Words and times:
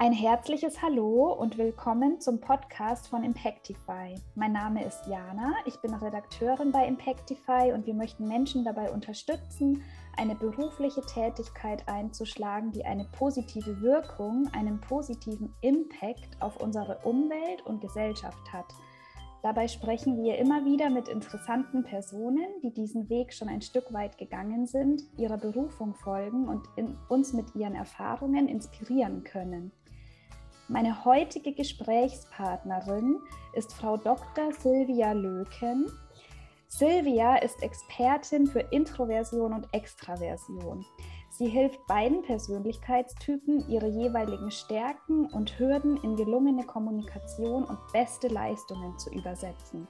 Ein 0.00 0.12
herzliches 0.12 0.80
Hallo 0.80 1.32
und 1.32 1.58
willkommen 1.58 2.20
zum 2.20 2.40
Podcast 2.40 3.08
von 3.08 3.24
Impactify. 3.24 4.14
Mein 4.36 4.52
Name 4.52 4.84
ist 4.84 5.08
Jana, 5.08 5.56
ich 5.66 5.74
bin 5.78 5.92
Redakteurin 5.92 6.70
bei 6.70 6.86
Impactify 6.86 7.72
und 7.72 7.84
wir 7.84 7.94
möchten 7.94 8.28
Menschen 8.28 8.64
dabei 8.64 8.92
unterstützen, 8.92 9.82
eine 10.16 10.36
berufliche 10.36 11.00
Tätigkeit 11.00 11.88
einzuschlagen, 11.88 12.70
die 12.70 12.84
eine 12.84 13.06
positive 13.06 13.80
Wirkung, 13.80 14.48
einen 14.52 14.80
positiven 14.80 15.52
Impact 15.62 16.40
auf 16.40 16.60
unsere 16.60 16.98
Umwelt 16.98 17.66
und 17.66 17.80
Gesellschaft 17.80 18.52
hat. 18.52 18.72
Dabei 19.42 19.66
sprechen 19.66 20.22
wir 20.22 20.38
immer 20.38 20.64
wieder 20.64 20.90
mit 20.90 21.08
interessanten 21.08 21.82
Personen, 21.84 22.46
die 22.62 22.72
diesen 22.72 23.08
Weg 23.08 23.32
schon 23.32 23.48
ein 23.48 23.62
Stück 23.62 23.92
weit 23.92 24.18
gegangen 24.18 24.66
sind, 24.66 25.02
ihrer 25.16 25.38
Berufung 25.38 25.94
folgen 25.94 26.48
und 26.48 26.68
uns 27.08 27.32
mit 27.32 27.54
ihren 27.54 27.74
Erfahrungen 27.74 28.48
inspirieren 28.48 29.22
können. 29.22 29.72
Meine 30.70 31.02
heutige 31.06 31.54
Gesprächspartnerin 31.54 33.18
ist 33.54 33.72
Frau 33.72 33.96
Dr. 33.96 34.52
Silvia 34.52 35.12
Löken. 35.12 35.90
Silvia 36.66 37.36
ist 37.36 37.62
Expertin 37.62 38.46
für 38.46 38.60
Introversion 38.60 39.54
und 39.54 39.66
Extraversion. 39.72 40.84
Sie 41.30 41.48
hilft 41.48 41.86
beiden 41.86 42.20
Persönlichkeitstypen, 42.20 43.66
ihre 43.70 43.88
jeweiligen 43.88 44.50
Stärken 44.50 45.24
und 45.32 45.58
Hürden 45.58 45.96
in 46.02 46.16
gelungene 46.16 46.64
Kommunikation 46.64 47.64
und 47.64 47.78
beste 47.94 48.28
Leistungen 48.28 48.98
zu 48.98 49.10
übersetzen. 49.10 49.88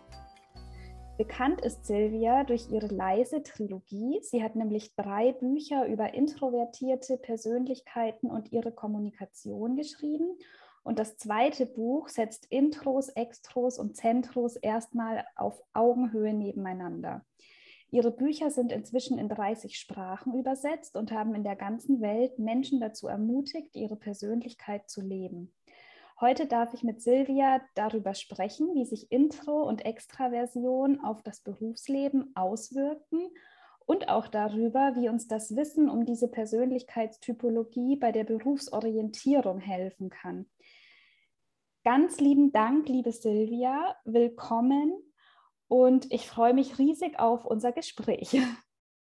Bekannt 1.17 1.61
ist 1.63 1.87
Silvia 1.87 2.45
durch 2.45 2.71
ihre 2.71 2.87
leise 2.87 3.43
Trilogie. 3.43 4.21
Sie 4.23 4.45
hat 4.45 4.55
nämlich 4.55 4.95
drei 4.95 5.33
Bücher 5.33 5.89
über 5.89 6.15
introvertierte 6.15 7.17
Persönlichkeiten 7.17 8.31
und 8.31 8.53
ihre 8.53 8.71
Kommunikation 8.71 9.75
geschrieben 9.75 10.39
und 10.83 10.98
das 10.98 11.17
zweite 11.17 11.67
Buch 11.67 12.09
setzt 12.09 12.47
Intros, 12.47 13.09
Extros 13.11 13.79
und 13.79 13.97
Zentros 13.97 14.57
erstmal 14.57 15.25
auf 15.37 15.62
Augenhöhe 15.73 16.33
nebeneinander. 16.33 17.25
Ihre 17.91 18.11
Bücher 18.11 18.51
sind 18.51 18.70
inzwischen 18.70 19.19
in 19.19 19.29
30 19.29 19.79
Sprachen 19.79 20.35
übersetzt 20.35 20.97
und 20.97 21.11
haben 21.11 21.35
in 21.35 21.43
der 21.43 21.57
ganzen 21.57 22.03
Welt 22.03 22.39
Menschen 22.39 22.81
dazu 22.81 23.07
ermutigt, 23.07 23.75
ihre 23.75 23.97
Persönlichkeit 23.97 24.91
zu 24.91 25.01
leben. 25.01 25.55
Heute 26.20 26.47
darf 26.47 26.75
ich 26.75 26.83
mit 26.83 27.01
Silvia 27.01 27.61
darüber 27.75 28.13
sprechen, 28.13 28.75
wie 28.75 28.85
sich 28.85 29.11
Intro 29.13 29.63
und 29.63 29.85
Extraversion 29.85 31.01
auf 31.03 31.23
das 31.23 31.41
Berufsleben 31.41 32.33
auswirken 32.35 33.31
und 33.87 34.09
auch 34.09 34.29
darüber, 34.29 34.97
wie 34.97 35.09
uns 35.09 35.29
das 35.29 35.57
Wissen 35.57 35.89
um 35.89 36.05
diese 36.05 36.29
Persönlichkeitstypologie 36.29 37.97
bei 37.97 38.13
der 38.13 38.25
Berufsorientierung 38.25 39.61
helfen 39.61 40.11
kann. 40.11 40.47
Ganz 41.91 42.20
lieben 42.20 42.53
Dank, 42.53 42.86
liebe 42.86 43.12
Silvia. 43.12 43.97
Willkommen 44.05 44.92
und 45.69 46.12
ich 46.12 46.28
freue 46.28 46.53
mich 46.53 46.78
riesig 46.78 47.19
auf 47.19 47.47
unser 47.47 47.72
Gespräch. 47.72 48.39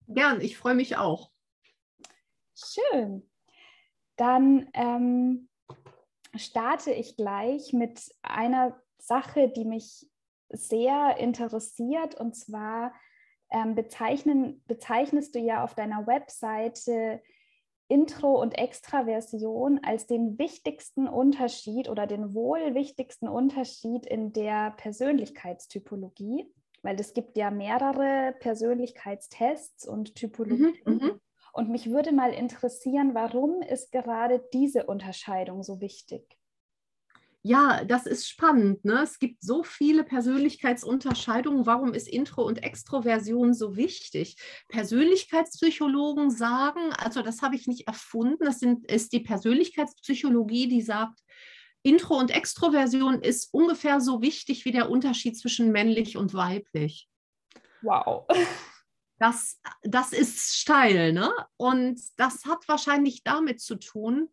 Gern, 0.10 0.42
ich 0.42 0.58
freue 0.58 0.76
mich 0.76 0.98
auch. 0.98 1.32
Schön. 2.54 3.32
Dann 4.18 4.70
ähm, 4.74 5.48
starte 6.36 6.92
ich 6.92 7.16
gleich 7.16 7.72
mit 7.72 8.14
einer 8.22 8.78
Sache, 8.98 9.48
die 9.48 9.64
mich 9.64 10.12
sehr 10.50 11.16
interessiert. 11.18 12.16
Und 12.16 12.36
zwar 12.36 12.94
ähm, 13.52 13.76
bezeichnen, 13.76 14.62
bezeichnest 14.68 15.34
du 15.34 15.40
ja 15.40 15.64
auf 15.64 15.76
deiner 15.76 16.08
Webseite 16.08 17.22
Intro- 17.88 18.42
und 18.42 18.58
Extraversion 18.58 19.80
als 19.84 20.08
den 20.08 20.40
wichtigsten 20.40 21.08
Unterschied 21.08 21.90
oder 21.90 22.08
den 22.08 22.34
wohl 22.34 22.74
wichtigsten 22.74 23.28
Unterschied 23.28 24.06
in 24.06 24.34
der 24.34 24.72
Persönlichkeitstypologie, 24.72 26.52
weil 26.82 27.00
es 27.00 27.14
gibt 27.14 27.38
ja 27.38 27.52
mehrere 27.52 28.34
Persönlichkeitstests 28.40 29.88
und 29.88 30.16
Typologien. 30.16 30.76
Mhm, 30.86 30.94
mhm, 30.94 31.22
und 31.54 31.70
mich 31.70 31.90
würde 31.90 32.12
mal 32.12 32.34
interessieren, 32.34 33.14
warum 33.14 33.62
ist 33.62 33.92
gerade 33.92 34.44
diese 34.52 34.88
Unterscheidung 34.88 35.64
so 35.64 35.80
wichtig? 35.80 36.38
Ja, 37.48 37.84
das 37.86 38.08
ist 38.08 38.28
spannend. 38.28 38.86
Ne? 38.86 39.04
Es 39.04 39.20
gibt 39.20 39.44
so 39.44 39.62
viele 39.62 40.04
Persönlichkeitsunterscheidungen. 40.04 41.68
Warum 41.68 41.94
ist 41.94 42.08
Intro- 42.08 42.44
und 42.44 42.64
Extroversion 42.64 43.54
so 43.54 43.76
wichtig? 43.76 44.38
Persönlichkeitspsychologen 44.68 46.32
sagen, 46.32 46.92
also 46.94 47.22
das 47.22 47.44
habe 47.44 47.56
ich 47.56 47.68
nicht 47.68 47.88
erfunden, 47.88 48.46
das 48.46 48.60
sind, 48.60 48.90
ist 48.92 49.14
die 49.14 49.20
Persönlichkeitspsychologie, 49.20 50.68
die 50.68 50.82
sagt, 50.82 51.20
Intro- 51.84 52.18
und 52.18 52.32
Extroversion 52.32 53.22
ist 53.22 53.54
ungefähr 53.54 54.02
so 54.02 54.24
wichtig 54.24 54.66
wie 54.66 54.72
der 54.72 54.90
Unterschied 54.90 55.38
zwischen 55.38 55.72
männlich 55.72 56.18
und 56.18 56.34
weiblich. 56.34 57.08
Wow. 57.84 58.26
Das, 59.20 59.62
das 59.84 60.14
ist 60.14 60.58
steil, 60.58 61.14
ne? 61.14 61.32
Und 61.58 62.02
das 62.18 62.46
hat 62.46 62.68
wahrscheinlich 62.68 63.24
damit 63.24 63.62
zu 63.62 63.76
tun, 63.76 64.30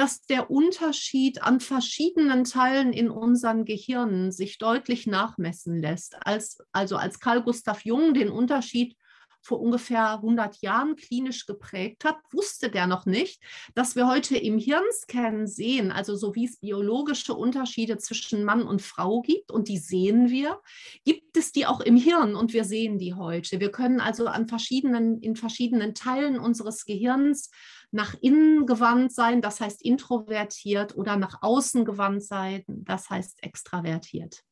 dass 0.00 0.24
der 0.24 0.50
Unterschied 0.50 1.42
an 1.42 1.60
verschiedenen 1.60 2.44
Teilen 2.44 2.94
in 2.94 3.10
unseren 3.10 3.66
Gehirnen 3.66 4.32
sich 4.32 4.56
deutlich 4.56 5.06
nachmessen 5.06 5.78
lässt. 5.78 6.16
Als, 6.26 6.56
also 6.72 6.96
als 6.96 7.20
Carl 7.20 7.42
Gustav 7.42 7.84
Jung 7.84 8.14
den 8.14 8.30
Unterschied 8.30 8.96
vor 9.42 9.60
ungefähr 9.60 10.14
100 10.14 10.62
Jahren 10.62 10.96
klinisch 10.96 11.44
geprägt 11.44 12.06
hat, 12.06 12.16
wusste 12.32 12.70
der 12.70 12.86
noch 12.86 13.04
nicht, 13.04 13.42
dass 13.74 13.94
wir 13.94 14.06
heute 14.06 14.38
im 14.38 14.56
Hirnscan 14.56 15.46
sehen, 15.46 15.92
also 15.92 16.16
so 16.16 16.34
wie 16.34 16.46
es 16.46 16.56
biologische 16.58 17.34
Unterschiede 17.34 17.98
zwischen 17.98 18.42
Mann 18.42 18.62
und 18.62 18.80
Frau 18.80 19.20
gibt 19.20 19.50
und 19.50 19.68
die 19.68 19.78
sehen 19.78 20.30
wir, 20.30 20.62
gibt 21.04 21.36
es 21.36 21.52
die 21.52 21.66
auch 21.66 21.80
im 21.80 21.96
Hirn 21.96 22.36
und 22.36 22.54
wir 22.54 22.64
sehen 22.64 22.98
die 22.98 23.12
heute. 23.12 23.60
Wir 23.60 23.70
können 23.70 24.00
also 24.00 24.28
an 24.28 24.48
verschiedenen, 24.48 25.20
in 25.20 25.36
verschiedenen 25.36 25.94
Teilen 25.94 26.38
unseres 26.38 26.86
Gehirns 26.86 27.50
nach 27.92 28.14
innen 28.20 28.66
gewandt 28.66 29.12
sein, 29.12 29.42
das 29.42 29.60
heißt 29.60 29.82
introvertiert, 29.82 30.96
oder 30.96 31.16
nach 31.16 31.42
außen 31.42 31.84
gewandt 31.84 32.22
sein, 32.22 32.64
das 32.66 33.10
heißt 33.10 33.42
extravertiert. 33.42 34.44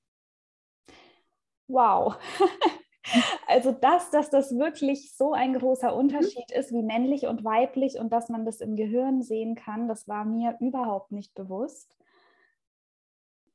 Wow. 1.69 2.17
Also 3.47 3.73
das, 3.73 4.11
dass 4.11 4.29
das 4.29 4.59
wirklich 4.59 5.17
so 5.17 5.33
ein 5.33 5.55
großer 5.55 5.97
Unterschied 5.97 6.51
ist 6.51 6.73
wie 6.73 6.83
männlich 6.83 7.27
und 7.27 7.43
weiblich 7.43 7.99
und 7.99 8.13
dass 8.13 8.29
man 8.29 8.45
das 8.45 8.61
im 8.61 8.77
Gehirn 8.77 9.23
sehen 9.23 9.55
kann, 9.55 9.89
das 9.89 10.09
war 10.09 10.27
mir 10.27 10.59
überhaupt 10.61 11.11
nicht 11.11 11.35
bewusst. 11.35 11.97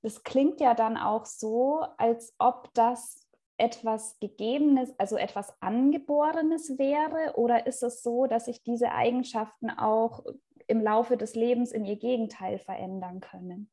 Das 0.02 0.24
klingt 0.24 0.60
ja 0.60 0.74
dann 0.74 0.98
auch 0.98 1.26
so, 1.26 1.86
als 1.98 2.34
ob 2.40 2.74
das 2.74 3.23
etwas 3.58 4.20
Gegebenes, 4.20 4.98
also 5.00 5.18
etwas 5.18 5.54
Angeborenes 5.62 6.78
wäre? 6.78 7.36
Oder 7.36 7.68
ist 7.68 7.84
es 7.84 8.04
so, 8.04 8.28
dass 8.28 8.46
sich 8.46 8.64
diese 8.64 8.92
Eigenschaften 8.92 9.70
auch 9.70 10.24
im 10.68 10.82
Laufe 10.82 11.18
des 11.18 11.36
Lebens 11.36 11.72
in 11.72 11.86
ihr 11.86 11.98
Gegenteil 11.98 12.58
verändern 12.58 13.20
können? 13.20 13.70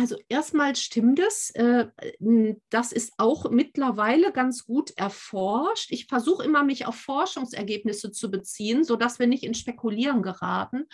Also 0.00 0.16
erstmal 0.30 0.74
stimmt 0.76 1.18
es. 1.18 1.50
Äh, 1.50 1.88
das 2.70 2.90
ist 2.90 3.12
auch 3.18 3.50
mittlerweile 3.50 4.32
ganz 4.32 4.64
gut 4.64 4.92
erforscht. 4.96 5.90
Ich 5.90 6.06
versuche 6.06 6.42
immer, 6.42 6.64
mich 6.64 6.86
auf 6.86 6.94
Forschungsergebnisse 6.94 8.10
zu 8.10 8.30
beziehen, 8.30 8.82
sodass 8.82 9.18
wir 9.18 9.26
nicht 9.26 9.44
in 9.44 9.52
Spekulieren 9.52 10.22
geraten. 10.22 10.86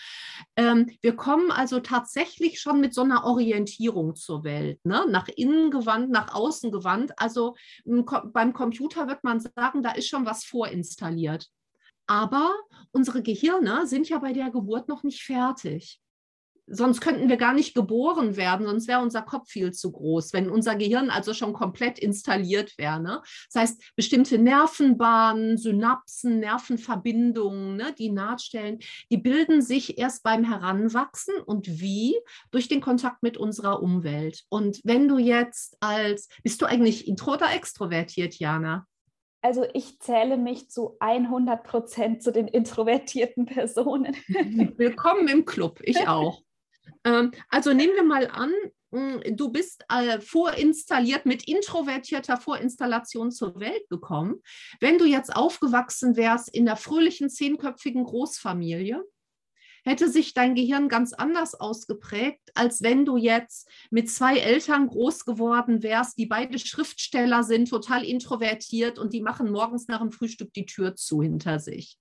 Ähm, 0.57 0.91
wir 1.03 1.15
kommen 1.15 1.53
also 1.53 1.79
tatsächlich 1.79 2.59
schon 2.59 2.81
mit 2.81 2.95
so 2.95 3.03
einer 3.03 3.23
Orientierung 3.23 4.17
zur 4.17 4.43
Welt, 4.43 4.85
ne? 4.85 5.07
nach 5.09 5.29
innen 5.29 5.71
gewandt, 5.71 6.11
nach 6.11 6.35
außen 6.35 6.73
gewandt. 6.73 7.13
Also 7.17 7.55
beim 7.85 8.53
Computer 8.55 9.07
wird 9.07 9.23
man 9.23 9.39
sagen, 9.39 9.85
da 9.85 9.93
ist 9.93 10.09
schon 10.09 10.27
was 10.27 10.45
vorinstalliert. 10.45 11.49
Aber 12.09 12.53
unsere 12.91 13.23
Gehirne 13.23 13.87
sind 13.87 14.09
ja 14.09 14.19
bei 14.19 14.33
der 14.33 14.51
Geburt 14.51 14.89
noch 14.89 15.05
nicht 15.05 15.23
fertig 15.23 16.01
sonst 16.67 17.01
könnten 17.01 17.29
wir 17.29 17.37
gar 17.37 17.55
nicht 17.55 17.75
geboren 17.75 18.37
werden, 18.37 18.67
sonst 18.67 18.89
wäre 18.89 19.01
unser 19.01 19.23
Kopf 19.23 19.49
viel 19.49 19.73
zu 19.73 19.93
groß, 19.93 20.33
wenn 20.33 20.51
unser 20.51 20.77
Gehirn 20.77 21.11
also 21.11 21.35
schon 21.35 21.53
komplett 21.53 21.99
installiert 21.99 22.77
wäre. 22.79 23.01
Ne? 23.01 23.23
Das 23.53 23.63
heißt, 23.63 23.93
bestimmte 23.97 24.39
Nervenbahnen, 24.39 25.57
Synapsen, 25.57 26.41
Nervenverbindungen, 26.41 27.77
ne, 27.77 27.95
die 27.99 28.11
Nahtstellen, 28.11 28.79
die 29.11 29.19
bilden 29.19 29.63
sich 29.63 29.99
erst 29.99 30.23
beim 30.23 30.45
Heranwachsen 30.45 31.35
und 31.45 31.81
wie? 31.81 32.17
Durch 32.51 32.69
den 32.69 32.81
Kontakt 32.81 33.23
mit 33.23 33.37
unserer 33.37 33.83
Umwelt. 33.83 34.45
Und 34.49 34.81
wenn 34.85 35.09
du 35.09 35.19
jetzt 35.19 35.77
als, 35.81 36.29
bist 36.43 36.63
du 36.63 36.67
eigentlich 36.67 37.07
intro 37.09 37.35
oder 37.35 37.55
extrovertiert, 37.55 38.39
Jana? 38.39 38.87
Also 39.43 39.65
ich 39.75 40.01
zähle 40.01 40.37
mich 40.37 40.71
zu 40.71 40.97
100 40.99 41.63
Prozent 41.63 42.23
zu 42.23 42.33
den 42.33 42.49
introvertierten 42.49 43.47
Personen. 43.47 44.17
Willkommen 44.77 45.29
im 45.29 45.45
Club, 45.45 45.81
ich 45.85 45.97
auch. 46.09 46.43
Ähm, 47.05 47.33
also 47.49 47.73
nehmen 47.73 47.95
wir 47.95 48.05
mal 48.05 48.29
an, 48.29 48.53
hm, 48.93 49.37
du 49.37 49.51
bist 49.51 49.85
äh, 49.89 50.21
vorinstalliert 50.21 51.27
mit 51.27 51.49
introvertierter 51.49 52.37
Vorinstallation 52.37 53.31
zur 53.31 53.59
Welt 53.61 53.89
gekommen. 53.89 54.43
Wenn 54.81 54.99
du 54.99 55.05
jetzt 55.05 55.35
aufgewachsen 55.35 56.17
wärst 56.17 56.55
in 56.55 56.67
der 56.67 56.77
fröhlichen 56.77 57.29
zehnköpfigen 57.29 58.05
Großfamilie, 58.05 59.03
hätte 59.87 60.11
sich 60.11 60.35
dein 60.35 60.57
Gehirn 60.57 60.89
ganz 60.89 61.13
anders 61.13 61.55
ausgeprägt, 61.55 62.51
als 62.55 62.83
wenn 62.83 63.05
du 63.05 63.17
jetzt 63.17 63.69
mit 63.91 64.11
zwei 64.11 64.39
Eltern 64.39 64.89
groß 64.89 65.25
geworden 65.25 65.83
wärst, 65.83 66.19
die 66.19 66.27
beide 66.27 66.59
Schriftsteller 66.59 67.45
sind, 67.45 67.69
total 67.69 68.05
introvertiert 68.05 68.99
und 68.99 69.13
die 69.13 69.23
machen 69.23 69.53
morgens 69.53 69.87
nach 69.87 70.01
dem 70.01 70.11
Frühstück 70.11 70.53
die 70.55 70.67
Tür 70.67 70.97
zu 70.97 71.23
hinter 71.23 71.61
sich. 71.61 71.99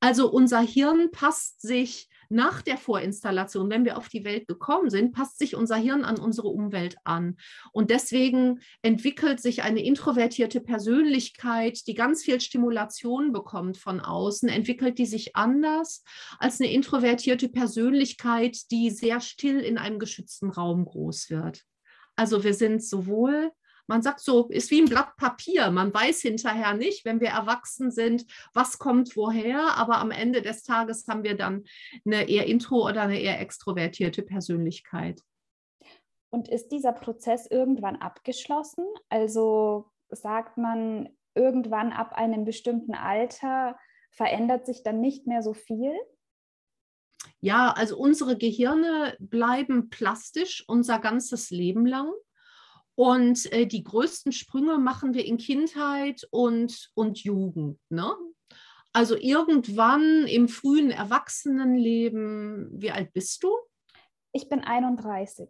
Also 0.00 0.30
unser 0.30 0.60
Hirn 0.60 1.10
passt 1.10 1.62
sich 1.62 2.08
nach 2.28 2.62
der 2.62 2.76
Vorinstallation, 2.76 3.70
wenn 3.70 3.84
wir 3.84 3.98
auf 3.98 4.08
die 4.08 4.24
Welt 4.24 4.46
gekommen 4.46 4.90
sind, 4.90 5.12
passt 5.12 5.38
sich 5.38 5.54
unser 5.54 5.76
Hirn 5.76 6.04
an 6.04 6.18
unsere 6.18 6.48
Umwelt 6.48 6.96
an. 7.04 7.36
Und 7.72 7.90
deswegen 7.90 8.60
entwickelt 8.82 9.40
sich 9.40 9.62
eine 9.62 9.82
introvertierte 9.82 10.60
Persönlichkeit, 10.60 11.86
die 11.86 11.94
ganz 11.94 12.24
viel 12.24 12.40
Stimulation 12.40 13.32
bekommt 13.32 13.76
von 13.76 14.00
außen, 14.00 14.48
entwickelt 14.48 14.98
die 14.98 15.06
sich 15.06 15.36
anders 15.36 16.04
als 16.38 16.60
eine 16.60 16.72
introvertierte 16.72 17.48
Persönlichkeit, 17.48 18.70
die 18.70 18.90
sehr 18.90 19.20
still 19.20 19.60
in 19.60 19.78
einem 19.78 19.98
geschützten 19.98 20.50
Raum 20.50 20.84
groß 20.84 21.30
wird. 21.30 21.64
Also 22.16 22.44
wir 22.44 22.54
sind 22.54 22.82
sowohl 22.82 23.52
man 23.86 24.02
sagt 24.02 24.20
so, 24.20 24.48
ist 24.48 24.70
wie 24.70 24.80
ein 24.80 24.88
Blatt 24.88 25.16
Papier. 25.16 25.70
Man 25.70 25.92
weiß 25.92 26.22
hinterher 26.22 26.74
nicht, 26.74 27.04
wenn 27.04 27.20
wir 27.20 27.28
erwachsen 27.28 27.90
sind, 27.90 28.26
was 28.52 28.78
kommt 28.78 29.16
woher, 29.16 29.76
aber 29.76 29.98
am 29.98 30.10
Ende 30.10 30.42
des 30.42 30.62
Tages 30.62 31.06
haben 31.08 31.22
wir 31.22 31.36
dann 31.36 31.64
eine 32.04 32.28
eher 32.28 32.46
intro 32.46 32.86
oder 32.86 33.02
eine 33.02 33.20
eher 33.20 33.40
extrovertierte 33.40 34.22
Persönlichkeit. 34.22 35.22
Und 36.30 36.48
ist 36.48 36.68
dieser 36.68 36.92
Prozess 36.92 37.46
irgendwann 37.46 37.96
abgeschlossen? 37.96 38.84
Also 39.08 39.90
sagt 40.10 40.58
man, 40.58 41.08
irgendwann 41.34 41.92
ab 41.92 42.12
einem 42.12 42.44
bestimmten 42.44 42.94
Alter 42.94 43.78
verändert 44.10 44.66
sich 44.66 44.82
dann 44.82 45.00
nicht 45.00 45.26
mehr 45.26 45.42
so 45.42 45.54
viel? 45.54 45.94
Ja, 47.40 47.72
also 47.72 47.98
unsere 47.98 48.36
Gehirne 48.36 49.16
bleiben 49.18 49.88
plastisch 49.90 50.64
unser 50.66 50.98
ganzes 50.98 51.50
Leben 51.50 51.86
lang. 51.86 52.10
Und 52.96 53.52
äh, 53.52 53.66
die 53.66 53.84
größten 53.84 54.32
Sprünge 54.32 54.78
machen 54.78 55.14
wir 55.14 55.24
in 55.24 55.36
Kindheit 55.36 56.26
und, 56.30 56.90
und 56.94 57.22
Jugend. 57.22 57.78
Ne? 57.90 58.12
Also 58.92 59.16
irgendwann 59.16 60.26
im 60.26 60.48
frühen 60.48 60.90
Erwachsenenleben, 60.90 62.70
wie 62.72 62.90
alt 62.90 63.12
bist 63.12 63.42
du? 63.42 63.54
Ich 64.32 64.48
bin 64.48 64.64
31. 64.64 65.48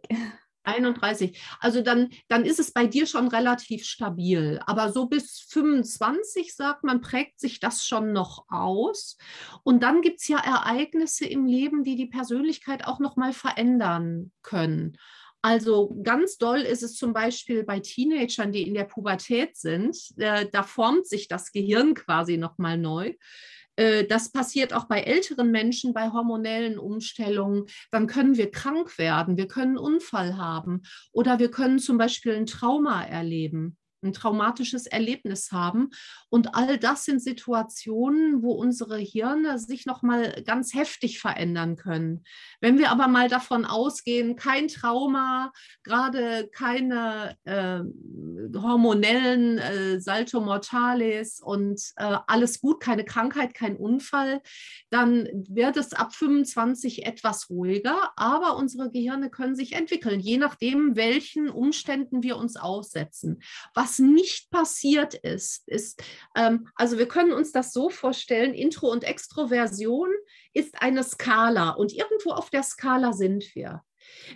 31. 0.67 1.41
Also 1.61 1.81
dann, 1.81 2.09
dann 2.27 2.43
ist 2.45 2.59
es 2.59 2.73
bei 2.73 2.85
dir 2.85 3.07
schon 3.07 3.29
relativ 3.29 3.85
stabil. 3.85 4.59
Aber 4.65 4.91
so 4.91 5.07
bis 5.07 5.39
25, 5.49 6.53
sagt 6.53 6.83
man, 6.83 7.01
prägt 7.01 7.39
sich 7.39 7.59
das 7.59 7.85
schon 7.85 8.11
noch 8.11 8.45
aus. 8.49 9.17
Und 9.63 9.81
dann 9.81 10.01
gibt 10.01 10.19
es 10.19 10.27
ja 10.27 10.39
Ereignisse 10.39 11.25
im 11.25 11.45
Leben, 11.45 11.83
die 11.83 11.95
die 11.95 12.07
Persönlichkeit 12.07 12.85
auch 12.85 12.99
noch 12.99 13.15
mal 13.15 13.31
verändern 13.31 14.33
können. 14.41 14.97
Also 15.41 15.95
ganz 16.03 16.37
doll 16.37 16.59
ist 16.59 16.83
es 16.83 16.95
zum 16.95 17.13
Beispiel 17.13 17.63
bei 17.63 17.79
Teenagern, 17.79 18.51
die 18.51 18.63
in 18.63 18.73
der 18.73 18.85
Pubertät 18.85 19.55
sind. 19.55 19.97
Äh, 20.17 20.47
da 20.51 20.63
formt 20.63 21.07
sich 21.07 21.27
das 21.27 21.51
Gehirn 21.51 21.93
quasi 21.93 22.37
nochmal 22.37 22.77
neu. 22.77 23.13
Äh, 23.75 24.05
das 24.05 24.31
passiert 24.31 24.73
auch 24.73 24.85
bei 24.85 25.01
älteren 25.01 25.51
Menschen 25.51 25.93
bei 25.93 26.09
hormonellen 26.11 26.77
Umstellungen. 26.77 27.65
Dann 27.91 28.07
können 28.07 28.35
wir 28.35 28.51
krank 28.51 28.97
werden, 28.97 29.37
wir 29.37 29.47
können 29.47 29.77
einen 29.77 29.95
Unfall 29.95 30.37
haben 30.37 30.81
oder 31.11 31.39
wir 31.39 31.51
können 31.51 31.79
zum 31.79 31.97
Beispiel 31.97 32.33
ein 32.33 32.47
Trauma 32.47 33.03
erleben 33.03 33.77
ein 34.03 34.13
traumatisches 34.13 34.85
Erlebnis 34.87 35.51
haben. 35.51 35.89
Und 36.29 36.55
all 36.55 36.77
das 36.77 37.05
sind 37.05 37.21
Situationen, 37.21 38.43
wo 38.43 38.51
unsere 38.51 38.97
Hirne 38.97 39.59
sich 39.59 39.85
noch 39.85 40.01
mal 40.01 40.41
ganz 40.45 40.73
heftig 40.73 41.19
verändern 41.19 41.75
können. 41.75 42.23
Wenn 42.61 42.77
wir 42.77 42.91
aber 42.91 43.07
mal 43.07 43.29
davon 43.29 43.65
ausgehen, 43.65 44.35
kein 44.35 44.67
Trauma, 44.67 45.51
gerade 45.83 46.49
keine 46.53 47.37
äh, 47.45 47.79
hormonellen 48.59 49.57
äh, 49.57 49.99
Salto 49.99 50.41
Mortalis 50.41 51.39
und 51.39 51.81
äh, 51.97 52.17
alles 52.27 52.61
gut, 52.61 52.81
keine 52.81 53.05
Krankheit, 53.05 53.53
kein 53.53 53.75
Unfall, 53.77 54.41
dann 54.89 55.27
wird 55.47 55.77
es 55.77 55.93
ab 55.93 56.13
25 56.13 57.05
etwas 57.05 57.49
ruhiger, 57.49 58.11
aber 58.15 58.57
unsere 58.57 58.91
Gehirne 58.91 59.29
können 59.29 59.55
sich 59.55 59.73
entwickeln, 59.73 60.19
je 60.19 60.37
nachdem, 60.37 60.95
welchen 60.95 61.49
Umständen 61.49 62.23
wir 62.23 62.37
uns 62.37 62.57
aussetzen. 62.57 63.41
Was 63.73 63.86
nicht 63.99 64.49
passiert 64.51 65.13
ist, 65.13 65.67
ist, 65.67 66.03
ähm, 66.35 66.67
also 66.75 66.97
wir 66.97 67.07
können 67.07 67.31
uns 67.31 67.51
das 67.51 67.73
so 67.73 67.89
vorstellen, 67.89 68.53
Intro 68.53 68.91
und 68.91 69.03
Extroversion 69.03 70.09
ist 70.53 70.81
eine 70.81 71.03
Skala 71.03 71.71
und 71.71 71.93
irgendwo 71.93 72.31
auf 72.31 72.49
der 72.49 72.63
Skala 72.63 73.13
sind 73.13 73.55
wir. 73.55 73.83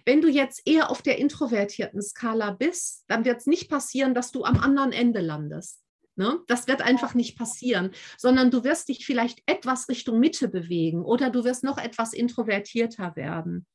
Wenn 0.06 0.21
du 0.21 0.27
jetzt 0.27 0.62
eher 0.65 0.89
auf 0.89 1.01
der 1.01 1.18
introvertierten 1.18 2.01
Skala 2.01 2.51
bist, 2.51 3.06
dann 3.07 3.25
wird 3.25 3.39
es 3.39 3.45
nicht 3.45 3.69
passieren, 3.69 4.13
dass 4.13 4.31
du 4.31 4.44
am 4.44 4.57
anderen 4.57 4.92
Ende 4.92 5.21
landest. 5.21 5.81
Ne? 6.15 6.39
Das 6.47 6.68
wird 6.68 6.81
einfach 6.81 7.13
nicht 7.13 7.38
passieren, 7.38 7.92
sondern 8.18 8.51
du 8.51 8.63
wirst 8.63 8.89
dich 8.89 9.06
vielleicht 9.06 9.42
etwas 9.45 9.88
Richtung 9.88 10.19
Mitte 10.19 10.50
bewegen 10.50 11.04
oder 11.04 11.30
du 11.30 11.44
wirst 11.44 11.63
noch 11.63 11.77
etwas 11.77 12.13
introvertierter 12.13 13.15
werden. 13.15 13.65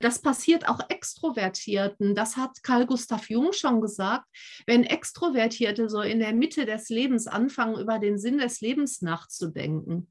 Das 0.00 0.18
passiert 0.18 0.66
auch 0.66 0.80
Extrovertierten. 0.88 2.14
Das 2.14 2.36
hat 2.36 2.62
Carl 2.62 2.86
Gustav 2.86 3.28
Jung 3.28 3.52
schon 3.52 3.82
gesagt. 3.82 4.26
Wenn 4.66 4.84
Extrovertierte 4.84 5.90
so 5.90 6.00
in 6.00 6.18
der 6.18 6.32
Mitte 6.32 6.64
des 6.64 6.88
Lebens 6.88 7.26
anfangen, 7.26 7.78
über 7.78 7.98
den 7.98 8.18
Sinn 8.18 8.38
des 8.38 8.62
Lebens 8.62 9.02
nachzudenken, 9.02 10.10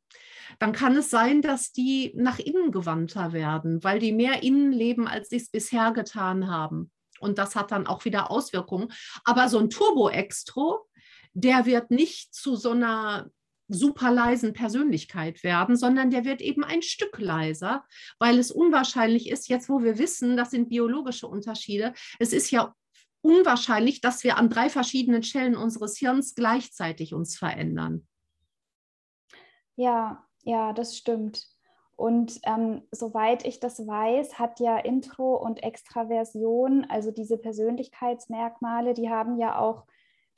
dann 0.59 0.73
kann 0.73 0.95
es 0.95 1.09
sein, 1.09 1.41
dass 1.41 1.71
die 1.71 2.13
nach 2.15 2.37
innen 2.37 2.71
gewandter 2.71 3.33
werden, 3.33 3.83
weil 3.83 3.99
die 3.99 4.11
mehr 4.11 4.43
innen 4.43 4.71
leben, 4.71 5.07
als 5.07 5.29
sie 5.29 5.37
es 5.37 5.49
bisher 5.49 5.91
getan 5.91 6.47
haben. 6.47 6.91
Und 7.19 7.39
das 7.39 7.55
hat 7.55 7.71
dann 7.71 7.87
auch 7.87 8.05
wieder 8.05 8.31
Auswirkungen. 8.31 8.91
Aber 9.23 9.49
so 9.49 9.59
ein 9.59 9.71
Turbo-Extro, 9.71 10.87
der 11.33 11.65
wird 11.65 11.91
nicht 11.91 12.33
zu 12.33 12.55
so 12.55 12.71
einer 12.71 13.29
super 13.69 14.11
leisen 14.11 14.53
Persönlichkeit 14.53 15.43
werden, 15.43 15.77
sondern 15.77 16.09
der 16.11 16.25
wird 16.25 16.41
eben 16.41 16.63
ein 16.63 16.81
Stück 16.81 17.19
leiser, 17.19 17.85
weil 18.17 18.39
es 18.39 18.51
unwahrscheinlich 18.51 19.29
ist, 19.29 19.47
jetzt 19.47 19.69
wo 19.69 19.83
wir 19.83 19.97
wissen, 19.97 20.35
das 20.35 20.51
sind 20.51 20.69
biologische 20.69 21.27
Unterschiede, 21.27 21.93
es 22.19 22.33
ist 22.33 22.51
ja 22.51 22.73
unwahrscheinlich, 23.21 24.01
dass 24.01 24.23
wir 24.23 24.37
an 24.37 24.49
drei 24.49 24.69
verschiedenen 24.69 25.23
Stellen 25.23 25.55
unseres 25.55 25.97
Hirns 25.97 26.35
gleichzeitig 26.35 27.13
uns 27.13 27.37
verändern. 27.37 28.07
Ja, 29.75 30.25
ja, 30.43 30.73
das 30.73 30.97
stimmt. 30.97 31.45
Und 31.95 32.39
ähm, 32.43 32.83
soweit 32.91 33.45
ich 33.45 33.59
das 33.59 33.85
weiß, 33.85 34.39
hat 34.39 34.61
ja 34.61 34.77
Intro 34.77 35.35
und 35.35 35.63
Extraversion, 35.63 36.85
also 36.85 37.11
diese 37.11 37.37
Persönlichkeitsmerkmale, 37.37 38.93
die 38.93 39.09
haben 39.09 39.37
ja 39.37 39.59
auch 39.59 39.85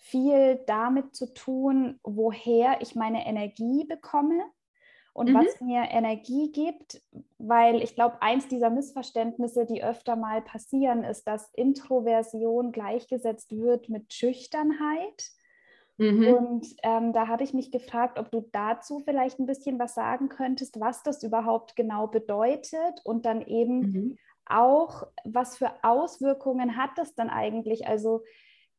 viel 0.04 0.60
damit 0.66 1.16
zu 1.16 1.32
tun, 1.32 2.00
woher 2.04 2.82
ich 2.82 2.96
meine 2.96 3.26
Energie 3.28 3.86
bekomme 3.86 4.44
und 5.14 5.30
mhm. 5.30 5.36
was 5.36 5.62
mir 5.62 5.84
Energie 5.90 6.52
gibt, 6.52 7.02
weil 7.38 7.84
ich 7.84 7.94
glaube, 7.94 8.20
eins 8.22 8.48
dieser 8.48 8.72
Missverständnisse, 8.72 9.68
die 9.68 9.84
öfter 9.84 10.16
mal 10.16 10.42
passieren, 10.42 11.04
ist, 11.04 11.28
dass 11.28 11.54
Introversion 11.54 12.72
gleichgesetzt 12.72 13.56
wird 13.56 13.90
mit 13.90 14.12
Schüchternheit. 14.12 15.30
Mhm. 15.98 16.28
Und 16.34 16.68
ähm, 16.82 17.14
da 17.14 17.28
habe 17.28 17.44
ich 17.44 17.54
mich 17.54 17.72
gefragt, 17.72 18.18
ob 18.18 18.32
du 18.32 18.50
dazu 18.52 19.02
vielleicht 19.06 19.40
ein 19.40 19.46
bisschen 19.46 19.78
was 19.78 19.94
sagen 19.94 20.30
könntest, 20.30 20.80
was 20.80 21.04
das 21.04 21.22
überhaupt 21.22 21.76
genau 21.76 22.08
bedeutet 22.08 23.02
und 23.04 23.28
dann 23.28 23.44
eben 23.44 23.80
mhm. 23.80 24.18
auch, 24.48 25.04
was 25.26 25.58
für 25.58 25.72
Auswirkungen 25.84 26.76
hat 26.76 26.92
das 26.96 27.14
dann 27.14 27.30
eigentlich? 27.30 27.88
Also 27.88 28.24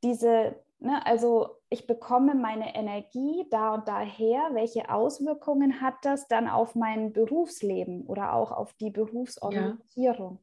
diese 0.02 0.56
Ne? 0.82 1.04
Also 1.06 1.60
ich 1.68 1.86
bekomme 1.86 2.34
meine 2.34 2.74
Energie 2.74 3.46
da 3.50 3.74
und 3.74 3.86
daher. 3.86 4.50
Welche 4.52 4.90
Auswirkungen 4.90 5.80
hat 5.80 5.94
das 6.02 6.26
dann 6.28 6.48
auf 6.48 6.74
mein 6.74 7.12
Berufsleben 7.12 8.02
oder 8.06 8.32
auch 8.34 8.50
auf 8.50 8.74
die 8.74 8.90
Berufsorientierung? 8.90 10.40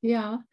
Ja, 0.00 0.10
ja. 0.10 0.44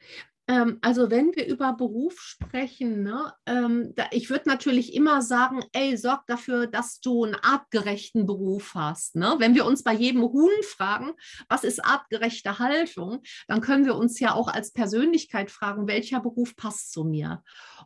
Ähm, 0.48 0.78
also 0.82 1.10
wenn 1.10 1.36
wir 1.36 1.48
über 1.48 1.74
Beruf 1.74 2.20
sprechen, 2.20 3.02
ne, 3.02 3.34
ähm, 3.48 3.94
da, 3.96 4.06
ich 4.12 4.30
würde 4.30 4.48
natürlich 4.48 4.94
immer 4.94 5.24
sagen, 5.24 5.64
ey, 5.74 5.98
sorg 5.98 6.28
dafür, 6.28 6.68
dass 6.68 7.00
du 7.00 7.24
einen 7.24 7.36
artgerechten 7.36 8.28
Beruf 8.28 8.76
hast. 8.76 9.16
Ne? 9.16 9.36
Wenn 9.40 9.56
wir 9.56 9.66
uns 9.66 9.84
bei 9.84 9.94
jedem 9.94 10.22
Huhn 10.22 10.52
fragen, 10.64 11.14
was 11.50 11.64
ist 11.64 11.84
artgerechte 11.84 12.60
Haltung, 12.60 13.24
dann 13.48 13.62
können 13.62 13.86
wir 13.86 13.96
uns 13.96 14.20
ja 14.20 14.34
auch 14.34 14.48
als 14.48 14.72
Persönlichkeit 14.72 15.50
fragen, 15.50 15.88
welcher 15.88 16.20
Beruf 16.20 16.56
passt 16.56 16.92
zu 16.92 17.06
mir. 17.06 17.42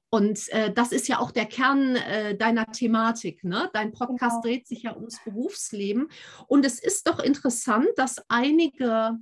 Und 0.10 0.50
äh, 0.50 0.74
das 0.74 0.92
ist 0.92 1.08
ja 1.08 1.20
auch 1.20 1.32
der 1.32 1.46
Kern 1.46 1.96
äh, 1.96 2.36
deiner 2.36 2.66
Thematik. 2.72 3.44
Ne? 3.46 3.70
Dein 3.72 3.94
Podcast 3.94 4.42
genau. 4.42 4.42
dreht 4.42 4.68
sich 4.68 4.84
ja 4.84 4.96
ums 4.96 5.24
Berufsleben. 5.24 6.10
Und 6.48 6.66
es 6.66 6.80
ist 6.80 7.08
doch 7.08 7.20
interessant, 7.20 7.88
dass 7.96 8.22
einige 8.28 9.18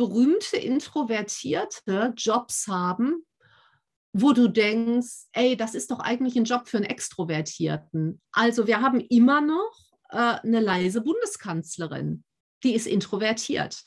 berühmte 0.00 0.56
Introvertierte 0.56 2.14
Jobs 2.16 2.68
haben, 2.68 3.26
wo 4.14 4.32
du 4.32 4.48
denkst, 4.48 5.26
ey, 5.32 5.58
das 5.58 5.74
ist 5.74 5.90
doch 5.90 6.00
eigentlich 6.00 6.36
ein 6.36 6.44
Job 6.44 6.68
für 6.68 6.78
einen 6.78 6.86
Extrovertierten. 6.86 8.18
Also 8.32 8.66
wir 8.66 8.80
haben 8.80 9.00
immer 9.00 9.42
noch 9.42 9.72
äh, 10.08 10.38
eine 10.42 10.60
leise 10.60 11.02
Bundeskanzlerin. 11.02 12.24
die 12.64 12.74
ist 12.74 12.86
introvertiert. 12.86 13.82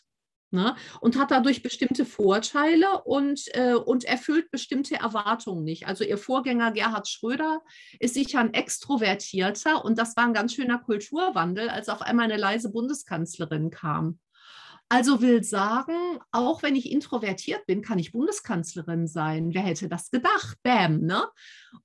Ne? 0.51 0.75
Und 1.01 1.17
hat 1.17 1.32
dadurch 1.32 1.63
bestimmte 1.63 2.05
Vorteile 2.05 3.01
und, 3.05 3.41
äh, 3.55 3.74
und 3.74 4.03
erfüllt 4.03 4.51
bestimmte 4.51 4.93
Erwartungen 4.98 5.63
nicht. 5.63 5.88
Also 5.88 6.03
ihr 6.03 6.20
Vorgänger 6.20 6.72
Gerhard 6.74 7.08
Schröder 7.08 7.62
ist 8.00 8.13
sicher 8.13 8.39
ein 8.39 8.53
Extrovertierter 8.53 9.84
und 9.84 9.98
das 9.98 10.15
war 10.15 10.25
ein 10.25 10.34
ganz 10.36 10.53
schöner 10.53 10.77
Kulturwandel, 10.77 11.70
als 11.70 11.89
auf 11.89 12.03
einmal 12.03 12.25
eine 12.25 12.38
leise 12.38 12.72
Bundeskanzlerin 12.72 13.72
kam. 13.72 14.20
Also 14.89 15.21
will 15.21 15.43
sagen, 15.43 16.19
auch 16.31 16.61
wenn 16.61 16.75
ich 16.75 16.91
introvertiert 16.91 17.65
bin, 17.65 17.81
kann 17.81 17.97
ich 17.97 18.11
Bundeskanzlerin 18.11 19.07
sein. 19.07 19.53
Wer 19.53 19.63
hätte 19.63 19.89
das 19.89 20.11
gedacht? 20.11 20.57
Bam, 20.61 21.01
ne? 21.01 21.25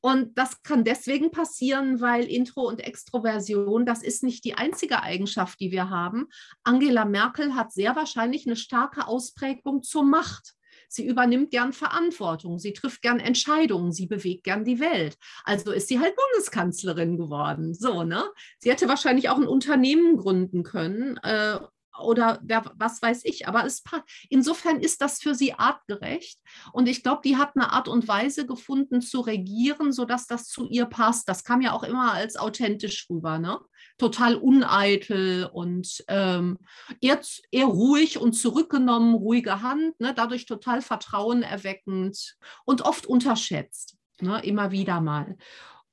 Und 0.00 0.36
das 0.36 0.62
kann 0.62 0.84
deswegen 0.84 1.30
passieren, 1.30 2.00
weil 2.02 2.24
Intro 2.24 2.68
und 2.68 2.80
Extroversion, 2.80 3.86
das 3.86 4.02
ist 4.02 4.22
nicht 4.22 4.44
die 4.44 4.54
einzige 4.54 5.02
Eigenschaft, 5.02 5.58
die 5.60 5.70
wir 5.70 5.88
haben. 5.88 6.28
Angela 6.64 7.06
Merkel 7.06 7.54
hat 7.54 7.72
sehr 7.72 7.96
wahrscheinlich 7.96 8.46
eine 8.46 8.56
starke 8.56 9.06
Ausprägung 9.06 9.82
zur 9.82 10.04
Macht. 10.04 10.54
Sie 10.90 11.06
übernimmt 11.06 11.50
gern 11.50 11.72
Verantwortung, 11.72 12.58
sie 12.58 12.72
trifft 12.72 13.02
gern 13.02 13.20
Entscheidungen, 13.20 13.92
sie 13.92 14.06
bewegt 14.06 14.44
gern 14.44 14.64
die 14.64 14.80
Welt. 14.80 15.16
Also 15.44 15.72
ist 15.72 15.88
sie 15.88 16.00
halt 16.00 16.14
Bundeskanzlerin 16.16 17.16
geworden. 17.16 17.74
So, 17.74 18.04
ne? 18.04 18.24
Sie 18.58 18.70
hätte 18.70 18.88
wahrscheinlich 18.88 19.28
auch 19.28 19.36
ein 19.36 19.46
Unternehmen 19.46 20.16
gründen 20.16 20.62
können 20.62 21.18
äh, 21.18 21.58
oder 22.00 22.38
wer, 22.42 22.64
was 22.76 23.02
weiß 23.02 23.24
ich. 23.24 23.48
Aber 23.48 23.64
es, 23.64 23.82
insofern 24.28 24.80
ist 24.80 25.00
das 25.00 25.20
für 25.20 25.34
sie 25.34 25.54
artgerecht. 25.54 26.40
Und 26.72 26.88
ich 26.88 27.02
glaube, 27.02 27.20
die 27.24 27.36
hat 27.36 27.52
eine 27.54 27.72
Art 27.72 27.88
und 27.88 28.08
Weise 28.08 28.46
gefunden 28.46 29.00
zu 29.00 29.20
regieren, 29.20 29.92
sodass 29.92 30.26
das 30.26 30.46
zu 30.46 30.68
ihr 30.68 30.86
passt. 30.86 31.28
Das 31.28 31.44
kam 31.44 31.60
ja 31.60 31.72
auch 31.72 31.82
immer 31.82 32.12
als 32.12 32.36
authentisch 32.36 33.06
rüber. 33.10 33.38
Ne? 33.38 33.58
Total 33.98 34.36
uneitel 34.36 35.48
und 35.52 36.04
ähm, 36.08 36.58
eher, 37.00 37.20
eher 37.50 37.66
ruhig 37.66 38.18
und 38.18 38.32
zurückgenommen, 38.32 39.14
ruhige 39.14 39.62
Hand, 39.62 39.98
ne? 40.00 40.14
dadurch 40.14 40.46
total 40.46 40.82
vertrauenerweckend 40.82 42.36
und 42.64 42.82
oft 42.82 43.06
unterschätzt. 43.06 43.96
Ne? 44.20 44.40
Immer 44.44 44.70
wieder 44.70 45.00
mal. 45.00 45.36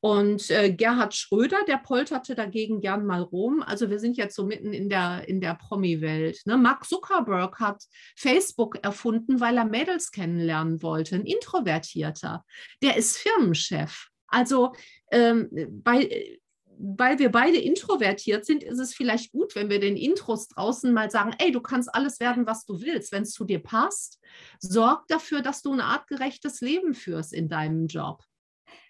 Und 0.05 0.51
äh, 0.51 0.71
Gerhard 0.71 1.15
Schröder, 1.15 1.57
der 1.67 1.77
polterte 1.77 2.35
dagegen 2.35 2.79
gern 2.79 3.07
mal 3.07 3.24
rum. 3.24 3.63
Also 3.63 3.89
wir 3.89 3.97
sind 3.97 4.17
jetzt 4.17 4.35
so 4.35 4.45
mitten 4.45 4.71
in 4.71 4.88
der, 4.88 5.27
in 5.27 5.41
der 5.41 5.55
Promi-Welt. 5.55 6.43
Ne? 6.45 6.57
Mark 6.57 6.85
Zuckerberg 6.85 7.59
hat 7.59 7.83
Facebook 8.15 8.77
erfunden, 8.83 9.39
weil 9.39 9.57
er 9.57 9.65
Mädels 9.65 10.12
kennenlernen 10.12 10.83
wollte, 10.83 11.15
ein 11.15 11.25
Introvertierter. 11.25 12.45
Der 12.83 12.97
ist 12.97 13.17
Firmenchef. 13.17 14.09
Also 14.27 14.74
ähm, 15.09 15.50
bei, 15.83 16.38
weil 16.77 17.17
wir 17.17 17.31
beide 17.31 17.57
introvertiert 17.57 18.45
sind, 18.45 18.62
ist 18.62 18.77
es 18.77 18.93
vielleicht 18.93 19.31
gut, 19.31 19.55
wenn 19.55 19.71
wir 19.71 19.79
den 19.79 19.97
Intros 19.97 20.50
draußen 20.50 20.93
mal 20.93 21.09
sagen, 21.09 21.33
ey, 21.39 21.51
du 21.51 21.62
kannst 21.62 21.89
alles 21.95 22.19
werden, 22.19 22.45
was 22.45 22.63
du 22.67 22.79
willst, 22.79 23.12
wenn 23.12 23.24
es 23.24 23.31
zu 23.31 23.43
dir 23.43 23.57
passt. 23.57 24.19
Sorg 24.59 25.07
dafür, 25.07 25.41
dass 25.41 25.63
du 25.63 25.74
ein 25.74 25.81
artgerechtes 25.81 26.62
Leben 26.62 26.93
führst 26.93 27.33
in 27.33 27.50
deinem 27.50 27.88
Job. 27.88 28.21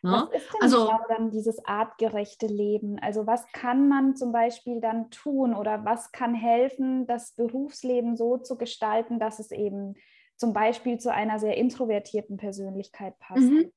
Ne? 0.02 0.28
Was 0.32 0.42
ist 0.42 0.54
denn 0.54 0.62
also, 0.62 0.86
genau 0.86 1.00
dann 1.10 1.32
dieses 1.32 1.64
artgerechte 1.66 2.48
Leben? 2.48 3.00
Also 3.00 3.26
was 3.26 3.46
kann 3.52 3.88
man 3.88 4.16
zum 4.16 4.32
Beispiel 4.32 4.82
dann 4.82 5.10
tun 5.10 5.56
oder 5.56 5.86
was 5.86 6.12
kann 6.12 6.34
helfen, 6.36 7.08
das 7.08 7.34
Berufsleben 7.34 8.16
so 8.16 8.38
zu 8.38 8.58
gestalten, 8.58 9.20
dass 9.20 9.40
es 9.40 9.52
eben 9.52 9.96
zum 10.38 10.54
Beispiel 10.54 11.00
zu 11.00 11.12
einer 11.12 11.40
sehr 11.40 11.58
introvertierten 11.58 12.38
Persönlichkeit 12.38 13.18
passt? 13.20 13.42
Mhm. 13.42 13.72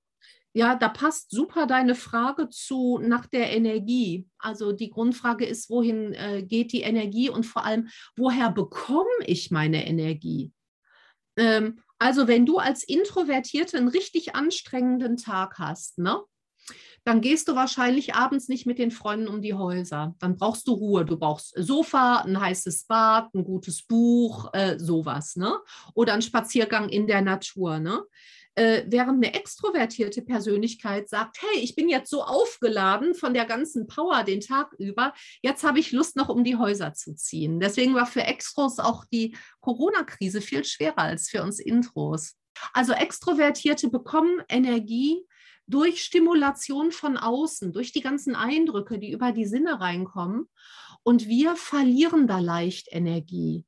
Ja, 0.54 0.74
da 0.74 0.88
passt 0.88 1.30
super 1.30 1.66
deine 1.66 1.94
Frage 1.94 2.48
zu 2.48 2.98
nach 2.98 3.26
der 3.26 3.52
Energie. 3.52 4.26
Also 4.38 4.72
die 4.72 4.90
Grundfrage 4.90 5.44
ist, 5.44 5.70
wohin 5.70 6.14
äh, 6.14 6.42
geht 6.42 6.72
die 6.72 6.80
Energie 6.80 7.30
und 7.30 7.46
vor 7.46 7.64
allem, 7.64 7.88
woher 8.16 8.50
bekomme 8.50 9.08
ich 9.26 9.50
meine 9.50 9.86
Energie? 9.86 10.52
Ähm, 11.36 11.80
also 11.98 12.28
wenn 12.28 12.46
du 12.46 12.58
als 12.58 12.84
Introvertierte 12.84 13.76
einen 13.76 13.88
richtig 13.88 14.34
anstrengenden 14.34 15.16
Tag 15.16 15.58
hast, 15.58 15.98
ne? 15.98 16.22
dann 17.04 17.22
gehst 17.22 17.48
du 17.48 17.54
wahrscheinlich 17.54 18.14
abends 18.14 18.48
nicht 18.48 18.66
mit 18.66 18.78
den 18.78 18.90
Freunden 18.90 19.28
um 19.28 19.40
die 19.40 19.54
Häuser. 19.54 20.14
Dann 20.18 20.36
brauchst 20.36 20.68
du 20.68 20.72
Ruhe. 20.72 21.06
Du 21.06 21.16
brauchst 21.16 21.54
Sofa, 21.56 22.18
ein 22.18 22.38
heißes 22.38 22.84
Bad, 22.84 23.32
ein 23.34 23.44
gutes 23.44 23.82
Buch, 23.82 24.50
äh, 24.52 24.78
sowas. 24.78 25.36
Ne? 25.36 25.56
Oder 25.94 26.12
einen 26.12 26.22
Spaziergang 26.22 26.90
in 26.90 27.06
der 27.06 27.22
Natur. 27.22 27.78
Ne? 27.78 28.02
Äh, 28.58 28.86
während 28.88 29.24
eine 29.24 29.34
extrovertierte 29.34 30.20
Persönlichkeit 30.20 31.08
sagt, 31.08 31.36
hey, 31.40 31.60
ich 31.60 31.76
bin 31.76 31.88
jetzt 31.88 32.10
so 32.10 32.24
aufgeladen 32.24 33.14
von 33.14 33.32
der 33.32 33.44
ganzen 33.44 33.86
Power 33.86 34.24
den 34.24 34.40
Tag 34.40 34.72
über, 34.80 35.14
jetzt 35.42 35.62
habe 35.62 35.78
ich 35.78 35.92
Lust 35.92 36.16
noch 36.16 36.28
um 36.28 36.42
die 36.42 36.56
Häuser 36.56 36.92
zu 36.92 37.14
ziehen. 37.14 37.60
Deswegen 37.60 37.94
war 37.94 38.06
für 38.06 38.24
Extros 38.24 38.80
auch 38.80 39.04
die 39.12 39.36
Corona-Krise 39.60 40.40
viel 40.40 40.64
schwerer 40.64 40.98
als 40.98 41.28
für 41.28 41.44
uns 41.44 41.60
Intros. 41.60 42.34
Also 42.72 42.94
Extrovertierte 42.94 43.90
bekommen 43.90 44.42
Energie 44.48 45.20
durch 45.68 46.02
Stimulation 46.02 46.90
von 46.90 47.16
außen, 47.16 47.72
durch 47.72 47.92
die 47.92 48.00
ganzen 48.00 48.34
Eindrücke, 48.34 48.98
die 48.98 49.12
über 49.12 49.30
die 49.30 49.46
Sinne 49.46 49.80
reinkommen. 49.80 50.48
Und 51.04 51.28
wir 51.28 51.54
verlieren 51.54 52.26
da 52.26 52.40
leicht 52.40 52.88
Energie. 52.90 53.64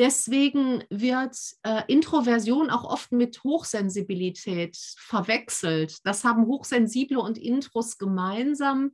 Deswegen 0.00 0.82
wird 0.88 1.36
äh, 1.62 1.82
Introversion 1.86 2.70
auch 2.70 2.84
oft 2.84 3.12
mit 3.12 3.44
Hochsensibilität 3.44 4.74
verwechselt. 4.96 5.98
Das 6.04 6.24
haben 6.24 6.46
Hochsensible 6.46 7.20
und 7.20 7.36
Intros 7.36 7.98
gemeinsam, 7.98 8.92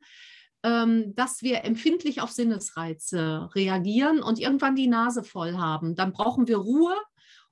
ähm, 0.65 1.15
dass 1.15 1.43
wir 1.43 1.65
empfindlich 1.65 2.21
auf 2.21 2.33
Sinnesreize 2.33 3.49
reagieren 3.55 4.21
und 4.21 4.41
irgendwann 4.41 4.75
die 4.75 4.89
Nase 4.89 5.23
voll 5.23 5.57
haben. 5.57 5.95
Dann 5.95 6.13
brauchen 6.13 6.49
wir 6.49 6.57
Ruhe 6.57 6.97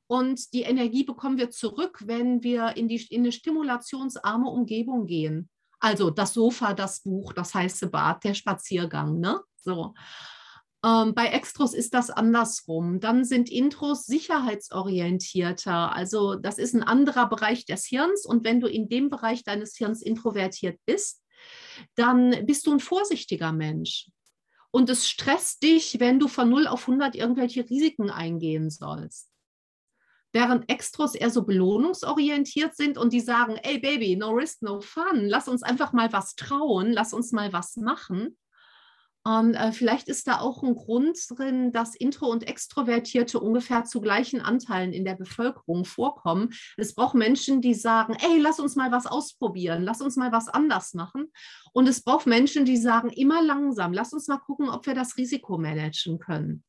und 0.09 0.53
die 0.53 0.63
Energie 0.63 1.05
bekommen 1.05 1.39
wir 1.39 1.51
zurück, 1.51 2.03
wenn 2.07 2.43
wir 2.43 2.77
in, 2.77 2.89
die, 2.89 3.07
in 3.09 3.21
eine 3.21 3.31
stimulationsarme 3.31 4.49
Umgebung 4.49 5.07
gehen. 5.07 5.49
Also 5.79 6.11
das 6.11 6.35
Sofa, 6.35 6.75
das 6.75 7.05
Buch, 7.05 7.33
das 7.33 7.55
heiße 7.55 7.87
Bad, 7.87 8.25
der 8.25 8.35
Spaziergang. 8.35 9.21
Ne? 9.21 9.41
So. 9.61 9.95
Ähm, 10.85 11.15
bei 11.15 11.29
Extros 11.29 11.73
ist 11.73 11.95
das 11.95 12.11
andersrum. 12.11 13.01
Dann 13.01 13.25
sind 13.25 13.51
Intros 13.51 14.05
sicherheitsorientierter. 14.05 15.95
Also 15.95 16.35
das 16.35 16.59
ist 16.59 16.75
ein 16.75 16.83
anderer 16.83 17.27
Bereich 17.27 17.65
des 17.65 17.87
Hirns. 17.87 18.27
Und 18.27 18.45
wenn 18.45 18.61
du 18.61 18.67
in 18.67 18.89
dem 18.89 19.09
Bereich 19.09 19.45
deines 19.45 19.77
Hirns 19.77 20.03
introvertiert 20.03 20.79
bist, 20.85 21.23
dann 21.95 22.45
bist 22.45 22.67
du 22.67 22.73
ein 22.73 22.81
vorsichtiger 22.81 23.53
Mensch. 23.53 24.11
Und 24.71 24.91
es 24.91 25.09
stresst 25.09 25.63
dich, 25.63 26.01
wenn 26.01 26.19
du 26.19 26.29
von 26.29 26.51
0 26.51 26.67
auf 26.67 26.83
100 26.83 27.15
irgendwelche 27.15 27.69
Risiken 27.69 28.11
eingehen 28.11 28.69
sollst. 28.71 29.31
Während 30.33 30.69
Extros 30.69 31.15
eher 31.15 31.31
so 31.31 31.45
belohnungsorientiert 31.45 32.77
sind 32.77 32.99
und 32.99 33.13
die 33.13 33.21
sagen, 33.21 33.57
ey 33.63 33.79
Baby, 33.79 34.17
no 34.17 34.31
risk, 34.31 34.63
no 34.63 34.81
fun, 34.81 35.29
lass 35.29 35.47
uns 35.47 35.63
einfach 35.63 35.93
mal 35.93 36.13
was 36.13 36.35
trauen, 36.35 36.93
lass 36.93 37.15
uns 37.15 37.31
mal 37.31 37.53
was 37.53 37.77
machen 37.77 38.37
und 39.27 39.55
äh, 39.55 39.73
vielleicht 39.73 40.09
ist 40.09 40.29
da 40.29 40.41
auch 40.41 40.63
ein 40.63 40.75
Grund 40.75 41.19
drin, 41.31 41.73
dass 41.73 41.95
Intro- 41.95 42.31
und 42.31 42.47
Extrovertierte 42.47 43.41
ungefähr 43.41 43.85
zu 43.85 44.03
gleichen 44.03 44.43
Anteilen 44.43 44.93
in 44.93 45.07
der 45.07 45.15
Bevölkerung 45.15 45.87
vorkommen. 45.87 46.51
Es 46.77 46.95
braucht 46.95 47.15
Menschen, 47.15 47.63
die 47.63 47.73
sagen, 47.73 48.17
ey, 48.21 48.39
lass 48.39 48.61
uns 48.61 48.77
mal 48.77 48.93
was 48.93 49.07
ausprobieren, 49.07 49.83
lass 49.83 50.03
uns 50.03 50.17
mal 50.17 50.31
was 50.31 50.49
anders 50.49 50.93
machen. 50.93 51.33
Und 51.73 51.89
es 51.89 52.03
braucht 52.03 52.27
Menschen, 52.27 52.67
die 52.67 52.77
sagen, 52.77 53.09
immer 53.09 53.43
langsam, 53.43 53.95
lass 53.95 54.13
uns 54.13 54.29
mal 54.29 54.37
gucken, 54.37 54.69
ob 54.69 54.87
wir 54.87 54.95
das 54.95 55.17
Risiko 55.17 55.57
managen 55.57 56.19
können. 56.19 56.63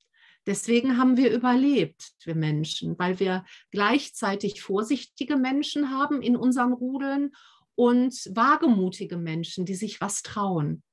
Deswegen 0.47 0.97
haben 0.97 1.17
wir 1.17 1.33
überlebt, 1.33 2.13
wir 2.23 2.35
Menschen, 2.35 2.97
weil 2.97 3.19
wir 3.19 3.43
gleichzeitig 3.71 4.61
vorsichtige 4.61 5.35
Menschen 5.35 5.89
haben 5.89 6.21
in 6.21 6.37
unseren 6.37 6.71
Rudeln 6.71 7.31
und 7.73 8.13
wagemutige 8.33 9.17
Menschen, 9.17 9.65
die 9.65 9.75
sich 9.75 9.99
was 9.99 10.21
trauen. 10.21 10.83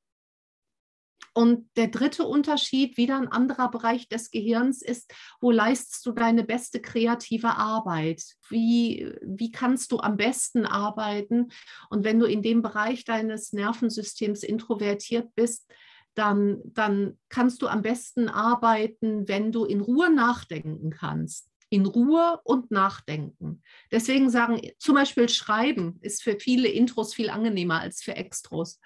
Und 1.35 1.69
der 1.77 1.89
dritte 1.89 2.25
Unterschied, 2.25 2.97
wieder 2.97 3.17
ein 3.17 3.29
anderer 3.29 3.71
Bereich 3.71 4.09
des 4.09 4.31
Gehirns, 4.31 4.83
ist, 4.83 5.13
wo 5.41 5.51
leistest 5.51 6.05
du 6.05 6.13
deine 6.13 6.45
beste 6.45 6.81
kreative 6.81 7.57
Arbeit? 7.57 8.23
Wie, 8.51 9.11
wie 9.23 9.51
kannst 9.51 9.93
du 9.93 9.99
am 9.99 10.17
besten 10.17 10.67
arbeiten? 10.67 11.49
Und 11.89 12.05
wenn 12.05 12.19
du 12.19 12.27
in 12.27 12.43
dem 12.43 12.61
Bereich 12.61 13.05
deines 13.05 13.53
Nervensystems 13.53 14.43
introvertiert 14.43 15.35
bist, 15.35 15.71
dann, 16.15 16.61
dann 16.65 17.19
kannst 17.31 17.63
du 17.63 17.69
am 17.69 17.81
besten 17.81 18.29
arbeiten, 18.29 19.27
wenn 19.27 19.53
du 19.53 19.65
in 19.65 19.81
Ruhe 19.81 20.13
nachdenken 20.13 20.91
kannst 20.91 21.49
in 21.73 21.87
Ruhe 21.87 22.39
und 22.45 22.71
nachdenken. 22.71 23.63
Deswegen 23.91 24.29
sagen 24.29 24.61
zum 24.79 24.95
Beispiel 24.95 25.31
Schreiben 25.31 25.99
ist 26.03 26.23
für 26.23 26.39
viele 26.39 26.69
Intros 26.69 27.15
viel 27.15 27.31
angenehmer 27.31 27.81
als 27.81 28.03
für 28.03 28.15
Extros. 28.15 28.79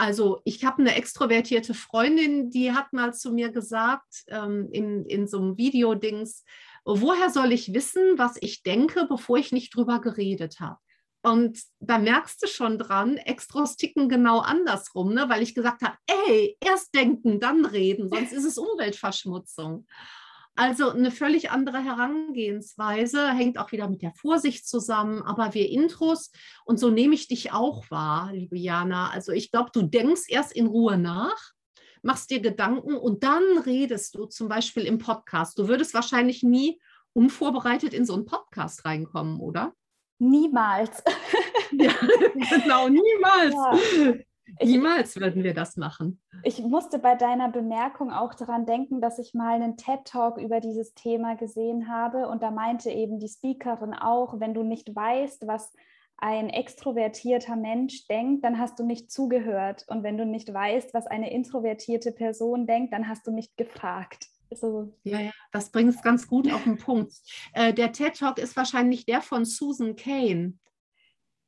Also 0.00 0.40
ich 0.46 0.64
habe 0.64 0.80
eine 0.80 0.94
extrovertierte 0.94 1.74
Freundin, 1.74 2.48
die 2.48 2.72
hat 2.72 2.94
mal 2.94 3.12
zu 3.12 3.32
mir 3.32 3.52
gesagt, 3.52 4.24
ähm, 4.28 4.70
in, 4.72 5.04
in 5.04 5.28
so 5.28 5.36
einem 5.36 5.58
Video-Dings, 5.58 6.42
woher 6.86 7.28
soll 7.28 7.52
ich 7.52 7.74
wissen, 7.74 8.16
was 8.16 8.38
ich 8.40 8.62
denke, 8.62 9.04
bevor 9.06 9.36
ich 9.36 9.52
nicht 9.52 9.76
drüber 9.76 10.00
geredet 10.00 10.58
habe? 10.58 10.78
Und 11.20 11.60
da 11.80 11.98
merkst 11.98 12.42
du 12.42 12.46
schon 12.46 12.78
dran, 12.78 13.18
Extros 13.18 13.76
ticken 13.76 14.08
genau 14.08 14.38
andersrum, 14.38 15.12
ne? 15.12 15.28
weil 15.28 15.42
ich 15.42 15.54
gesagt 15.54 15.82
habe, 15.82 15.98
ey, 16.06 16.56
erst 16.60 16.94
denken, 16.94 17.38
dann 17.38 17.66
reden, 17.66 18.08
sonst 18.08 18.32
ist 18.32 18.46
es 18.46 18.56
Umweltverschmutzung. 18.56 19.86
Also 20.56 20.90
eine 20.90 21.10
völlig 21.10 21.50
andere 21.50 21.78
Herangehensweise, 21.78 23.30
hängt 23.30 23.58
auch 23.58 23.72
wieder 23.72 23.88
mit 23.88 24.02
der 24.02 24.12
Vorsicht 24.12 24.66
zusammen. 24.68 25.22
Aber 25.22 25.54
wir 25.54 25.68
Intros, 25.68 26.30
und 26.64 26.78
so 26.78 26.90
nehme 26.90 27.14
ich 27.14 27.28
dich 27.28 27.52
auch 27.52 27.90
wahr, 27.90 28.30
liebe 28.32 28.58
Jana. 28.58 29.10
Also 29.10 29.32
ich 29.32 29.50
glaube, 29.50 29.70
du 29.72 29.82
denkst 29.82 30.24
erst 30.28 30.52
in 30.52 30.66
Ruhe 30.66 30.98
nach, 30.98 31.52
machst 32.02 32.30
dir 32.30 32.40
Gedanken 32.40 32.94
und 32.94 33.22
dann 33.24 33.42
redest 33.64 34.14
du 34.14 34.26
zum 34.26 34.48
Beispiel 34.48 34.84
im 34.84 34.98
Podcast. 34.98 35.58
Du 35.58 35.68
würdest 35.68 35.94
wahrscheinlich 35.94 36.42
nie 36.42 36.80
unvorbereitet 37.12 37.94
in 37.94 38.04
so 38.04 38.14
einen 38.14 38.26
Podcast 38.26 38.84
reinkommen, 38.84 39.40
oder? 39.40 39.72
Niemals. 40.18 41.02
ja, 41.72 41.92
genau, 42.50 42.88
niemals. 42.88 43.54
Ja. 43.54 44.14
Niemals 44.62 45.16
würden 45.16 45.44
wir 45.44 45.54
das 45.54 45.76
machen. 45.76 46.20
Ich 46.42 46.60
musste 46.62 46.98
bei 46.98 47.14
deiner 47.14 47.50
Bemerkung 47.50 48.12
auch 48.12 48.34
daran 48.34 48.66
denken, 48.66 49.00
dass 49.00 49.18
ich 49.18 49.34
mal 49.34 49.54
einen 49.54 49.76
TED-Talk 49.76 50.38
über 50.38 50.60
dieses 50.60 50.94
Thema 50.94 51.36
gesehen 51.36 51.88
habe 51.88 52.28
und 52.28 52.42
da 52.42 52.50
meinte 52.50 52.90
eben 52.90 53.18
die 53.18 53.28
Speakerin 53.28 53.94
auch, 53.94 54.40
wenn 54.40 54.54
du 54.54 54.62
nicht 54.62 54.94
weißt, 54.94 55.46
was 55.46 55.72
ein 56.20 56.50
extrovertierter 56.50 57.56
Mensch 57.56 58.06
denkt, 58.06 58.44
dann 58.44 58.58
hast 58.58 58.78
du 58.78 58.84
nicht 58.84 59.10
zugehört. 59.10 59.86
Und 59.88 60.02
wenn 60.02 60.18
du 60.18 60.26
nicht 60.26 60.52
weißt, 60.52 60.92
was 60.92 61.06
eine 61.06 61.32
introvertierte 61.32 62.12
Person 62.12 62.66
denkt, 62.66 62.92
dann 62.92 63.08
hast 63.08 63.26
du 63.26 63.30
nicht 63.30 63.56
gefragt. 63.56 64.26
So. 64.52 64.92
Ja, 65.04 65.20
ja, 65.20 65.30
das 65.52 65.70
bringt 65.70 65.94
es 65.94 66.02
ganz 66.02 66.26
gut 66.26 66.52
auf 66.52 66.64
den 66.64 66.76
Punkt. 66.76 67.14
Äh, 67.54 67.72
der 67.72 67.92
TED 67.92 68.18
Talk 68.18 68.38
ist 68.38 68.56
wahrscheinlich 68.56 69.06
der 69.06 69.22
von 69.22 69.44
Susan 69.44 69.96
Kane 69.96 70.54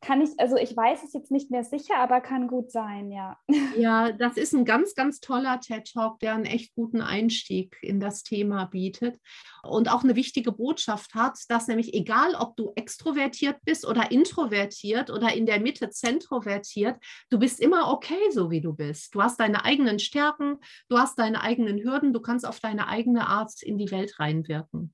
kann 0.03 0.21
ich, 0.21 0.31
also 0.39 0.57
ich 0.57 0.77
weiß 0.77 1.05
es 1.05 1.13
jetzt 1.13 1.31
nicht 1.31 1.51
mehr 1.51 1.63
sicher, 1.65 1.97
aber 1.99 2.21
kann 2.21 2.49
gut 2.49 2.71
sein, 2.71 3.11
ja. 3.11 3.39
Ja, 3.79 4.13
das 4.13 4.37
ist 4.37 4.53
ein 4.53 4.65
ganz, 4.65 4.95
ganz 4.95 5.21
toller 5.21 5.61
TED-Talk, 5.61 6.19
der 6.19 6.35
einen 6.35 6.45
echt 6.45 6.75
guten 6.75 7.01
Einstieg 7.01 7.77
in 7.81 8.01
das 8.01 8.23
Thema 8.23 8.67
bietet 8.67 9.19
und 9.63 9.91
auch 9.91 10.03
eine 10.03 10.17
wichtige 10.17 10.53
Botschaft 10.53 11.15
hat, 11.15 11.39
dass 11.49 11.69
nämlich 11.69 11.95
egal, 11.95 12.35
ob 12.35 12.57
du 12.57 12.73
extrovertiert 12.75 13.59
bist 13.65 13.87
oder 13.87 14.11
introvertiert 14.11 15.09
oder 15.09 15.33
in 15.33 15.47
der 15.47 15.61
Mitte 15.61 15.91
zentrovertiert, 15.91 16.99
du 17.31 17.39
bist 17.39 17.61
immer 17.61 17.91
okay, 17.93 18.31
so 18.33 18.51
wie 18.51 18.61
du 18.61 18.75
bist. 18.75 19.15
Du 19.15 19.23
hast 19.23 19.39
deine 19.39 19.65
eigenen 19.65 20.01
Stärken, 20.01 20.59
du 20.89 20.99
hast 20.99 21.19
deine 21.19 21.43
eigenen 21.43 21.83
Hürden, 21.83 22.13
du 22.13 22.21
kannst 22.21 22.47
auf 22.47 22.61
deine 22.61 22.89
eigene 22.89 23.29
Art 23.29 23.63
in 23.63 23.79
die 23.79 23.91
Welt 23.91 24.19
reinwirken. 24.19 24.93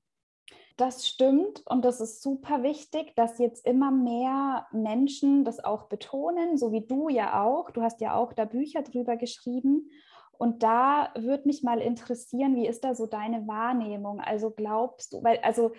Das 0.79 1.05
stimmt 1.05 1.61
und 1.67 1.83
das 1.83 1.99
ist 1.99 2.21
super 2.21 2.63
wichtig, 2.63 3.13
dass 3.17 3.37
jetzt 3.37 3.65
immer 3.65 3.91
mehr 3.91 4.65
Menschen 4.71 5.43
das 5.43 5.61
auch 5.61 5.89
betonen, 5.89 6.57
so 6.57 6.71
wie 6.71 6.87
du 6.87 7.09
ja 7.09 7.43
auch. 7.43 7.69
Du 7.71 7.81
hast 7.81 7.99
ja 7.99 8.15
auch 8.15 8.31
da 8.31 8.45
Bücher 8.45 8.81
drüber 8.81 9.17
geschrieben. 9.17 9.89
Und 10.37 10.63
da 10.63 11.11
würde 11.17 11.49
mich 11.49 11.63
mal 11.63 11.81
interessieren, 11.81 12.55
wie 12.55 12.65
ist 12.65 12.85
da 12.85 12.95
so 12.95 13.07
deine 13.07 13.45
Wahrnehmung? 13.45 14.21
Also 14.21 14.51
glaubst 14.51 15.11
du, 15.11 15.21
weil 15.21 15.39
also 15.39 15.73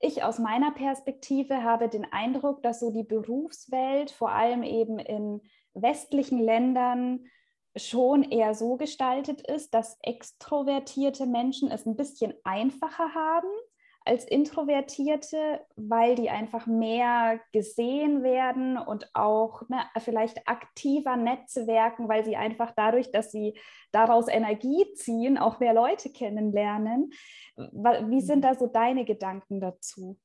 ich 0.00 0.22
aus 0.22 0.38
meiner 0.38 0.70
Perspektive 0.70 1.62
habe 1.62 1.90
den 1.90 2.10
Eindruck, 2.10 2.62
dass 2.62 2.80
so 2.80 2.90
die 2.90 3.04
Berufswelt 3.04 4.10
vor 4.10 4.30
allem 4.30 4.62
eben 4.62 4.98
in 4.98 5.42
westlichen 5.74 6.38
Ländern 6.38 7.26
schon 7.76 8.22
eher 8.22 8.54
so 8.54 8.78
gestaltet 8.78 9.42
ist, 9.42 9.74
dass 9.74 9.98
extrovertierte 10.00 11.26
Menschen 11.26 11.70
es 11.70 11.84
ein 11.84 11.96
bisschen 11.96 12.32
einfacher 12.42 13.12
haben 13.14 13.48
als 14.06 14.24
Introvertierte, 14.24 15.60
weil 15.74 16.14
die 16.14 16.30
einfach 16.30 16.66
mehr 16.66 17.40
gesehen 17.52 18.22
werden 18.22 18.78
und 18.78 19.10
auch 19.14 19.68
ne, 19.68 19.80
vielleicht 19.98 20.48
aktiver 20.48 21.16
netzwerken, 21.16 22.08
weil 22.08 22.24
sie 22.24 22.36
einfach 22.36 22.72
dadurch, 22.76 23.10
dass 23.10 23.32
sie 23.32 23.58
daraus 23.92 24.28
Energie 24.28 24.86
ziehen, 24.94 25.38
auch 25.38 25.60
mehr 25.60 25.74
Leute 25.74 26.10
kennenlernen. 26.10 27.10
Wie 27.56 28.20
sind 28.20 28.38
mhm. 28.38 28.42
da 28.42 28.54
so 28.54 28.66
deine 28.66 29.04
Gedanken 29.04 29.60
dazu? 29.60 30.16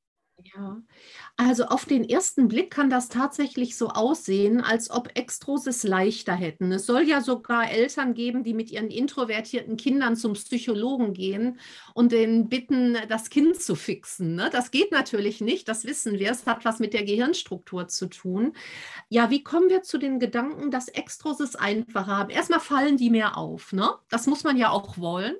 Ja, 0.44 0.82
also 1.36 1.66
auf 1.66 1.84
den 1.84 2.08
ersten 2.08 2.48
Blick 2.48 2.70
kann 2.70 2.90
das 2.90 3.08
tatsächlich 3.08 3.76
so 3.76 3.88
aussehen, 3.88 4.60
als 4.60 4.90
ob 4.90 5.10
Extros 5.16 5.66
es 5.66 5.82
leichter 5.82 6.34
hätten. 6.34 6.72
Es 6.72 6.86
soll 6.86 7.02
ja 7.02 7.20
sogar 7.20 7.70
Eltern 7.70 8.14
geben, 8.14 8.42
die 8.42 8.54
mit 8.54 8.70
ihren 8.70 8.90
introvertierten 8.90 9.76
Kindern 9.76 10.16
zum 10.16 10.32
Psychologen 10.32 11.12
gehen 11.12 11.60
und 11.94 12.12
den 12.12 12.48
bitten, 12.48 12.96
das 13.08 13.30
Kind 13.30 13.60
zu 13.60 13.74
fixen. 13.74 14.34
Ne? 14.34 14.48
Das 14.50 14.70
geht 14.70 14.90
natürlich 14.90 15.40
nicht, 15.40 15.68
das 15.68 15.84
wissen 15.84 16.18
wir. 16.18 16.30
Es 16.30 16.46
hat 16.46 16.64
was 16.64 16.78
mit 16.80 16.94
der 16.94 17.04
Gehirnstruktur 17.04 17.88
zu 17.88 18.06
tun. 18.08 18.54
Ja, 19.08 19.30
wie 19.30 19.44
kommen 19.44 19.68
wir 19.68 19.82
zu 19.82 19.98
den 19.98 20.18
Gedanken, 20.18 20.70
dass 20.70 20.88
Extros 20.88 21.40
es 21.40 21.56
einfacher 21.56 22.16
haben? 22.16 22.30
Erstmal 22.30 22.60
fallen 22.60 22.96
die 22.96 23.10
mehr 23.10 23.36
auf. 23.36 23.72
Ne? 23.72 23.90
Das 24.08 24.26
muss 24.26 24.44
man 24.44 24.56
ja 24.56 24.70
auch 24.70 24.98
wollen. 24.98 25.36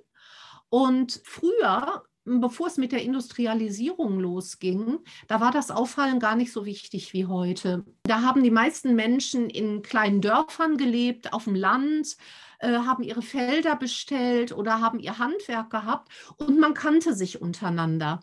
Und 0.68 1.20
früher 1.24 2.04
bevor 2.24 2.66
es 2.66 2.76
mit 2.76 2.92
der 2.92 3.02
Industrialisierung 3.02 4.20
losging, 4.20 4.98
da 5.28 5.40
war 5.40 5.50
das 5.50 5.70
Auffallen 5.70 6.18
gar 6.18 6.36
nicht 6.36 6.52
so 6.52 6.64
wichtig 6.64 7.12
wie 7.12 7.26
heute. 7.26 7.84
Da 8.04 8.22
haben 8.22 8.42
die 8.42 8.50
meisten 8.50 8.94
Menschen 8.94 9.50
in 9.50 9.82
kleinen 9.82 10.20
Dörfern 10.20 10.76
gelebt, 10.76 11.32
auf 11.32 11.44
dem 11.44 11.54
Land, 11.54 12.16
äh, 12.60 12.78
haben 12.78 13.02
ihre 13.02 13.22
Felder 13.22 13.76
bestellt 13.76 14.52
oder 14.52 14.80
haben 14.80 15.00
ihr 15.00 15.18
Handwerk 15.18 15.70
gehabt 15.70 16.08
und 16.36 16.58
man 16.58 16.74
kannte 16.74 17.14
sich 17.14 17.40
untereinander. 17.40 18.20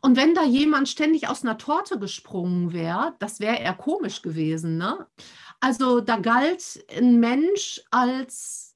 Und 0.00 0.16
wenn 0.16 0.34
da 0.34 0.44
jemand 0.44 0.88
ständig 0.88 1.28
aus 1.28 1.42
einer 1.42 1.58
Torte 1.58 1.98
gesprungen 1.98 2.72
wäre, 2.72 3.14
das 3.18 3.38
wäre 3.38 3.58
eher 3.58 3.74
komisch 3.74 4.22
gewesen. 4.22 4.78
Ne? 4.78 5.06
Also 5.60 6.00
da 6.00 6.16
galt 6.16 6.84
ein 6.96 7.20
Mensch 7.20 7.82
als 7.90 8.67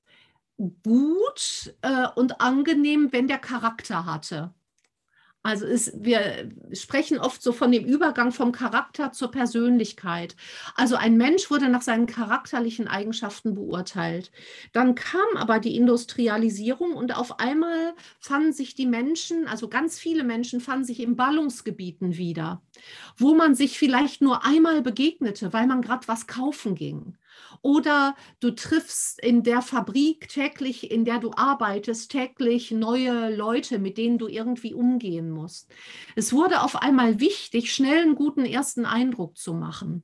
gut 0.58 1.74
äh, 1.82 2.08
und 2.14 2.40
angenehm, 2.40 3.12
wenn 3.12 3.28
der 3.28 3.38
Charakter 3.38 4.06
hatte. 4.06 4.54
Also 5.44 5.66
ist, 5.66 5.92
wir 6.04 6.52
sprechen 6.72 7.18
oft 7.18 7.42
so 7.42 7.52
von 7.52 7.72
dem 7.72 7.84
Übergang 7.84 8.30
vom 8.30 8.52
Charakter 8.52 9.10
zur 9.10 9.32
Persönlichkeit. 9.32 10.36
Also 10.76 10.94
ein 10.94 11.16
Mensch 11.16 11.50
wurde 11.50 11.68
nach 11.68 11.82
seinen 11.82 12.06
charakterlichen 12.06 12.86
Eigenschaften 12.86 13.54
beurteilt. 13.56 14.30
Dann 14.72 14.94
kam 14.94 15.36
aber 15.36 15.58
die 15.58 15.76
Industrialisierung 15.76 16.92
und 16.92 17.16
auf 17.16 17.40
einmal 17.40 17.94
fanden 18.20 18.52
sich 18.52 18.76
die 18.76 18.86
Menschen, 18.86 19.48
also 19.48 19.68
ganz 19.68 19.98
viele 19.98 20.22
Menschen 20.22 20.60
fanden 20.60 20.84
sich 20.84 21.00
in 21.00 21.16
Ballungsgebieten 21.16 22.16
wieder, 22.16 22.62
wo 23.16 23.34
man 23.34 23.56
sich 23.56 23.78
vielleicht 23.80 24.22
nur 24.22 24.44
einmal 24.44 24.80
begegnete, 24.80 25.52
weil 25.52 25.66
man 25.66 25.82
gerade 25.82 26.06
was 26.06 26.28
kaufen 26.28 26.76
ging. 26.76 27.16
Oder 27.60 28.16
du 28.40 28.50
triffst 28.50 29.20
in 29.20 29.42
der 29.42 29.62
Fabrik 29.62 30.28
täglich, 30.28 30.90
in 30.90 31.04
der 31.04 31.18
du 31.18 31.32
arbeitest, 31.32 32.10
täglich 32.10 32.70
neue 32.70 33.34
Leute, 33.34 33.78
mit 33.78 33.98
denen 33.98 34.18
du 34.18 34.28
irgendwie 34.28 34.74
umgehen 34.74 35.30
musst. 35.30 35.70
Es 36.16 36.32
wurde 36.32 36.62
auf 36.62 36.76
einmal 36.76 37.20
wichtig, 37.20 37.72
schnell 37.72 38.02
einen 38.02 38.14
guten 38.14 38.44
ersten 38.44 38.84
Eindruck 38.84 39.36
zu 39.36 39.54
machen. 39.54 40.02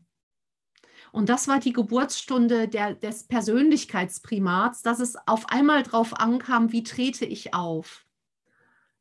Und 1.10 1.28
das 1.28 1.48
war 1.48 1.58
die 1.58 1.72
Geburtsstunde 1.72 2.68
der, 2.68 2.94
des 2.94 3.24
Persönlichkeitsprimats, 3.24 4.82
dass 4.82 5.00
es 5.00 5.16
auf 5.26 5.48
einmal 5.48 5.82
darauf 5.82 6.14
ankam, 6.14 6.72
wie 6.72 6.82
trete 6.82 7.24
ich 7.24 7.54
auf. 7.54 8.04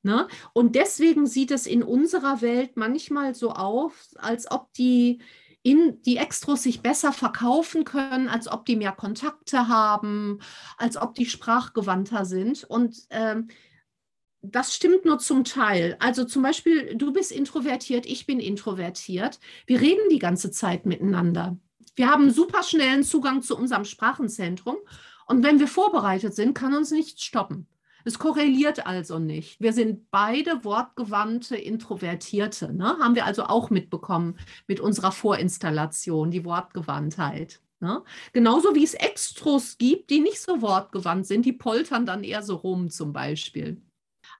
Ne? 0.04 0.28
Und 0.54 0.76
deswegen 0.76 1.28
sieht 1.28 1.52
es 1.52 1.68
in 1.68 1.84
unserer 1.84 2.42
Welt 2.42 2.78
manchmal 2.78 3.36
so 3.36 3.52
aus, 3.52 4.16
als 4.16 4.50
ob 4.50 4.72
die, 4.74 5.22
in, 5.68 6.02
die 6.04 6.16
Extros 6.16 6.64
sich 6.64 6.82
besser 6.82 7.12
verkaufen 7.12 7.84
können, 7.84 8.30
als 8.30 8.48
ob 8.48 8.66
die 8.66 8.78
mehr 8.78 8.94
Kontakte 8.94 9.68
haben, 9.68 10.40
als 10.78 10.96
ob 10.96 11.14
die 11.14 11.26
sprachgewandter 11.26 12.24
sind. 12.24 12.64
Und 12.64 13.06
ähm, 13.10 13.50
das 14.42 14.74
stimmt 14.74 15.04
nur 15.04 15.20
zum 15.20 15.44
Teil. 15.44 15.98
Also 16.00 16.24
zum 16.24 16.42
Beispiel, 16.42 16.96
du 16.96 17.12
bist 17.12 17.34
introvertiert, 17.34 18.06
ich 18.06 18.26
bin 18.26 18.40
introvertiert. 18.40 19.42
Wir 19.66 19.82
reden 19.82 20.08
die 20.10 20.20
ganze 20.20 20.52
Zeit 20.52 20.86
miteinander. 20.86 21.58
Wir 21.98 22.10
haben 22.10 22.32
super 22.32 22.64
schnellen 22.64 23.04
Zugang 23.04 23.42
zu 23.42 23.58
unserem 23.58 23.84
Sprachenzentrum. 23.84 24.78
Und 25.26 25.44
wenn 25.44 25.60
wir 25.60 25.68
vorbereitet 25.68 26.34
sind, 26.34 26.54
kann 26.54 26.74
uns 26.76 26.92
nichts 26.92 27.24
stoppen. 27.24 27.68
Es 28.08 28.20
korreliert 28.20 28.88
also 28.88 29.20
nicht. 29.20 29.60
Wir 29.60 29.74
sind 29.74 30.10
beide 30.12 30.64
wortgewandte 30.64 31.58
Introvertierte. 31.58 32.72
Ne? 32.74 32.98
Haben 33.00 33.16
wir 33.16 33.26
also 33.26 33.44
auch 33.44 33.70
mitbekommen 33.70 34.40
mit 34.66 34.80
unserer 34.80 35.12
Vorinstallation, 35.12 36.32
die 36.32 36.46
Wortgewandtheit. 36.46 37.60
Ne? 37.82 38.02
Genauso 38.32 38.74
wie 38.76 38.86
es 38.86 38.94
Extros 38.94 39.78
gibt, 39.78 40.10
die 40.10 40.22
nicht 40.22 40.40
so 40.40 40.62
wortgewandt 40.62 41.28
sind, 41.28 41.46
die 41.46 41.52
poltern 41.52 42.06
dann 42.06 42.24
eher 42.24 42.44
so 42.44 42.56
rum 42.56 42.90
zum 42.90 43.12
Beispiel. 43.12 43.82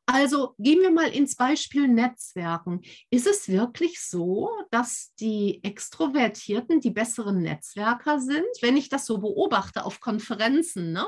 Also 0.06 0.56
gehen 0.58 0.80
wir 0.80 0.92
mal 0.92 1.10
ins 1.10 1.36
Beispiel 1.36 1.90
Netzwerken. 1.90 2.80
Ist 3.10 3.28
es 3.28 3.50
wirklich 3.50 4.00
so, 4.00 4.50
dass 4.72 5.14
die 5.20 5.62
Extrovertierten 5.66 6.80
die 6.80 6.92
besseren 6.92 7.42
Netzwerker 7.42 8.22
sind? 8.22 8.48
Wenn 8.62 8.78
ich 8.78 8.88
das 8.88 9.06
so 9.06 9.18
beobachte 9.18 9.84
auf 9.84 10.00
Konferenzen, 10.00 10.94
ne? 10.94 11.08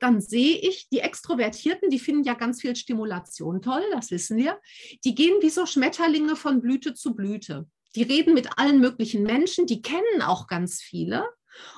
Dann 0.00 0.20
sehe 0.20 0.56
ich, 0.56 0.88
die 0.88 1.00
Extrovertierten, 1.00 1.90
die 1.90 1.98
finden 1.98 2.24
ja 2.24 2.34
ganz 2.34 2.60
viel 2.60 2.74
Stimulation 2.74 3.62
toll, 3.62 3.82
das 3.92 4.10
wissen 4.10 4.36
wir. 4.36 4.58
Die 5.04 5.14
gehen 5.14 5.40
wie 5.42 5.50
so 5.50 5.66
Schmetterlinge 5.66 6.36
von 6.36 6.60
Blüte 6.60 6.94
zu 6.94 7.14
Blüte. 7.14 7.66
Die 7.94 8.02
reden 8.02 8.34
mit 8.34 8.58
allen 8.58 8.80
möglichen 8.80 9.22
Menschen, 9.22 9.66
die 9.66 9.82
kennen 9.82 10.22
auch 10.22 10.46
ganz 10.46 10.80
viele. 10.80 11.26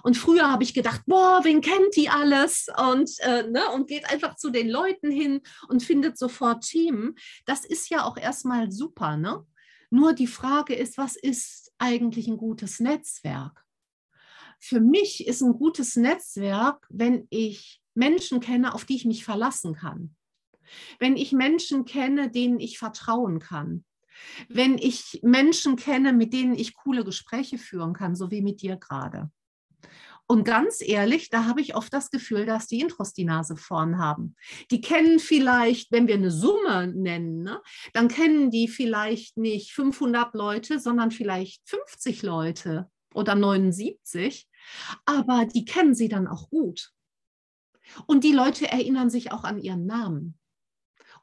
Und 0.02 0.16
früher 0.16 0.50
habe 0.50 0.62
ich 0.62 0.74
gedacht, 0.74 1.02
boah, 1.06 1.40
wen 1.44 1.61
kennt 1.61 1.96
die 1.96 2.08
alles? 2.08 2.68
Und, 2.76 3.11
äh, 3.20 3.44
ne, 3.48 3.70
und 3.70 3.88
geht 3.88 4.11
einfach 4.11 4.37
zu 4.37 4.50
den 4.50 4.68
Leuten 4.68 5.11
hin 5.11 5.40
und 5.68 5.82
findet 5.82 6.18
sofort 6.18 6.64
Themen. 6.64 7.16
Das 7.46 7.64
ist 7.64 7.88
ja 7.88 8.04
auch 8.04 8.16
erstmal 8.16 8.70
super. 8.70 9.16
Ne? 9.16 9.44
Nur 9.90 10.12
die 10.12 10.26
Frage 10.26 10.74
ist, 10.74 10.98
was 10.98 11.16
ist 11.16 11.72
eigentlich 11.78 12.28
ein 12.28 12.37
gutes 12.37 12.80
Netzwerk? 12.80 13.64
Für 14.61 14.80
mich 14.80 15.26
ist 15.26 15.42
ein 15.42 15.54
gutes 15.54 15.96
Netzwerk, 15.96 16.87
wenn 16.88 17.26
ich 17.30 17.81
Menschen 17.94 18.40
kenne, 18.40 18.74
auf 18.74 18.85
die 18.85 18.96
ich 18.96 19.05
mich 19.05 19.24
verlassen 19.24 19.74
kann. 19.74 20.16
Wenn 20.98 21.16
ich 21.16 21.33
Menschen 21.33 21.85
kenne, 21.85 22.31
denen 22.31 22.61
ich 22.61 22.78
vertrauen 22.78 23.38
kann. 23.38 23.85
Wenn 24.48 24.78
ich 24.78 25.20
Menschen 25.22 25.76
kenne, 25.76 26.12
mit 26.12 26.33
denen 26.33 26.55
ich 26.55 26.74
coole 26.74 27.05
Gespräche 27.05 27.59
führen 27.59 27.92
kann, 27.92 28.14
so 28.14 28.31
wie 28.31 28.42
mit 28.42 28.62
dir 28.62 28.76
gerade. 28.76 29.31
Und 30.26 30.44
ganz 30.44 30.81
ehrlich, 30.81 31.28
da 31.31 31.44
habe 31.44 31.61
ich 31.61 31.74
oft 31.74 31.92
das 31.92 32.11
Gefühl, 32.11 32.46
dass 32.46 32.66
die 32.66 32.81
Intros 32.81 33.12
die 33.12 33.24
Nase 33.24 33.57
vorn 33.57 33.98
haben. 33.98 34.37
Die 34.70 34.81
kennen 34.81 35.18
vielleicht, 35.18 35.92
wenn 35.92 36.07
wir 36.07 36.14
eine 36.14 36.31
Summe 36.31 36.87
nennen, 36.87 37.42
ne, 37.42 37.61
dann 37.92 38.09
kennen 38.09 38.50
die 38.50 38.68
vielleicht 38.68 39.37
nicht 39.37 39.72
500 39.72 40.35
Leute, 40.35 40.78
sondern 40.78 41.11
vielleicht 41.11 41.61
50 41.68 42.22
Leute 42.22 42.88
oder 43.14 43.35
79. 43.35 44.48
Aber 45.05 45.44
die 45.44 45.64
kennen 45.64 45.94
sie 45.94 46.09
dann 46.09 46.28
auch 46.28 46.48
gut. 46.48 46.92
Und 48.07 48.24
die 48.24 48.33
Leute 48.33 48.70
erinnern 48.70 49.11
sich 49.11 49.33
auch 49.33 49.44
an 49.44 49.61
ihren 49.61 49.87
Namen. 49.87 50.38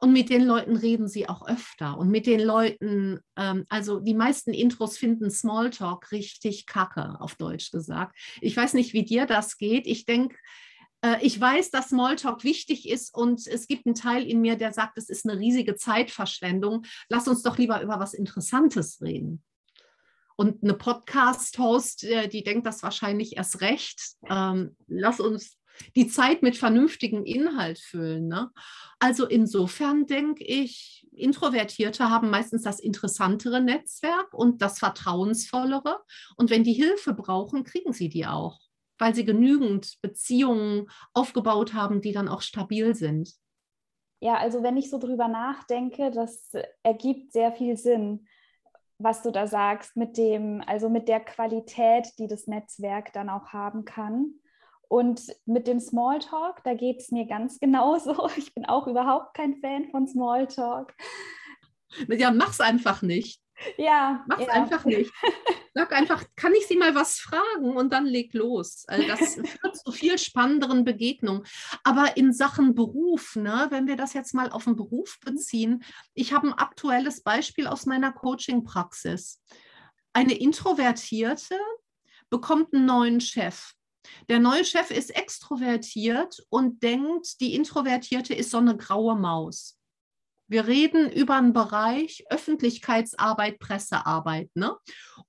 Und 0.01 0.13
mit 0.13 0.29
den 0.29 0.45
Leuten 0.45 0.77
reden 0.77 1.09
sie 1.09 1.27
auch 1.27 1.45
öfter. 1.45 1.97
Und 1.97 2.09
mit 2.09 2.25
den 2.25 2.39
Leuten, 2.39 3.19
ähm, 3.35 3.65
also 3.67 3.99
die 3.99 4.13
meisten 4.13 4.53
Intros 4.53 4.97
finden 4.97 5.29
Smalltalk 5.29 6.11
richtig 6.11 6.65
kacke, 6.65 7.17
auf 7.19 7.35
Deutsch 7.35 7.71
gesagt. 7.71 8.17
Ich 8.39 8.55
weiß 8.55 8.73
nicht, 8.75 8.93
wie 8.93 9.03
dir 9.03 9.25
das 9.25 9.57
geht. 9.57 9.87
Ich 9.87 10.05
denke, 10.05 10.37
äh, 11.01 11.17
ich 11.21 11.39
weiß, 11.39 11.71
dass 11.71 11.89
Smalltalk 11.89 12.45
wichtig 12.45 12.87
ist 12.87 13.13
und 13.13 13.45
es 13.45 13.67
gibt 13.67 13.85
einen 13.85 13.95
Teil 13.95 14.25
in 14.25 14.39
mir, 14.39 14.55
der 14.55 14.71
sagt, 14.71 14.97
es 14.97 15.09
ist 15.09 15.27
eine 15.27 15.37
riesige 15.37 15.75
Zeitverschwendung. 15.75 16.85
Lass 17.09 17.27
uns 17.27 17.41
doch 17.41 17.57
lieber 17.57 17.81
über 17.81 17.99
was 17.99 18.13
Interessantes 18.13 19.01
reden. 19.01 19.43
Und 20.37 20.63
eine 20.63 20.75
Podcast-Host, 20.75 22.05
äh, 22.05 22.29
die 22.29 22.43
denkt 22.43 22.65
das 22.65 22.83
wahrscheinlich 22.83 23.35
erst 23.35 23.59
recht. 23.59 24.01
Ähm, 24.29 24.77
lass 24.87 25.19
uns 25.19 25.58
die 25.95 26.07
Zeit 26.07 26.41
mit 26.41 26.57
vernünftigem 26.57 27.23
Inhalt 27.23 27.79
füllen. 27.79 28.27
Ne? 28.27 28.51
Also 28.99 29.25
insofern 29.25 30.05
denke 30.05 30.43
ich, 30.43 31.07
Introvertierte 31.11 32.09
haben 32.09 32.29
meistens 32.29 32.63
das 32.63 32.79
interessantere 32.79 33.61
Netzwerk 33.61 34.33
und 34.33 34.61
das 34.61 34.79
vertrauensvollere. 34.79 35.99
Und 36.37 36.49
wenn 36.49 36.63
die 36.63 36.73
Hilfe 36.73 37.13
brauchen, 37.13 37.63
kriegen 37.63 37.93
sie 37.93 38.09
die 38.09 38.25
auch, 38.25 38.59
weil 38.97 39.15
sie 39.15 39.25
genügend 39.25 39.97
Beziehungen 40.01 40.87
aufgebaut 41.13 41.73
haben, 41.73 42.01
die 42.01 42.11
dann 42.11 42.27
auch 42.27 42.41
stabil 42.41 42.95
sind. 42.95 43.33
Ja, 44.21 44.35
also 44.35 44.63
wenn 44.63 44.77
ich 44.77 44.89
so 44.89 44.97
drüber 44.97 45.29
nachdenke, 45.29 46.11
das 46.11 46.51
ergibt 46.83 47.31
sehr 47.31 47.53
viel 47.53 47.77
Sinn, 47.77 48.27
was 48.97 49.21
du 49.21 49.31
da 49.31 49.47
sagst, 49.47 49.95
mit 49.95 50.17
dem, 50.17 50.61
also 50.67 50.89
mit 50.89 51.07
der 51.07 51.21
Qualität, 51.21 52.09
die 52.19 52.27
das 52.27 52.47
Netzwerk 52.47 53.13
dann 53.13 53.29
auch 53.29 53.53
haben 53.53 53.85
kann. 53.85 54.33
Und 54.89 55.21
mit 55.45 55.67
dem 55.67 55.79
Smalltalk, 55.79 56.63
da 56.63 56.73
geht 56.73 56.97
es 56.97 57.11
mir 57.11 57.25
ganz 57.25 57.59
genauso. 57.59 58.27
Ich 58.37 58.53
bin 58.53 58.65
auch 58.65 58.87
überhaupt 58.87 59.35
kein 59.35 59.55
Fan 59.55 59.89
von 59.91 60.07
Smalltalk. 60.07 60.93
Ja, 62.07 62.31
mach's 62.31 62.59
einfach 62.59 63.01
nicht. 63.01 63.41
Ja. 63.77 64.23
Mach's 64.27 64.45
ja. 64.45 64.53
einfach 64.53 64.85
nicht. 64.85 65.11
Sag 65.75 65.91
einfach, 65.93 66.23
kann 66.35 66.53
ich 66.55 66.65
Sie 66.67 66.77
mal 66.77 66.95
was 66.95 67.19
fragen 67.19 67.77
und 67.77 67.93
dann 67.93 68.05
leg 68.05 68.33
los. 68.33 68.85
Also 68.87 69.07
das 69.07 69.35
führt 69.45 69.77
zu 69.77 69.91
viel 69.91 70.17
spannenderen 70.17 70.83
Begegnungen. 70.85 71.43
Aber 71.83 72.17
in 72.17 72.33
Sachen 72.33 72.73
Beruf, 72.73 73.35
ne, 73.35 73.67
wenn 73.69 73.85
wir 73.85 73.95
das 73.95 74.13
jetzt 74.13 74.33
mal 74.33 74.49
auf 74.49 74.63
den 74.63 74.75
Beruf 74.75 75.19
beziehen, 75.23 75.83
ich 76.15 76.33
habe 76.33 76.47
ein 76.47 76.53
aktuelles 76.53 77.21
Beispiel 77.21 77.67
aus 77.67 77.85
meiner 77.85 78.11
Coaching-Praxis. 78.11 79.39
Eine 80.13 80.33
Introvertierte 80.33 81.59
bekommt 82.29 82.73
einen 82.73 82.85
neuen 82.85 83.21
Chef. 83.21 83.73
Der 84.29 84.39
neue 84.39 84.65
Chef 84.65 84.91
ist 84.91 85.15
extrovertiert 85.15 86.45
und 86.49 86.83
denkt, 86.83 87.39
die 87.41 87.55
Introvertierte 87.55 88.33
ist 88.33 88.51
so 88.51 88.57
eine 88.57 88.77
graue 88.77 89.15
Maus. 89.15 89.79
Wir 90.49 90.65
reden 90.65 91.11
über 91.11 91.35
einen 91.35 91.53
Bereich 91.53 92.25
Öffentlichkeitsarbeit, 92.29 93.59
Pressearbeit. 93.59 94.49
Ne? 94.55 94.75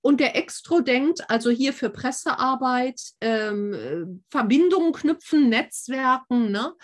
Und 0.00 0.18
der 0.18 0.34
Extro 0.34 0.80
denkt 0.80 1.28
also 1.28 1.50
hier 1.50 1.74
für 1.74 1.90
Pressearbeit, 1.90 3.00
ähm, 3.20 4.24
Verbindungen 4.30 4.92
knüpfen, 4.92 5.50
Netzwerken. 5.50 6.50
Ne? 6.50 6.74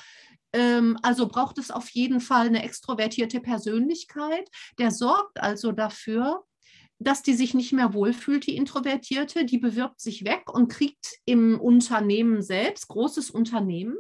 Ähm, 0.53 0.99
also 1.03 1.29
braucht 1.29 1.57
es 1.57 1.71
auf 1.71 1.89
jeden 1.89 2.21
Fall 2.21 2.49
eine 2.49 2.63
extrovertierte 2.63 3.41
Persönlichkeit. 3.41 4.51
Der 4.79 4.91
sorgt 4.91 5.41
also 5.41 5.73
dafür, 5.73 6.45
dass 6.99 7.23
die 7.23 7.35
sich 7.35 7.55
nicht 7.55 7.73
mehr 7.73 7.93
wohlfühlt, 7.93 8.47
die 8.47 8.57
Introvertierte, 8.57 9.45
die 9.45 9.59
bewirbt 9.59 10.01
sich 10.01 10.25
weg 10.25 10.53
und 10.53 10.69
kriegt 10.69 11.19
im 11.25 11.61
Unternehmen 11.61 12.43
selbst, 12.43 12.89
großes 12.89 13.31
Unternehmen, 13.31 13.97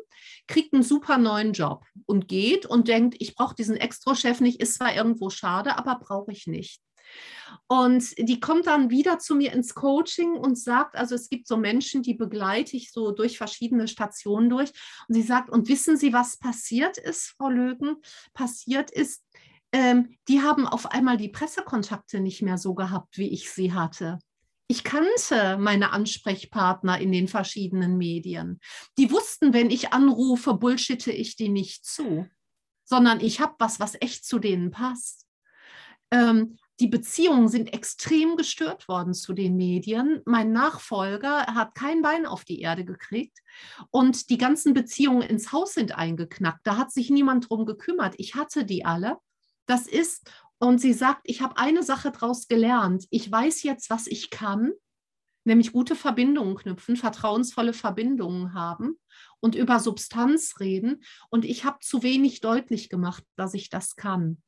kriegt 0.47 0.73
einen 0.73 0.83
super 0.83 1.19
neuen 1.19 1.53
Job 1.53 1.85
und 2.07 2.29
geht 2.29 2.65
und 2.65 2.89
denkt, 2.89 3.17
ich 3.19 3.35
brauche 3.35 3.55
diesen 3.55 3.77
Extra-Chef 3.77 4.41
nicht, 4.41 4.61
ist 4.61 4.75
zwar 4.75 4.95
irgendwo 4.95 5.31
schade, 5.31 5.77
aber 5.77 5.99
brauche 5.99 6.33
ich 6.33 6.47
nicht. 6.47 6.81
Und 7.69 8.15
die 8.19 8.41
kommt 8.41 8.67
dann 8.67 8.91
wieder 8.91 9.19
zu 9.19 9.35
mir 9.35 9.53
ins 9.53 9.75
Coaching 9.75 10.33
und 10.33 10.59
sagt, 10.59 10.97
also 10.97 11.15
es 11.15 11.29
gibt 11.29 11.47
so 11.49 11.57
Menschen, 11.57 12.03
die 12.03 12.15
begleite 12.15 12.77
ich 12.77 12.93
so 12.93 13.11
durch 13.11 13.39
verschiedene 13.39 13.89
Stationen 13.89 14.51
durch. 14.51 14.71
Und 15.09 15.15
sie 15.15 15.23
sagt, 15.23 15.51
und 15.51 15.69
wissen 15.69 15.97
Sie, 15.97 16.13
was 16.13 16.39
passiert 16.39 16.99
ist, 16.99 17.35
Frau 17.37 17.49
Lögen? 17.49 17.97
Passiert 18.35 18.91
ist, 18.91 19.23
ähm, 19.77 20.17
die 20.27 20.41
haben 20.41 20.67
auf 20.67 20.91
einmal 20.91 21.19
die 21.19 21.29
Pressekontakte 21.29 22.21
nicht 22.21 22.41
mehr 22.41 22.57
so 22.57 22.73
gehabt, 22.75 23.19
wie 23.19 23.29
ich 23.29 23.51
sie 23.51 23.75
hatte. 23.75 24.19
Ich 24.69 24.85
kannte 24.85 25.59
meine 25.59 25.93
Ansprechpartner 25.93 26.99
in 26.99 27.13
den 27.13 27.29
verschiedenen 27.29 27.99
Medien. 27.99 28.59
Die 28.97 29.11
wussten, 29.11 29.53
wenn 29.53 29.71
ich 29.71 29.93
anrufe, 29.93 30.55
bullshitte 30.55 31.13
ich 31.13 31.37
die 31.37 31.51
nicht 31.51 31.85
zu, 31.85 32.27
sondern 32.85 33.21
ich 33.21 33.41
habe 33.41 33.55
was, 33.59 33.79
was 33.79 34.01
echt 34.01 34.25
zu 34.25 34.39
denen 34.39 34.71
passt. 34.71 35.27
Ähm, 36.11 36.57
die 36.81 36.89
Beziehungen 36.89 37.49
sind 37.49 37.75
extrem 37.75 38.37
gestört 38.37 38.89
worden 38.89 39.13
zu 39.13 39.35
den 39.35 39.57
Medien. 39.57 40.23
Mein 40.25 40.53
Nachfolger 40.53 41.55
hat 41.55 41.75
kein 41.75 42.01
Bein 42.01 42.25
auf 42.25 42.47
die 42.47 42.61
Erde 42.61 42.87
gekriegt 42.87 43.41
und 43.91 44.31
die 44.31 44.39
ganzen 44.39 44.73
Beziehungen 44.73 45.23
ins 45.23 45.53
Haus 45.53 45.75
sind 45.75 45.97
eingeknackt. 45.97 46.67
Da 46.67 46.79
hat 46.79 46.93
sich 46.93 47.11
niemand 47.11 47.51
drum 47.51 47.67
gekümmert. 47.67 48.15
Ich 48.17 48.35
hatte 48.37 48.65
die 48.65 48.87
alle 48.87 49.19
das 49.67 49.87
ist, 49.87 50.31
und 50.59 50.81
sie 50.81 50.93
sagt, 50.93 51.23
ich 51.25 51.43
habe 51.43 51.59
eine 51.59 51.83
Sache 51.83 52.11
daraus 52.11 52.49
gelernt. 52.49 53.07
Ich 53.11 53.31
weiß 53.31 53.63
jetzt, 53.63 53.91
was 53.91 54.07
ich 54.07 54.31
kann, 54.31 54.73
nämlich 55.45 55.73
gute 55.73 55.95
Verbindungen 55.95 56.57
knüpfen, 56.57 56.97
vertrauensvolle 56.97 57.73
Verbindungen 57.73 58.55
haben 58.55 58.99
und 59.41 59.55
über 59.55 59.79
Substanz 59.81 60.59
reden. 60.61 61.03
Und 61.29 61.45
ich 61.45 61.65
habe 61.65 61.79
zu 61.81 62.03
wenig 62.03 62.41
deutlich 62.41 62.89
gemacht, 62.89 63.23
dass 63.37 63.55
ich 63.55 63.69
das 63.69 63.97
kann. 63.97 64.43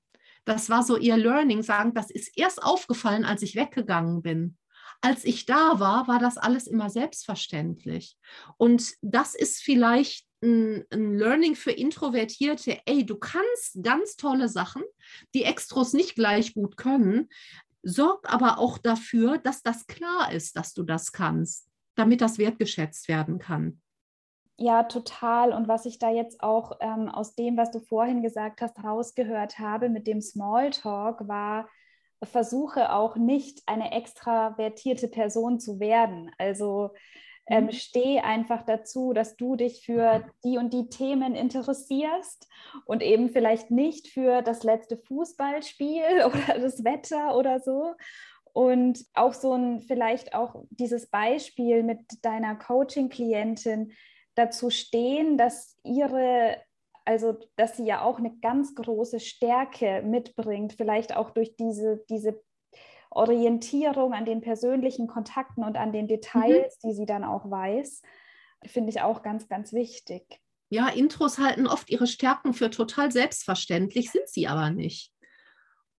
Das 0.44 0.70
war 0.70 0.82
so 0.82 0.96
ihr 0.96 1.16
Learning, 1.16 1.62
sagen, 1.62 1.92
das 1.92 2.10
ist 2.10 2.36
erst 2.36 2.62
aufgefallen, 2.62 3.24
als 3.24 3.42
ich 3.42 3.54
weggegangen 3.54 4.22
bin. 4.22 4.56
Als 5.00 5.24
ich 5.24 5.46
da 5.46 5.78
war, 5.78 6.08
war 6.08 6.18
das 6.18 6.38
alles 6.38 6.66
immer 6.66 6.90
selbstverständlich. 6.90 8.16
Und 8.56 8.94
das 9.02 9.34
ist 9.34 9.60
vielleicht 9.60 10.27
ein, 10.42 10.84
ein, 10.92 11.14
Learning 11.14 11.54
für 11.54 11.72
Introvertierte, 11.72 12.78
ey, 12.86 13.04
du 13.04 13.16
kannst 13.16 13.82
ganz 13.82 14.16
tolle 14.16 14.48
Sachen, 14.48 14.82
die 15.34 15.44
Extros 15.44 15.92
nicht 15.92 16.14
gleich 16.14 16.54
gut 16.54 16.76
können, 16.76 17.28
sorg 17.82 18.32
aber 18.32 18.58
auch 18.58 18.78
dafür, 18.78 19.38
dass 19.38 19.62
das 19.62 19.86
klar 19.86 20.32
ist, 20.32 20.56
dass 20.56 20.74
du 20.74 20.82
das 20.82 21.12
kannst, 21.12 21.68
damit 21.94 22.20
das 22.20 22.38
wertgeschätzt 22.38 23.08
werden 23.08 23.38
kann. 23.38 23.80
Ja, 24.60 24.82
total. 24.82 25.52
Und 25.52 25.68
was 25.68 25.86
ich 25.86 26.00
da 26.00 26.10
jetzt 26.10 26.42
auch 26.42 26.78
ähm, 26.80 27.08
aus 27.08 27.36
dem, 27.36 27.56
was 27.56 27.70
du 27.70 27.78
vorhin 27.78 28.22
gesagt 28.22 28.60
hast, 28.60 28.82
rausgehört 28.82 29.60
habe 29.60 29.88
mit 29.88 30.08
dem 30.08 30.20
Smalltalk, 30.20 31.28
war, 31.28 31.68
versuche 32.24 32.92
auch 32.92 33.14
nicht 33.14 33.62
eine 33.66 33.92
extravertierte 33.92 35.06
Person 35.06 35.60
zu 35.60 35.78
werden. 35.78 36.32
Also 36.38 36.90
ähm, 37.48 37.64
mhm. 37.64 37.72
steh 37.72 38.20
einfach 38.20 38.62
dazu, 38.62 39.12
dass 39.12 39.36
du 39.36 39.56
dich 39.56 39.84
für 39.84 40.24
die 40.44 40.58
und 40.58 40.72
die 40.72 40.88
Themen 40.88 41.34
interessierst 41.34 42.48
und 42.84 43.02
eben 43.02 43.30
vielleicht 43.30 43.70
nicht 43.70 44.08
für 44.08 44.42
das 44.42 44.62
letzte 44.62 44.98
Fußballspiel 44.98 46.24
oder 46.26 46.60
das 46.60 46.84
Wetter 46.84 47.36
oder 47.36 47.60
so. 47.60 47.94
Und 48.52 49.04
auch 49.14 49.34
so 49.34 49.52
ein, 49.52 49.80
vielleicht 49.80 50.34
auch 50.34 50.64
dieses 50.70 51.10
Beispiel 51.10 51.82
mit 51.82 52.00
deiner 52.22 52.56
Coaching-Klientin 52.56 53.92
dazu 54.34 54.70
stehen, 54.70 55.36
dass 55.38 55.76
ihre, 55.84 56.56
also 57.04 57.36
dass 57.56 57.76
sie 57.76 57.84
ja 57.84 58.02
auch 58.02 58.18
eine 58.18 58.36
ganz 58.38 58.74
große 58.74 59.20
Stärke 59.20 60.02
mitbringt, 60.02 60.72
vielleicht 60.72 61.14
auch 61.14 61.30
durch 61.30 61.56
diese, 61.56 62.04
diese 62.08 62.40
Orientierung 63.10 64.12
an 64.12 64.24
den 64.24 64.40
persönlichen 64.40 65.06
Kontakten 65.06 65.64
und 65.64 65.76
an 65.76 65.92
den 65.92 66.04
mhm. 66.04 66.08
Details, 66.08 66.78
mhm. 66.82 66.88
die 66.88 66.94
sie 66.94 67.06
dann 67.06 67.24
auch 67.24 67.50
weiß, 67.50 68.02
finde 68.66 68.90
ich 68.90 69.00
auch 69.00 69.22
ganz, 69.22 69.48
ganz 69.48 69.72
wichtig. 69.72 70.40
Ja, 70.70 70.88
Intros 70.88 71.38
halten 71.38 71.66
oft 71.66 71.88
ihre 71.88 72.06
Stärken 72.06 72.52
für 72.52 72.70
total 72.70 73.10
selbstverständlich, 73.10 74.10
sind 74.10 74.28
sie 74.28 74.48
aber 74.48 74.70
nicht. 74.70 75.12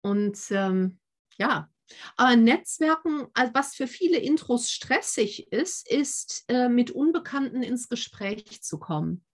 Und 0.02 0.38
ähm, 0.52 1.00
ja, 1.38 1.69
aber 2.17 2.36
Netzwerken, 2.36 3.28
was 3.54 3.76
für 3.76 3.88
viele 3.88 4.17
Intros 4.17 4.69
stressig 4.69 5.52
ist, 5.52 5.89
ist, 5.89 6.45
äh, 6.48 6.69
mit 6.69 6.91
Unbekannten 6.91 7.63
ins 7.63 7.89
Gespräch 7.89 8.62
zu 8.62 8.78
kommen. 8.78 9.26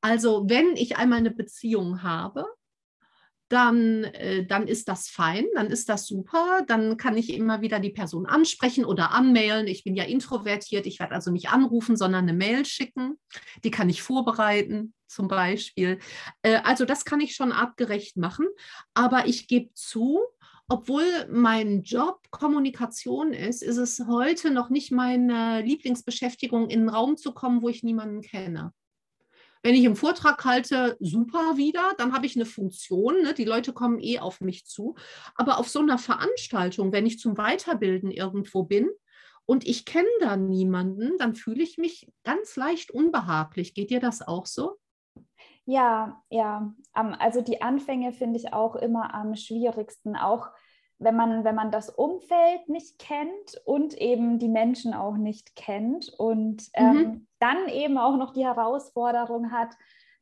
Also 0.00 0.48
wenn 0.48 0.76
ich 0.76 0.96
einmal 0.96 1.18
eine 1.18 1.30
Beziehung 1.30 2.02
habe, 2.02 2.46
dann, 3.48 4.04
äh, 4.04 4.46
dann 4.46 4.66
ist 4.66 4.88
das 4.88 5.08
fein, 5.08 5.44
dann 5.54 5.68
ist 5.68 5.88
das 5.88 6.06
super, 6.06 6.62
dann 6.66 6.96
kann 6.96 7.16
ich 7.16 7.32
immer 7.32 7.60
wieder 7.60 7.78
die 7.78 7.90
Person 7.90 8.26
ansprechen 8.26 8.84
oder 8.84 9.12
anmailen. 9.12 9.66
Ich 9.66 9.84
bin 9.84 9.94
ja 9.94 10.04
introvertiert, 10.04 10.86
ich 10.86 10.98
werde 10.98 11.14
also 11.14 11.30
nicht 11.30 11.50
anrufen, 11.50 11.96
sondern 11.96 12.24
eine 12.24 12.32
Mail 12.32 12.64
schicken. 12.64 13.18
Die 13.62 13.70
kann 13.70 13.88
ich 13.88 14.02
vorbereiten 14.02 14.94
zum 15.06 15.28
Beispiel. 15.28 15.98
Äh, 16.42 16.56
also 16.64 16.84
das 16.84 17.04
kann 17.04 17.20
ich 17.20 17.34
schon 17.34 17.52
artgerecht 17.52 18.16
machen, 18.16 18.46
aber 18.94 19.26
ich 19.26 19.46
gebe 19.46 19.72
zu, 19.74 20.20
obwohl 20.68 21.04
mein 21.30 21.82
Job 21.82 22.20
Kommunikation 22.30 23.34
ist, 23.34 23.62
ist 23.62 23.76
es 23.76 24.02
heute 24.06 24.50
noch 24.50 24.70
nicht 24.70 24.90
meine 24.90 25.60
Lieblingsbeschäftigung, 25.62 26.70
in 26.70 26.80
einen 26.80 26.88
Raum 26.88 27.16
zu 27.16 27.32
kommen, 27.32 27.62
wo 27.62 27.68
ich 27.68 27.82
niemanden 27.82 28.22
kenne. 28.22 28.72
Wenn 29.64 29.74
ich 29.74 29.86
einen 29.86 29.96
Vortrag 29.96 30.44
halte, 30.44 30.94
super 31.00 31.56
wieder, 31.56 31.94
dann 31.96 32.12
habe 32.12 32.26
ich 32.26 32.36
eine 32.36 32.44
Funktion. 32.44 33.22
Ne? 33.22 33.32
Die 33.32 33.46
Leute 33.46 33.72
kommen 33.72 33.98
eh 33.98 34.18
auf 34.18 34.42
mich 34.42 34.66
zu. 34.66 34.94
Aber 35.36 35.58
auf 35.58 35.70
so 35.70 35.80
einer 35.80 35.96
Veranstaltung, 35.96 36.92
wenn 36.92 37.06
ich 37.06 37.18
zum 37.18 37.38
Weiterbilden 37.38 38.10
irgendwo 38.10 38.64
bin 38.64 38.90
und 39.46 39.66
ich 39.66 39.86
kenne 39.86 40.06
da 40.20 40.36
niemanden, 40.36 41.16
dann 41.16 41.34
fühle 41.34 41.62
ich 41.62 41.78
mich 41.78 42.12
ganz 42.24 42.56
leicht 42.56 42.90
unbehaglich. 42.90 43.72
Geht 43.72 43.88
dir 43.88 44.00
das 44.00 44.20
auch 44.20 44.44
so? 44.44 44.76
Ja, 45.64 46.22
ja. 46.28 46.74
Also 46.92 47.40
die 47.40 47.62
Anfänge 47.62 48.12
finde 48.12 48.38
ich 48.38 48.52
auch 48.52 48.76
immer 48.76 49.14
am 49.14 49.34
schwierigsten. 49.34 50.14
Auch 50.14 50.50
wenn 51.04 51.16
man, 51.16 51.44
wenn 51.44 51.54
man 51.54 51.70
das 51.70 51.90
Umfeld 51.90 52.68
nicht 52.68 52.98
kennt 52.98 53.60
und 53.64 53.94
eben 53.94 54.38
die 54.38 54.48
Menschen 54.48 54.94
auch 54.94 55.16
nicht 55.16 55.54
kennt 55.54 56.08
und 56.18 56.68
ähm, 56.74 56.96
mhm 56.96 57.26
dann 57.44 57.68
eben 57.68 57.98
auch 57.98 58.16
noch 58.16 58.32
die 58.32 58.44
Herausforderung 58.44 59.52
hat, 59.52 59.74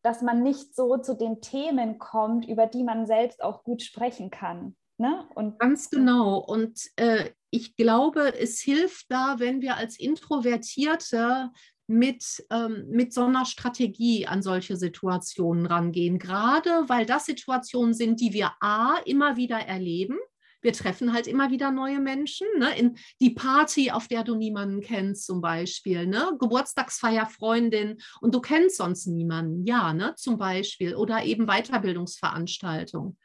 dass 0.02 0.22
man 0.22 0.42
nicht 0.42 0.74
so 0.74 0.96
zu 0.96 1.14
den 1.14 1.40
Themen 1.40 2.00
kommt, 2.00 2.48
über 2.48 2.66
die 2.66 2.82
man 2.82 3.06
selbst 3.06 3.40
auch 3.44 3.62
gut 3.62 3.80
sprechen 3.82 4.30
kann. 4.30 4.74
Ne? 4.98 5.24
Und, 5.36 5.60
Ganz 5.60 5.88
genau. 5.88 6.38
Und 6.38 6.80
äh, 6.96 7.30
ich 7.50 7.76
glaube, 7.76 8.36
es 8.36 8.60
hilft 8.60 9.06
da, 9.08 9.36
wenn 9.38 9.60
wir 9.60 9.76
als 9.76 10.00
Introvertierte 10.00 11.50
mit, 11.86 12.44
ähm, 12.50 12.86
mit 12.88 13.12
so 13.12 13.24
einer 13.24 13.44
Strategie 13.44 14.26
an 14.26 14.42
solche 14.42 14.76
Situationen 14.76 15.66
rangehen. 15.66 16.18
Gerade 16.18 16.88
weil 16.88 17.06
das 17.06 17.26
Situationen 17.26 17.94
sind, 17.94 18.20
die 18.20 18.32
wir 18.32 18.50
A 18.60 18.96
immer 19.04 19.36
wieder 19.36 19.58
erleben 19.58 20.18
wir 20.62 20.72
treffen 20.72 21.12
halt 21.12 21.26
immer 21.26 21.50
wieder 21.50 21.70
neue 21.70 22.00
Menschen. 22.00 22.46
Ne? 22.58 22.76
In 22.78 22.96
die 23.20 23.30
Party, 23.30 23.90
auf 23.90 24.08
der 24.08 24.24
du 24.24 24.34
niemanden 24.34 24.80
kennst, 24.80 25.26
zum 25.26 25.40
Beispiel. 25.40 26.06
Ne? 26.06 26.32
Geburtstagsfeier, 26.38 27.26
Freundin 27.26 27.98
und 28.20 28.34
du 28.34 28.40
kennst 28.40 28.76
sonst 28.76 29.06
niemanden. 29.06 29.66
Ja, 29.66 29.92
ne? 29.92 30.14
zum 30.16 30.38
Beispiel. 30.38 30.94
Oder 30.94 31.24
eben 31.24 31.46
Weiterbildungsveranstaltung. 31.46 33.18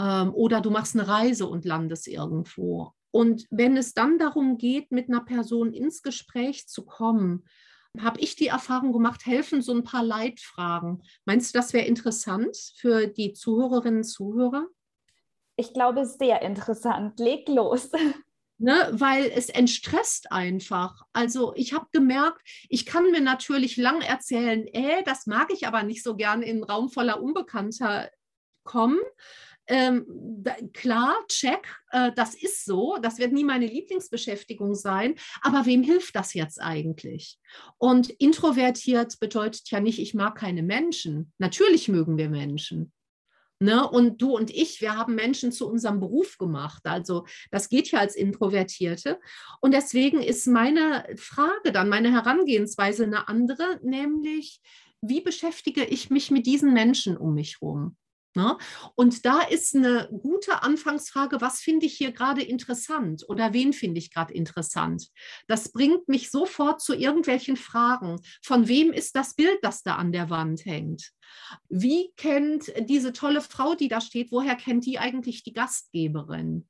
Ähm, 0.00 0.34
oder 0.34 0.60
du 0.60 0.70
machst 0.70 0.94
eine 0.94 1.08
Reise 1.08 1.46
und 1.46 1.64
landest 1.64 2.08
irgendwo. 2.08 2.92
Und 3.10 3.46
wenn 3.50 3.76
es 3.76 3.94
dann 3.94 4.18
darum 4.18 4.58
geht, 4.58 4.92
mit 4.92 5.08
einer 5.08 5.24
Person 5.24 5.72
ins 5.72 6.02
Gespräch 6.02 6.68
zu 6.68 6.84
kommen, 6.84 7.44
habe 7.98 8.20
ich 8.20 8.36
die 8.36 8.48
Erfahrung 8.48 8.92
gemacht, 8.92 9.24
helfen 9.24 9.62
so 9.62 9.72
ein 9.72 9.84
paar 9.84 10.02
Leitfragen. 10.02 11.02
Meinst 11.24 11.54
du, 11.54 11.58
das 11.58 11.72
wäre 11.72 11.86
interessant 11.86 12.56
für 12.76 13.06
die 13.06 13.32
Zuhörerinnen 13.32 14.00
und 14.00 14.04
Zuhörer? 14.04 14.66
Ich 15.56 15.72
glaube, 15.72 16.04
sehr 16.04 16.42
interessant. 16.42 17.18
Leg 17.18 17.48
los. 17.48 17.90
Ne, 18.58 18.88
weil 18.92 19.30
es 19.34 19.50
entstresst 19.50 20.32
einfach. 20.32 21.02
Also 21.12 21.52
ich 21.56 21.74
habe 21.74 21.88
gemerkt, 21.92 22.40
ich 22.70 22.86
kann 22.86 23.10
mir 23.10 23.20
natürlich 23.20 23.76
lang 23.76 24.00
erzählen, 24.00 24.66
äh, 24.68 25.02
das 25.04 25.26
mag 25.26 25.52
ich 25.52 25.66
aber 25.66 25.82
nicht 25.82 26.02
so 26.02 26.16
gern 26.16 26.40
in 26.40 26.56
einen 26.56 26.64
Raum 26.64 26.88
voller 26.88 27.22
Unbekannter 27.22 28.10
kommen. 28.64 28.98
Ähm, 29.66 30.06
da, 30.08 30.54
klar, 30.72 31.16
check, 31.28 31.68
äh, 31.90 32.12
das 32.16 32.34
ist 32.34 32.64
so, 32.64 32.96
das 33.02 33.18
wird 33.18 33.32
nie 33.32 33.44
meine 33.44 33.66
Lieblingsbeschäftigung 33.66 34.74
sein, 34.74 35.16
aber 35.42 35.66
wem 35.66 35.82
hilft 35.82 36.16
das 36.16 36.32
jetzt 36.32 36.58
eigentlich? 36.58 37.38
Und 37.76 38.08
introvertiert 38.08 39.20
bedeutet 39.20 39.70
ja 39.70 39.80
nicht, 39.80 39.98
ich 39.98 40.14
mag 40.14 40.36
keine 40.36 40.62
Menschen. 40.62 41.32
Natürlich 41.36 41.88
mögen 41.88 42.16
wir 42.16 42.30
Menschen. 42.30 42.92
Ne? 43.58 43.88
Und 43.88 44.20
du 44.20 44.36
und 44.36 44.50
ich, 44.50 44.80
wir 44.80 44.96
haben 44.96 45.14
Menschen 45.14 45.50
zu 45.50 45.68
unserem 45.68 46.00
Beruf 46.00 46.36
gemacht. 46.36 46.82
Also 46.84 47.26
das 47.50 47.68
geht 47.68 47.90
ja 47.90 48.00
als 48.00 48.14
Introvertierte. 48.14 49.18
Und 49.60 49.72
deswegen 49.72 50.20
ist 50.20 50.46
meine 50.46 51.06
Frage 51.16 51.72
dann, 51.72 51.88
meine 51.88 52.12
Herangehensweise 52.12 53.04
eine 53.04 53.28
andere, 53.28 53.80
nämlich, 53.82 54.60
wie 55.00 55.20
beschäftige 55.20 55.84
ich 55.84 56.10
mich 56.10 56.30
mit 56.30 56.46
diesen 56.46 56.72
Menschen 56.72 57.16
um 57.16 57.34
mich 57.34 57.58
herum? 57.60 57.96
Ne? 58.36 58.58
Und 58.94 59.24
da 59.24 59.40
ist 59.40 59.74
eine 59.74 60.10
gute 60.22 60.62
Anfangsfrage, 60.62 61.40
was 61.40 61.60
finde 61.60 61.86
ich 61.86 61.94
hier 61.94 62.12
gerade 62.12 62.42
interessant 62.42 63.24
oder 63.28 63.54
wen 63.54 63.72
finde 63.72 63.98
ich 63.98 64.12
gerade 64.12 64.34
interessant? 64.34 65.08
Das 65.48 65.72
bringt 65.72 66.06
mich 66.06 66.30
sofort 66.30 66.82
zu 66.82 66.94
irgendwelchen 66.94 67.56
Fragen. 67.56 68.20
Von 68.42 68.68
wem 68.68 68.92
ist 68.92 69.16
das 69.16 69.34
Bild, 69.34 69.58
das 69.62 69.82
da 69.82 69.96
an 69.96 70.12
der 70.12 70.28
Wand 70.28 70.66
hängt? 70.66 71.12
Wie 71.70 72.12
kennt 72.18 72.70
diese 72.88 73.14
tolle 73.14 73.40
Frau, 73.40 73.74
die 73.74 73.88
da 73.88 74.02
steht, 74.02 74.30
woher 74.30 74.54
kennt 74.54 74.84
die 74.84 74.98
eigentlich 74.98 75.42
die 75.42 75.54
Gastgeberin? 75.54 76.68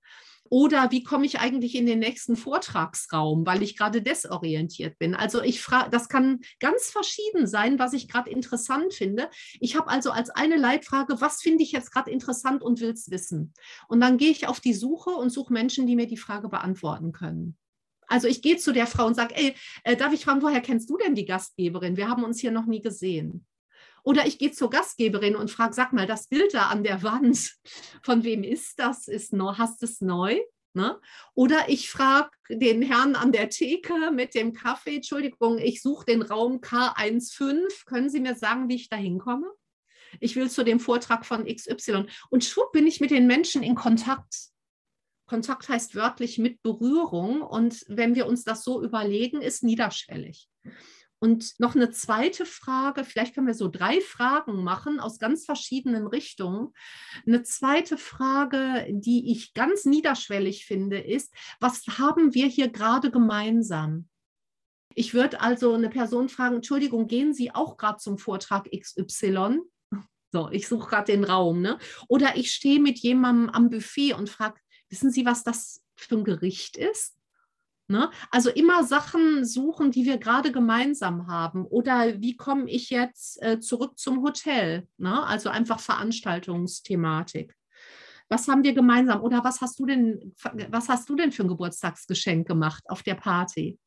Oder 0.50 0.90
wie 0.90 1.02
komme 1.02 1.26
ich 1.26 1.40
eigentlich 1.40 1.74
in 1.74 1.86
den 1.86 1.98
nächsten 1.98 2.36
Vortragsraum, 2.36 3.46
weil 3.46 3.62
ich 3.62 3.76
gerade 3.76 4.02
desorientiert 4.02 4.98
bin? 4.98 5.14
Also 5.14 5.42
ich 5.42 5.60
frage, 5.60 5.90
das 5.90 6.08
kann 6.08 6.40
ganz 6.60 6.90
verschieden 6.90 7.46
sein, 7.46 7.78
was 7.78 7.92
ich 7.92 8.08
gerade 8.08 8.30
interessant 8.30 8.94
finde. 8.94 9.28
Ich 9.60 9.76
habe 9.76 9.88
also 9.88 10.10
als 10.10 10.30
eine 10.30 10.56
Leitfrage, 10.56 11.20
was 11.20 11.42
finde 11.42 11.64
ich 11.64 11.72
jetzt 11.72 11.92
gerade 11.92 12.10
interessant 12.10 12.62
und 12.62 12.80
will 12.80 12.90
es 12.90 13.10
wissen? 13.10 13.52
Und 13.88 14.00
dann 14.00 14.18
gehe 14.18 14.30
ich 14.30 14.48
auf 14.48 14.60
die 14.60 14.74
Suche 14.74 15.10
und 15.10 15.30
suche 15.30 15.52
Menschen, 15.52 15.86
die 15.86 15.96
mir 15.96 16.06
die 16.06 16.16
Frage 16.16 16.48
beantworten 16.48 17.12
können. 17.12 17.56
Also 18.08 18.28
ich 18.28 18.42
gehe 18.42 18.56
zu 18.56 18.72
der 18.72 18.86
Frau 18.86 19.06
und 19.06 19.14
sage, 19.14 19.34
ey, 19.36 19.54
äh, 19.84 19.96
darf 19.96 20.12
ich 20.12 20.24
fragen, 20.24 20.42
woher 20.42 20.60
kennst 20.60 20.88
du 20.88 20.96
denn 20.96 21.14
die 21.14 21.24
Gastgeberin? 21.24 21.96
Wir 21.96 22.08
haben 22.08 22.24
uns 22.24 22.40
hier 22.40 22.52
noch 22.52 22.66
nie 22.66 22.80
gesehen. 22.80 23.46
Oder 24.06 24.24
ich 24.24 24.38
gehe 24.38 24.52
zur 24.52 24.70
Gastgeberin 24.70 25.34
und 25.34 25.50
frage, 25.50 25.74
sag 25.74 25.92
mal, 25.92 26.06
das 26.06 26.28
Bild 26.28 26.54
da 26.54 26.68
an 26.68 26.84
der 26.84 27.02
Wand, 27.02 27.56
von 28.04 28.22
wem 28.22 28.44
ist 28.44 28.78
das? 28.78 29.08
Ist 29.08 29.32
neu, 29.32 29.54
hast 29.54 29.82
es 29.82 30.00
neu? 30.00 30.38
Ne? 30.74 31.00
Oder 31.34 31.68
ich 31.68 31.90
frage 31.90 32.30
den 32.48 32.82
Herrn 32.82 33.16
an 33.16 33.32
der 33.32 33.48
Theke 33.48 34.12
mit 34.12 34.34
dem 34.34 34.52
Kaffee, 34.52 34.96
Entschuldigung, 34.96 35.58
ich 35.58 35.82
suche 35.82 36.04
den 36.04 36.22
Raum 36.22 36.60
K15. 36.60 37.84
Können 37.86 38.08
Sie 38.08 38.20
mir 38.20 38.36
sagen, 38.36 38.68
wie 38.68 38.76
ich 38.76 38.88
da 38.88 38.96
hinkomme? 38.96 39.50
Ich 40.20 40.36
will 40.36 40.48
zu 40.50 40.62
dem 40.62 40.78
Vortrag 40.78 41.26
von 41.26 41.44
XY. 41.44 42.06
Und 42.30 42.44
schwupp 42.44 42.70
bin 42.70 42.86
ich 42.86 43.00
mit 43.00 43.10
den 43.10 43.26
Menschen 43.26 43.64
in 43.64 43.74
Kontakt. 43.74 44.50
Kontakt 45.26 45.68
heißt 45.68 45.96
wörtlich 45.96 46.38
mit 46.38 46.62
Berührung. 46.62 47.42
Und 47.42 47.84
wenn 47.88 48.14
wir 48.14 48.26
uns 48.26 48.44
das 48.44 48.62
so 48.62 48.84
überlegen, 48.84 49.42
ist 49.42 49.64
niederschwellig. 49.64 50.48
Und 51.18 51.58
noch 51.58 51.74
eine 51.74 51.90
zweite 51.90 52.44
Frage, 52.44 53.04
vielleicht 53.04 53.34
können 53.34 53.46
wir 53.46 53.54
so 53.54 53.68
drei 53.68 54.00
Fragen 54.00 54.62
machen 54.62 55.00
aus 55.00 55.18
ganz 55.18 55.46
verschiedenen 55.46 56.06
Richtungen. 56.06 56.72
Eine 57.26 57.42
zweite 57.42 57.96
Frage, 57.96 58.86
die 58.90 59.32
ich 59.32 59.54
ganz 59.54 59.86
niederschwellig 59.86 60.66
finde, 60.66 60.98
ist, 60.98 61.32
was 61.58 61.84
haben 61.98 62.34
wir 62.34 62.46
hier 62.46 62.68
gerade 62.68 63.10
gemeinsam? 63.10 64.08
Ich 64.94 65.14
würde 65.14 65.40
also 65.40 65.74
eine 65.74 65.90
Person 65.90 66.28
fragen, 66.28 66.56
Entschuldigung, 66.56 67.06
gehen 67.06 67.34
Sie 67.34 67.54
auch 67.54 67.76
gerade 67.76 67.98
zum 67.98 68.18
Vortrag 68.18 68.68
XY? 68.70 69.60
So, 70.32 70.50
ich 70.50 70.68
suche 70.68 70.88
gerade 70.88 71.12
den 71.12 71.24
Raum. 71.24 71.62
Ne? 71.62 71.78
Oder 72.08 72.36
ich 72.36 72.50
stehe 72.50 72.80
mit 72.80 72.98
jemandem 72.98 73.50
am 73.50 73.70
Buffet 73.70 74.14
und 74.14 74.28
frage, 74.28 74.60
wissen 74.90 75.10
Sie, 75.10 75.24
was 75.24 75.44
das 75.44 75.82
für 75.96 76.16
ein 76.16 76.24
Gericht 76.24 76.76
ist? 76.76 77.15
Ne? 77.88 78.10
Also 78.30 78.50
immer 78.50 78.82
Sachen 78.84 79.44
suchen, 79.44 79.92
die 79.92 80.04
wir 80.04 80.18
gerade 80.18 80.50
gemeinsam 80.50 81.28
haben. 81.28 81.64
Oder 81.64 82.20
wie 82.20 82.36
komme 82.36 82.68
ich 82.68 82.90
jetzt 82.90 83.40
äh, 83.42 83.60
zurück 83.60 83.98
zum 83.98 84.22
Hotel? 84.22 84.88
Ne? 84.98 85.24
Also 85.24 85.50
einfach 85.50 85.78
Veranstaltungsthematik. 85.78 87.54
Was 88.28 88.48
haben 88.48 88.64
wir 88.64 88.72
gemeinsam? 88.72 89.22
Oder 89.22 89.44
was 89.44 89.60
hast 89.60 89.78
du 89.78 89.86
denn, 89.86 90.34
was 90.70 90.88
hast 90.88 91.08
du 91.08 91.14
denn 91.14 91.30
für 91.30 91.44
ein 91.44 91.48
Geburtstagsgeschenk 91.48 92.48
gemacht 92.48 92.82
auf 92.88 93.04
der 93.04 93.14
Party? 93.14 93.78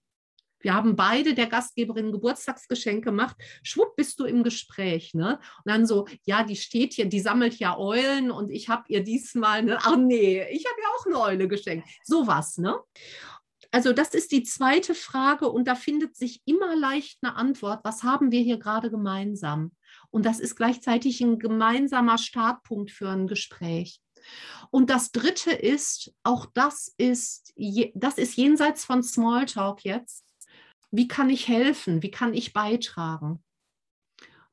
Wir 0.62 0.74
haben 0.74 0.96
beide 0.96 1.34
der 1.34 1.48
Gastgeberin 1.48 2.12
Geburtstagsgeschenk 2.12 3.04
gemacht. 3.04 3.36
Schwupp 3.64 3.96
bist 3.96 4.20
du 4.20 4.26
im 4.26 4.44
Gespräch. 4.44 5.14
Ne? 5.14 5.40
Und 5.64 5.72
dann 5.72 5.86
so, 5.86 6.08
ja, 6.24 6.44
die 6.44 6.56
steht 6.56 6.94
hier, 6.94 7.06
die 7.06 7.20
sammelt 7.20 7.56
ja 7.56 7.78
Eulen 7.78 8.32
und 8.32 8.50
ich 8.50 8.70
habe 8.70 8.84
ihr 8.88 9.04
diesmal, 9.04 9.64
ne? 9.64 9.78
ach 9.82 9.98
nee, 9.98 10.42
ich 10.52 10.66
habe 10.66 10.82
ja 10.82 10.88
auch 10.98 11.06
eine 11.06 11.20
Eule 11.20 11.48
geschenkt. 11.48 11.88
Sowas, 12.04 12.58
ne? 12.58 12.78
Also 13.71 13.93
das 13.93 14.15
ist 14.15 14.32
die 14.32 14.43
zweite 14.43 14.95
Frage 14.95 15.49
und 15.49 15.67
da 15.67 15.75
findet 15.75 16.15
sich 16.15 16.41
immer 16.45 16.75
leicht 16.75 17.19
eine 17.21 17.36
Antwort. 17.36 17.82
Was 17.84 18.03
haben 18.03 18.32
wir 18.32 18.41
hier 18.41 18.58
gerade 18.58 18.89
gemeinsam? 18.89 19.71
Und 20.10 20.25
das 20.25 20.39
ist 20.39 20.55
gleichzeitig 20.55 21.21
ein 21.21 21.38
gemeinsamer 21.38 22.17
Startpunkt 22.17 22.89
für 22.89 23.10
ein 23.10 23.27
Gespräch. 23.27 24.01
Und 24.71 24.89
das 24.89 25.12
dritte 25.12 25.51
ist, 25.51 26.13
auch 26.23 26.47
das 26.53 26.93
ist, 26.97 27.53
das 27.93 28.17
ist 28.17 28.36
jenseits 28.36 28.86
von 28.86 29.03
Smalltalk 29.03 29.84
jetzt. 29.84 30.25
Wie 30.91 31.08
kann 31.08 31.29
ich 31.29 31.47
helfen? 31.47 32.01
Wie 32.01 32.12
kann 32.12 32.34
ich 32.34 32.53
beitragen? 32.53 33.43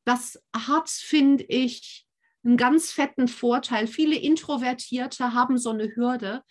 Das 0.05 0.40
hat, 0.55 0.88
finde 0.88 1.44
ich, 1.44 2.07
einen 2.44 2.57
ganz 2.57 2.92
fetten 2.92 3.29
Vorteil. 3.29 3.87
Viele 3.87 4.16
Introvertierte 4.16 5.33
haben 5.33 5.59
so 5.59 5.70
eine 5.70 5.94
Hürde. 5.96 6.42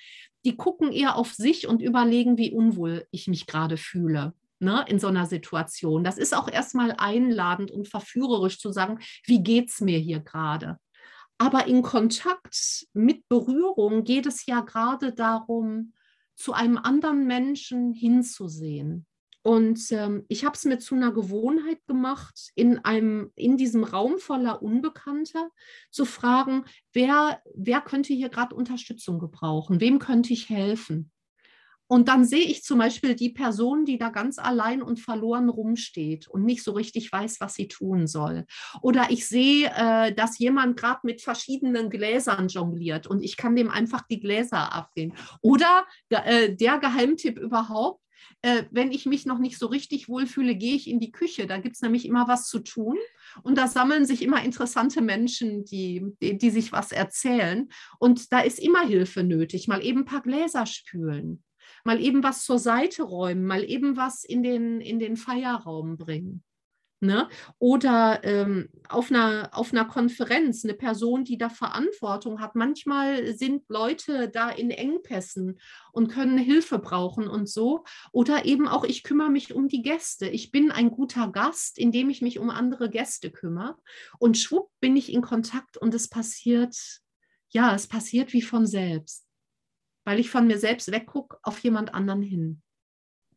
Die 0.46 0.56
gucken 0.56 0.92
eher 0.92 1.16
auf 1.18 1.34
sich 1.34 1.68
und 1.68 1.82
überlegen, 1.82 2.38
wie 2.38 2.52
unwohl 2.52 3.08
ich 3.12 3.28
mich 3.28 3.48
gerade 3.48 3.78
fühle 3.78 4.34
ne, 4.60 4.86
in 4.88 5.00
so 5.00 5.08
einer 5.08 5.26
Situation. 5.26 6.04
Das 6.04 6.18
ist 6.18 6.36
auch 6.36 6.48
erstmal 6.48 6.94
einladend 6.98 7.72
und 7.72 7.88
verführerisch 7.88 8.60
zu 8.60 8.72
sagen, 8.72 9.00
wie 9.24 9.42
geht 9.44 9.70
es 9.70 9.82
mir 9.82 10.00
hier 10.00 10.20
gerade? 10.20 10.80
Aber 11.38 11.68
in 11.68 11.82
Kontakt 11.82 12.88
mit 12.94 13.28
Berührung 13.28 14.04
geht 14.04 14.26
es 14.26 14.46
ja 14.46 14.62
gerade 14.62 15.14
darum, 15.14 15.94
zu 16.36 16.54
einem 16.54 16.78
anderen 16.78 17.28
Menschen 17.28 17.94
hinzusehen. 17.94 19.06
Und 19.46 19.92
ähm, 19.92 20.26
ich 20.28 20.44
habe 20.44 20.56
es 20.56 20.66
mir 20.66 20.80
zu 20.80 20.96
einer 20.96 21.12
Gewohnheit 21.12 21.78
gemacht, 21.86 22.50
in, 22.56 22.80
einem, 22.80 23.32
in 23.36 23.58
diesem 23.58 23.84
Raum 23.84 24.18
voller 24.18 24.64
Unbekannter 24.64 25.52
zu 25.92 26.06
fragen, 26.06 26.66
wer, 26.94 27.44
wer 27.54 27.82
könnte 27.82 28.16
hier 28.16 28.30
gerade 28.30 28.56
Unterstützung 28.56 29.20
gebrauchen? 29.20 29.80
Wem 29.80 30.00
könnte 30.00 30.34
ich 30.34 30.50
helfen? 30.50 31.12
Und 31.86 32.08
dann 32.08 32.26
sehe 32.26 32.44
ich 32.44 32.64
zum 32.64 32.80
Beispiel 32.80 33.14
die 33.14 33.30
Person, 33.30 33.86
die 33.86 34.00
da 34.00 34.10
ganz 34.10 34.40
allein 34.40 34.82
und 34.82 35.00
verloren 35.00 35.50
rumsteht 35.50 36.28
und 36.28 36.44
nicht 36.44 36.64
so 36.64 36.72
richtig 36.72 37.12
weiß, 37.12 37.40
was 37.40 37.54
sie 37.54 37.68
tun 37.68 38.08
soll. 38.08 38.46
Oder 38.82 39.12
ich 39.12 39.28
sehe, 39.28 39.72
äh, 39.76 40.12
dass 40.12 40.40
jemand 40.40 40.76
gerade 40.76 41.02
mit 41.04 41.22
verschiedenen 41.22 41.92
Gläsern 41.92 42.48
jongliert 42.48 43.06
und 43.06 43.22
ich 43.22 43.38
kann 43.38 43.56
dem 43.56 43.70
einfach 43.70 44.02
die 44.10 44.20
Gläser 44.20 44.74
abgehen. 44.74 45.14
Oder 45.42 45.86
äh, 46.10 46.56
der 46.56 46.80
Geheimtipp 46.80 47.38
überhaupt, 47.38 48.02
äh, 48.42 48.64
wenn 48.72 48.92
ich 48.92 49.06
mich 49.06 49.26
noch 49.26 49.40
nicht 49.40 49.58
so 49.58 49.68
richtig 49.68 50.10
wohlfühle, 50.10 50.56
gehe 50.56 50.76
ich 50.76 50.90
in 50.90 51.00
die 51.00 51.12
Küche. 51.12 51.48
Da 51.48 51.58
gibt 51.58 51.76
es 51.76 51.82
nämlich 51.82 52.06
immer 52.06 52.28
was 52.28 52.48
zu 52.48 52.60
tun. 52.60 52.98
Und 53.44 53.58
da 53.58 53.68
sammeln 53.68 54.06
sich 54.06 54.22
immer 54.22 54.44
interessante 54.44 55.02
Menschen, 55.02 55.66
die, 55.66 56.06
die, 56.22 56.38
die 56.38 56.50
sich 56.50 56.72
was 56.72 56.92
erzählen. 56.92 57.70
Und 58.00 58.32
da 58.32 58.40
ist 58.40 58.60
immer 58.60 58.86
Hilfe 58.86 59.24
nötig. 59.24 59.68
Mal 59.68 59.84
eben 59.84 60.02
ein 60.02 60.06
paar 60.06 60.22
Gläser 60.22 60.66
spülen 60.66 61.44
mal 61.84 62.02
eben 62.02 62.24
was 62.24 62.44
zur 62.44 62.60
Seite 62.60 63.04
räumen, 63.04 63.46
mal 63.46 63.64
eben 63.64 63.96
was 63.96 64.24
in 64.24 64.44
den, 64.44 64.82
in 64.82 65.00
den 65.00 65.18
Feierraum 65.18 65.98
bringen. 65.98 66.44
Ne? 67.06 67.30
Oder 67.60 68.22
ähm, 68.24 68.70
auf, 68.90 69.10
einer, 69.10 69.50
auf 69.54 69.72
einer 69.72 69.86
Konferenz 69.86 70.64
eine 70.64 70.74
Person, 70.74 71.24
die 71.24 71.38
da 71.38 71.50
Verantwortung 71.50 72.42
hat. 72.42 72.56
Manchmal 72.56 73.36
sind 73.36 73.64
Leute 73.70 74.30
da 74.30 74.50
in 74.50 74.72
Engpässen 74.72 75.60
und 75.92 76.10
können 76.10 76.38
Hilfe 76.38 76.80
brauchen 76.80 77.28
und 77.28 77.48
so. 77.48 77.84
Oder 78.12 78.46
eben 78.46 78.68
auch, 78.68 78.84
ich 78.84 79.04
kümmere 79.04 79.30
mich 79.30 79.54
um 79.54 79.68
die 79.68 79.82
Gäste. 79.82 80.28
Ich 80.28 80.52
bin 80.52 80.72
ein 80.72 80.92
guter 80.92 81.32
Gast, 81.32 81.78
indem 81.78 82.10
ich 82.10 82.22
mich 82.22 82.40
um 82.40 82.50
andere 82.50 82.90
Gäste 82.90 83.32
kümmere. 83.32 83.78
Und 84.20 84.38
schwupp 84.38 84.70
bin 84.80 84.96
ich 84.96 85.14
in 85.14 85.22
Kontakt 85.22 85.78
und 85.78 85.94
es 85.94 86.10
passiert, 86.10 86.76
ja, 87.50 87.74
es 87.74 87.88
passiert 87.88 88.34
wie 88.34 88.42
von 88.42 88.66
selbst 88.66 89.26
weil 90.06 90.20
ich 90.20 90.30
von 90.30 90.48
mir 90.48 90.60
selbst 90.60 90.92
weggucke 90.92 91.38
auf 91.42 91.60
jemand 91.60 91.94
anderen 91.94 92.22
hin. 92.22 92.62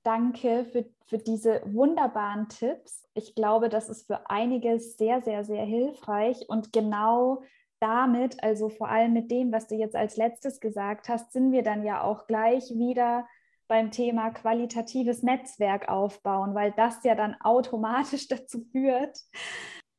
Danke 0.03 0.65
für, 0.65 0.87
für 1.07 1.19
diese 1.19 1.61
wunderbaren 1.65 2.49
Tipps. 2.49 3.09
Ich 3.15 3.35
glaube, 3.35 3.69
das 3.69 3.89
ist 3.89 4.07
für 4.07 4.31
einige 4.31 4.79
sehr, 4.79 5.23
sehr, 5.23 5.45
sehr 5.45 5.65
hilfreich 5.65 6.49
und 6.49 6.73
genau 6.73 7.43
damit, 7.81 8.43
also 8.43 8.69
vor 8.69 8.89
allem 8.89 9.13
mit 9.13 9.31
dem, 9.31 9.53
was 9.53 9.67
du 9.67 9.75
jetzt 9.75 9.97
als 9.97 10.17
letztes 10.17 10.61
gesagt 10.61 11.09
hast, 11.09 11.33
sind 11.33 11.53
wir 11.53 11.63
dann 11.63 11.85
ja 11.85 12.03
auch 12.03 12.27
gleich 12.27 12.71
wieder 12.71 13.27
beim 13.69 13.91
Thema 13.91 14.31
qualitatives 14.31 15.23
Netzwerk 15.23 15.89
aufbauen, 15.89 16.55
weil 16.55 16.73
das 16.73 17.05
ja 17.05 17.15
dann 17.15 17.37
automatisch 17.41 18.29
dazu 18.29 18.65
führt. 18.73 19.19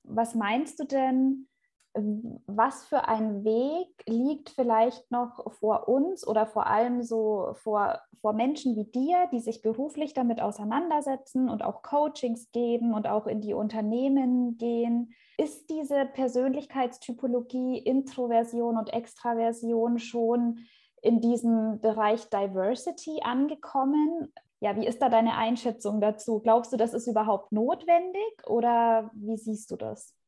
Was 0.03 0.33
meinst 0.33 0.79
du 0.79 0.85
denn, 0.85 1.48
was 1.93 2.86
für 2.86 3.08
ein 3.08 3.43
Weg 3.43 3.88
liegt 4.06 4.49
vielleicht 4.52 5.10
noch 5.12 5.52
vor 5.54 5.88
uns 5.88 6.25
oder 6.25 6.45
vor 6.45 6.67
allem 6.67 7.02
so 7.02 7.54
vor, 7.56 7.99
vor 8.21 8.34
Menschen 8.34 8.75
wie 8.75 8.86
dir, 8.86 9.28
die 9.32 9.39
sich 9.39 9.62
beruflich 9.62 10.13
damit 10.13 10.39
auseinandersetzen 10.39 11.49
und 11.49 11.63
auch 11.63 11.82
Coachings 11.82 12.52
geben 12.52 12.93
und 12.93 13.08
auch 13.08 13.25
in 13.25 13.41
die 13.41 13.54
Unternehmen 13.54 14.58
gehen? 14.58 15.13
Ist 15.38 15.69
diese 15.69 16.06
Persönlichkeitstypologie, 16.06 17.80
Introversion 17.80 18.78
und 18.78 18.93
Extraversion 18.93 19.97
schon 19.97 20.60
in 21.02 21.21
diesem 21.21 21.80
Bereich 21.80 22.30
Diversity 22.30 23.21
angekommen? 23.23 24.32
Ja, 24.60 24.75
wie 24.75 24.86
ist 24.86 25.02
da 25.02 25.10
deine 25.10 25.38
Einschätzung 25.38 26.02
dazu? 26.02 26.39
Glaubst 26.39 26.71
du, 26.71 26.78
das 26.78 26.93
ist 26.93 27.08
überhaupt 27.08 27.52
notwendig 27.52 28.45
oder 28.45 29.10
wie 29.13 29.38
siehst 29.38 29.71
du 29.71 29.75
das? 29.75 30.18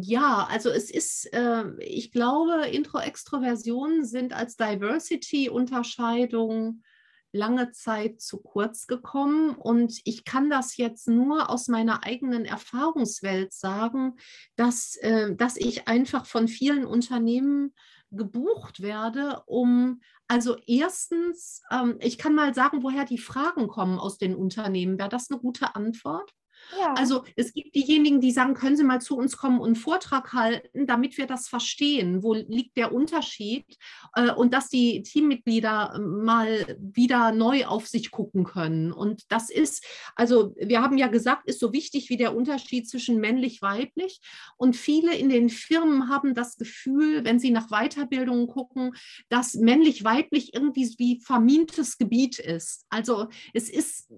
Ja, 0.00 0.48
also 0.50 0.70
es 0.70 0.90
ist, 0.90 1.32
äh, 1.32 1.64
ich 1.78 2.10
glaube, 2.10 2.66
Intro-Extroversionen 2.68 4.04
sind 4.04 4.32
als 4.32 4.56
Diversity-Unterscheidung 4.56 6.82
lange 7.32 7.70
Zeit 7.72 8.20
zu 8.20 8.40
kurz 8.40 8.86
gekommen. 8.86 9.56
Und 9.56 10.00
ich 10.04 10.24
kann 10.24 10.48
das 10.48 10.76
jetzt 10.76 11.08
nur 11.08 11.50
aus 11.50 11.66
meiner 11.68 12.04
eigenen 12.04 12.44
Erfahrungswelt 12.44 13.52
sagen, 13.52 14.14
dass, 14.56 14.94
äh, 14.96 15.34
dass 15.34 15.56
ich 15.56 15.88
einfach 15.88 16.26
von 16.26 16.46
vielen 16.48 16.86
Unternehmen 16.86 17.74
gebucht 18.10 18.80
werde, 18.80 19.42
um 19.46 20.00
also 20.28 20.56
erstens, 20.66 21.62
ähm, 21.70 21.98
ich 22.00 22.16
kann 22.16 22.34
mal 22.34 22.54
sagen, 22.54 22.82
woher 22.82 23.04
die 23.04 23.18
Fragen 23.18 23.68
kommen 23.68 23.98
aus 23.98 24.16
den 24.16 24.34
Unternehmen. 24.34 24.98
Wäre 24.98 25.10
das 25.10 25.30
eine 25.30 25.38
gute 25.38 25.74
Antwort? 25.74 26.32
Also 26.96 27.24
es 27.36 27.52
gibt 27.52 27.74
diejenigen, 27.74 28.20
die 28.20 28.32
sagen, 28.32 28.54
können 28.54 28.76
Sie 28.76 28.84
mal 28.84 29.00
zu 29.00 29.16
uns 29.16 29.36
kommen 29.36 29.60
und 29.60 29.66
einen 29.66 29.76
Vortrag 29.76 30.32
halten, 30.32 30.86
damit 30.86 31.18
wir 31.18 31.26
das 31.26 31.48
verstehen, 31.48 32.22
wo 32.22 32.34
liegt 32.34 32.76
der 32.76 32.92
Unterschied 32.92 33.64
äh, 34.14 34.30
und 34.32 34.52
dass 34.54 34.68
die 34.68 35.02
Teammitglieder 35.02 35.94
ähm, 35.96 36.24
mal 36.24 36.76
wieder 36.78 37.32
neu 37.32 37.66
auf 37.66 37.86
sich 37.86 38.10
gucken 38.10 38.44
können. 38.44 38.92
Und 38.92 39.30
das 39.30 39.50
ist, 39.50 39.84
also 40.16 40.54
wir 40.56 40.82
haben 40.82 40.98
ja 40.98 41.08
gesagt, 41.08 41.48
ist 41.48 41.60
so 41.60 41.72
wichtig 41.72 42.10
wie 42.10 42.16
der 42.16 42.34
Unterschied 42.36 42.88
zwischen 42.88 43.20
männlich-weiblich. 43.20 44.20
Und 44.56 44.76
viele 44.76 45.14
in 45.16 45.28
den 45.28 45.48
Firmen 45.48 46.08
haben 46.08 46.34
das 46.34 46.56
Gefühl, 46.56 47.24
wenn 47.24 47.38
sie 47.38 47.50
nach 47.50 47.68
Weiterbildungen 47.68 48.46
gucken, 48.46 48.94
dass 49.28 49.54
männlich-weiblich 49.54 50.54
irgendwie 50.54 50.94
wie 50.98 51.20
vermintes 51.20 51.98
Gebiet 51.98 52.38
ist. 52.38 52.84
Also 52.88 53.28
es 53.52 53.68
ist 53.68 54.08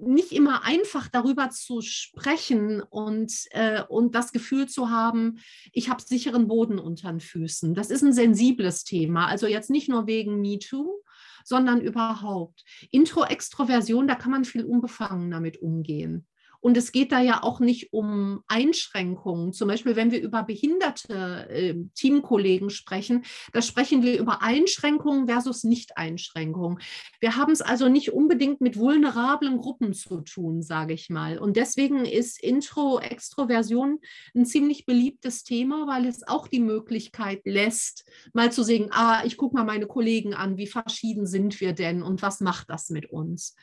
nicht 0.00 0.32
immer 0.32 0.64
einfach 0.64 1.08
darüber 1.08 1.50
zu 1.50 1.80
sprechen 1.80 2.82
und, 2.82 3.32
äh, 3.50 3.82
und 3.88 4.14
das 4.14 4.32
Gefühl 4.32 4.68
zu 4.68 4.90
haben, 4.90 5.38
ich 5.72 5.88
habe 5.88 6.02
sicheren 6.02 6.48
Boden 6.48 6.78
unter 6.78 7.10
den 7.10 7.20
Füßen. 7.20 7.74
Das 7.74 7.90
ist 7.90 8.02
ein 8.02 8.12
sensibles 8.12 8.84
Thema. 8.84 9.26
Also 9.26 9.46
jetzt 9.46 9.70
nicht 9.70 9.88
nur 9.88 10.06
wegen 10.06 10.40
MeToo, 10.40 11.02
sondern 11.44 11.80
überhaupt. 11.80 12.64
Intro-Extroversion, 12.90 14.06
da 14.06 14.14
kann 14.14 14.30
man 14.30 14.44
viel 14.44 14.64
unbefangen 14.64 15.30
damit 15.30 15.60
umgehen. 15.62 16.26
Und 16.60 16.76
es 16.76 16.92
geht 16.92 17.12
da 17.12 17.20
ja 17.20 17.42
auch 17.42 17.60
nicht 17.60 17.92
um 17.92 18.42
Einschränkungen. 18.46 19.52
Zum 19.52 19.68
Beispiel, 19.68 19.96
wenn 19.96 20.10
wir 20.10 20.20
über 20.20 20.42
behinderte 20.42 21.48
äh, 21.50 21.74
Teamkollegen 21.94 22.70
sprechen, 22.70 23.24
da 23.52 23.62
sprechen 23.62 24.02
wir 24.02 24.18
über 24.18 24.42
Einschränkungen 24.42 25.26
versus 25.26 25.64
Nicht-Einschränkungen. 25.64 26.78
Wir 27.20 27.36
haben 27.36 27.52
es 27.52 27.62
also 27.62 27.88
nicht 27.88 28.12
unbedingt 28.12 28.60
mit 28.60 28.76
vulnerablen 28.76 29.58
Gruppen 29.58 29.94
zu 29.94 30.20
tun, 30.20 30.62
sage 30.62 30.92
ich 30.92 31.08
mal. 31.08 31.38
Und 31.38 31.56
deswegen 31.56 32.04
ist 32.04 32.42
Intro-Extroversion 32.42 33.98
ein 34.34 34.46
ziemlich 34.46 34.86
beliebtes 34.86 35.44
Thema, 35.44 35.86
weil 35.86 36.06
es 36.06 36.26
auch 36.28 36.46
die 36.46 36.60
Möglichkeit 36.60 37.40
lässt, 37.44 38.04
mal 38.32 38.52
zu 38.52 38.62
sehen, 38.62 38.88
ah, 38.92 39.22
ich 39.24 39.36
gucke 39.36 39.56
mal 39.56 39.64
meine 39.64 39.86
Kollegen 39.86 40.34
an, 40.34 40.56
wie 40.56 40.66
verschieden 40.66 41.26
sind 41.26 41.60
wir 41.60 41.72
denn 41.72 42.02
und 42.02 42.22
was 42.22 42.40
macht 42.40 42.70
das 42.70 42.90
mit 42.90 43.06
uns? 43.06 43.56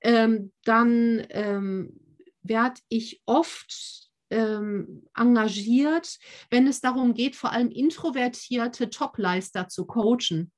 Ähm, 0.00 0.52
dann 0.64 1.26
ähm, 1.30 1.98
werde 2.48 2.80
ich 2.88 3.22
oft 3.26 4.10
ähm, 4.30 5.04
engagiert, 5.14 6.18
wenn 6.50 6.66
es 6.66 6.80
darum 6.80 7.14
geht, 7.14 7.36
vor 7.36 7.52
allem 7.52 7.70
introvertierte 7.70 8.90
Topleister 8.90 9.68
zu 9.68 9.86
coachen. 9.86 10.52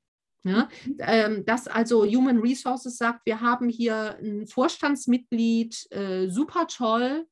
Ja, 0.45 0.69
ähm, 1.01 1.45
dass 1.45 1.67
also 1.67 2.07
Human 2.07 2.39
Resources 2.39 2.97
sagt, 2.97 3.27
wir 3.27 3.41
haben 3.41 3.69
hier 3.69 4.17
ein 4.23 4.47
Vorstandsmitglied, 4.47 5.91
äh, 5.91 6.29
super 6.31 6.69
toll, 6.69 7.27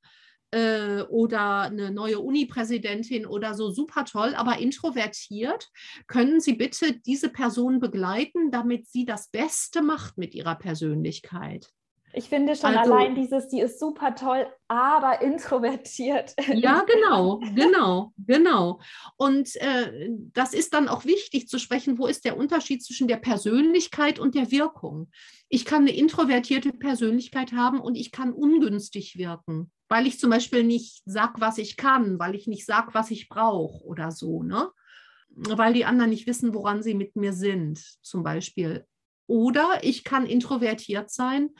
äh, 0.51 1.03
oder 1.03 1.63
eine 1.63 1.91
neue 1.91 2.21
Uni-Präsidentin 2.21 3.27
oder 3.27 3.55
so, 3.55 3.71
super 3.71 4.05
toll, 4.05 4.35
aber 4.35 4.59
introvertiert. 4.59 5.71
Können 6.07 6.41
Sie 6.41 6.55
bitte 6.55 6.99
diese 7.01 7.29
Person 7.29 7.81
begleiten, 7.81 8.51
damit 8.51 8.89
sie 8.89 9.05
das 9.05 9.29
Beste 9.31 9.83
macht 9.83 10.19
mit 10.19 10.35
ihrer 10.35 10.55
Persönlichkeit? 10.55 11.69
Ich 12.17 12.31
finde 12.31 12.57
schon 12.57 12.75
also, 12.75 12.95
allein 12.95 13.15
dieses, 13.15 13.49
die 13.49 13.61
ist 13.61 13.79
super 13.79 14.15
toll, 14.15 14.47
aber 14.69 15.21
introvertiert. 15.21 16.35
Ja, 16.49 16.83
genau, 16.87 17.43
genau, 17.55 18.15
genau. 18.17 18.81
Und 19.17 19.55
äh, 19.57 20.09
das 20.33 20.55
ist 20.55 20.73
dann 20.73 20.89
auch 20.89 21.05
wichtig 21.05 21.47
zu 21.47 21.59
sprechen, 21.59 21.99
wo 21.99 22.07
ist 22.07 22.25
der 22.25 22.39
Unterschied 22.39 22.83
zwischen 22.83 23.07
der 23.07 23.19
Persönlichkeit 23.19 24.19
und 24.19 24.35
der 24.35 24.51
Wirkung. 24.51 25.11
Ich 25.51 25.67
kann 25.67 25.83
eine 25.83 25.95
introvertierte 25.95 26.73
Persönlichkeit 26.73 27.53
haben 27.53 27.81
und 27.81 27.97
ich 27.97 28.13
kann 28.13 28.33
ungünstig 28.33 29.19
wirken, 29.19 29.71
weil 29.91 30.07
ich 30.07 30.19
zum 30.19 30.31
Beispiel 30.31 30.65
nicht 30.65 31.03
sage, 31.05 31.35
was 31.37 31.59
ich 31.59 31.77
kann, 31.77 32.19
weil 32.19 32.35
ich 32.35 32.47
nicht 32.47 32.65
sage, 32.65 32.95
was 32.95 33.11
ich 33.11 33.29
brauche 33.29 33.85
oder 33.85 34.11
so, 34.11 34.43
ne? 34.43 34.71
Weil 35.29 35.75
die 35.75 35.85
anderen 35.85 36.09
nicht 36.09 36.27
wissen, 36.27 36.55
woran 36.55 36.83
sie 36.83 36.95
mit 36.95 37.15
mir 37.15 37.35
sind, 37.35 37.79
zum 38.01 38.23
Beispiel. 38.23 38.87
Oder 39.27 39.81
ich 39.83 40.03
kann 40.03 40.25
introvertiert 40.25 41.11
sein 41.11 41.51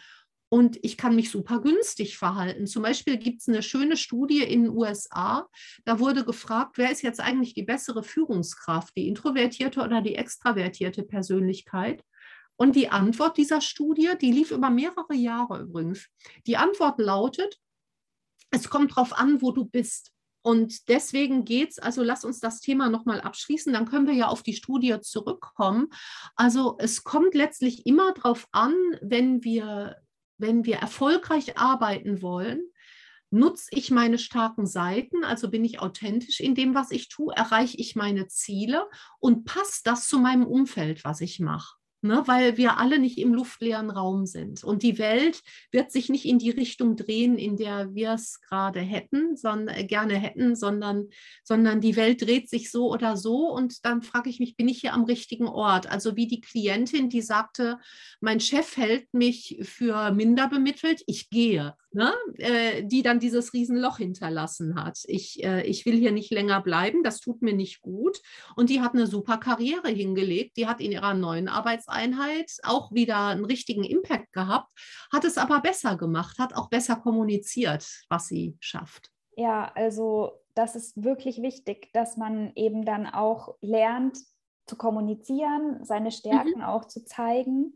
und 0.49 0.79
ich 0.83 0.97
kann 0.97 1.17
mich 1.17 1.31
super 1.31 1.61
günstig 1.61 2.19
verhalten. 2.19 2.67
Zum 2.67 2.83
Beispiel 2.83 3.17
gibt 3.17 3.41
es 3.41 3.49
eine 3.49 3.63
schöne 3.63 3.97
Studie 3.97 4.43
in 4.43 4.65
den 4.65 4.77
USA. 4.77 5.49
Da 5.85 5.99
wurde 5.99 6.25
gefragt, 6.25 6.79
wer 6.79 6.93
ist 6.93 7.03
jetzt 7.03 7.21
eigentlich 7.21 7.55
die 7.55 7.65
bessere 7.65 8.03
Führungskraft, 8.03 8.97
die 8.97 9.09
introvertierte 9.09 9.81
oder 9.81 10.03
die 10.03 10.15
extravertierte 10.15 11.03
Persönlichkeit? 11.03 12.03
Und 12.57 12.75
die 12.75 12.89
Antwort 12.89 13.37
dieser 13.37 13.61
Studie, 13.61 14.13
die 14.21 14.33
lief 14.33 14.51
über 14.51 14.71
mehrere 14.71 15.15
Jahre 15.15 15.61
übrigens. 15.61 16.07
Die 16.47 16.57
Antwort 16.57 16.99
lautet, 16.99 17.59
es 18.51 18.71
kommt 18.71 18.93
darauf 18.93 19.13
an, 19.13 19.43
wo 19.43 19.51
du 19.51 19.65
bist. 19.65 20.13
Und 20.43 20.89
deswegen 20.89 21.45
geht 21.45 21.71
es, 21.71 21.79
also 21.81 22.05
lass 22.05 22.25
uns 22.25 22.39
das 22.39 22.61
Thema 22.61 22.89
nochmal 22.89 23.21
abschließen, 23.21 23.73
dann 23.73 23.85
können 23.85 24.07
wir 24.07 24.15
ja 24.15 24.29
auf 24.29 24.45
die 24.45 24.55
Studie 24.55 24.97
zurückkommen. 25.01 25.89
Also 26.37 26.77
es 26.79 27.03
kommt 27.03 27.35
letztlich 27.35 27.85
immer 27.85 28.15
darauf 28.15 28.47
an, 28.53 28.73
wenn 29.03 29.43
wir 29.43 29.97
wenn 30.39 30.65
wir 30.65 30.77
erfolgreich 30.77 31.59
arbeiten 31.59 32.23
wollen, 32.23 32.63
nutze 33.31 33.69
ich 33.73 33.91
meine 33.91 34.19
starken 34.19 34.67
Seiten, 34.67 35.25
also 35.25 35.51
bin 35.51 35.65
ich 35.65 35.81
authentisch 35.81 36.41
in 36.41 36.55
dem, 36.55 36.75
was 36.75 36.91
ich 36.91 37.09
tue, 37.09 37.35
erreiche 37.35 37.77
ich 37.77 37.97
meine 37.97 38.29
Ziele 38.29 38.89
und 39.19 39.45
passt 39.45 39.87
das 39.87 40.09
zu 40.09 40.19
meinem 40.19 40.47
Umfeld, 40.47 41.05
was 41.05 41.21
ich 41.21 41.41
mache 41.41 41.77
ne, 42.07 42.23
weil 42.27 42.57
wir 42.57 42.79
alle 42.79 42.99
nicht 42.99 43.19
im 43.19 43.35
luftleeren 43.35 43.91
Raum 43.91 44.27
sind. 44.27 44.65
Und 44.65 44.83
die 44.83 44.99
Welt 44.99 45.43
wird 45.71 45.91
sich 45.93 46.09
nicht 46.09 46.25
in 46.25 46.39
die 46.39 46.51
Richtung 46.51 46.97
drehen, 46.97 47.39
in 47.39 47.57
der 47.57 47.95
wir 47.95 48.13
es 48.13 48.41
gerade 48.41 48.81
hätten, 48.81 49.37
sondern 49.37 49.77
äh, 49.77 49.85
gerne 49.85 50.15
hätten, 50.15 50.57
sondern, 50.57 51.09
sondern 51.45 51.81
die 51.81 51.97
Welt 51.97 52.23
dreht 52.23 52.49
sich 52.49 52.71
so 52.71 52.91
oder 52.91 53.17
so. 53.17 53.51
Und 53.51 53.85
dann 53.85 54.03
frage 54.03 54.31
ich 54.31 54.41
mich, 54.41 54.57
bin 54.57 54.69
ich 54.69 54.81
hier 54.81 54.95
am 54.95 55.05
richtigen 55.05 55.49
Ort? 55.49 55.91
Also 55.91 56.17
wie 56.17 56.27
die 56.27 56.41
Klientin, 56.41 57.09
die 57.09 57.23
sagte, 57.23 57.79
mein 58.21 58.41
Chef 58.41 58.77
hält 58.77 59.13
mich 59.13 59.59
für 59.63 60.13
minder 60.13 60.49
bemittelt, 60.49 61.03
ich 61.07 61.31
gehe 61.31 61.75
ne, 61.97 62.13
äh, 62.37 62.85
die 62.85 63.03
dann 63.03 63.19
dieses 63.19 63.55
Riesenloch 63.55 63.97
hinterlassen 63.97 64.77
hat. 64.77 64.99
Ich, 65.07 65.43
äh, 65.43 65.63
ich 65.63 65.87
will 65.87 65.97
hier 65.97 66.13
nicht 66.13 66.31
länger 66.31 66.61
bleiben, 66.61 67.03
das 67.03 67.21
tut 67.21 67.41
mir 67.41 67.55
nicht 67.55 67.81
gut. 67.81 68.21
Und 68.55 68.69
die 68.69 68.83
hat 68.83 68.93
eine 68.93 69.07
super 69.07 69.39
Karriere 69.39 69.89
hingelegt. 69.89 70.59
Die 70.59 70.67
hat 70.67 70.81
in 70.81 70.93
ihrer 70.93 71.15
neuen 71.15 71.49
Arbeitseinheit 71.49 72.53
auch 72.63 72.93
wieder 72.93 73.29
einen 73.29 73.47
richtigen 73.47 73.83
Impact 73.83 74.31
gehabt, 74.33 74.69
hat 75.11 75.25
es 75.25 75.39
aber 75.39 75.61
besser 75.61 75.97
gemacht, 75.97 76.39
hat 76.39 76.55
auch 76.55 76.69
besser 76.69 76.97
kommuniziert, 76.97 78.05
was 78.11 78.29
sie 78.29 78.57
schafft. 78.61 79.11
Ja, 79.35 79.73
also 79.75 80.33
das 80.55 80.77
ist 80.77 81.03
wirklich 81.03 81.41
wichtig, 81.41 81.91
dass 81.95 82.19
man 82.19 82.53
eben 82.57 82.85
dann 82.85 83.07
auch 83.07 83.57
lernt 83.63 84.19
zu 84.67 84.77
kommunizieren, 84.77 85.83
seine 85.83 86.11
Stärken 86.11 86.59
mhm. 86.59 86.65
auch 86.65 86.85
zu 86.85 87.05
zeigen 87.05 87.73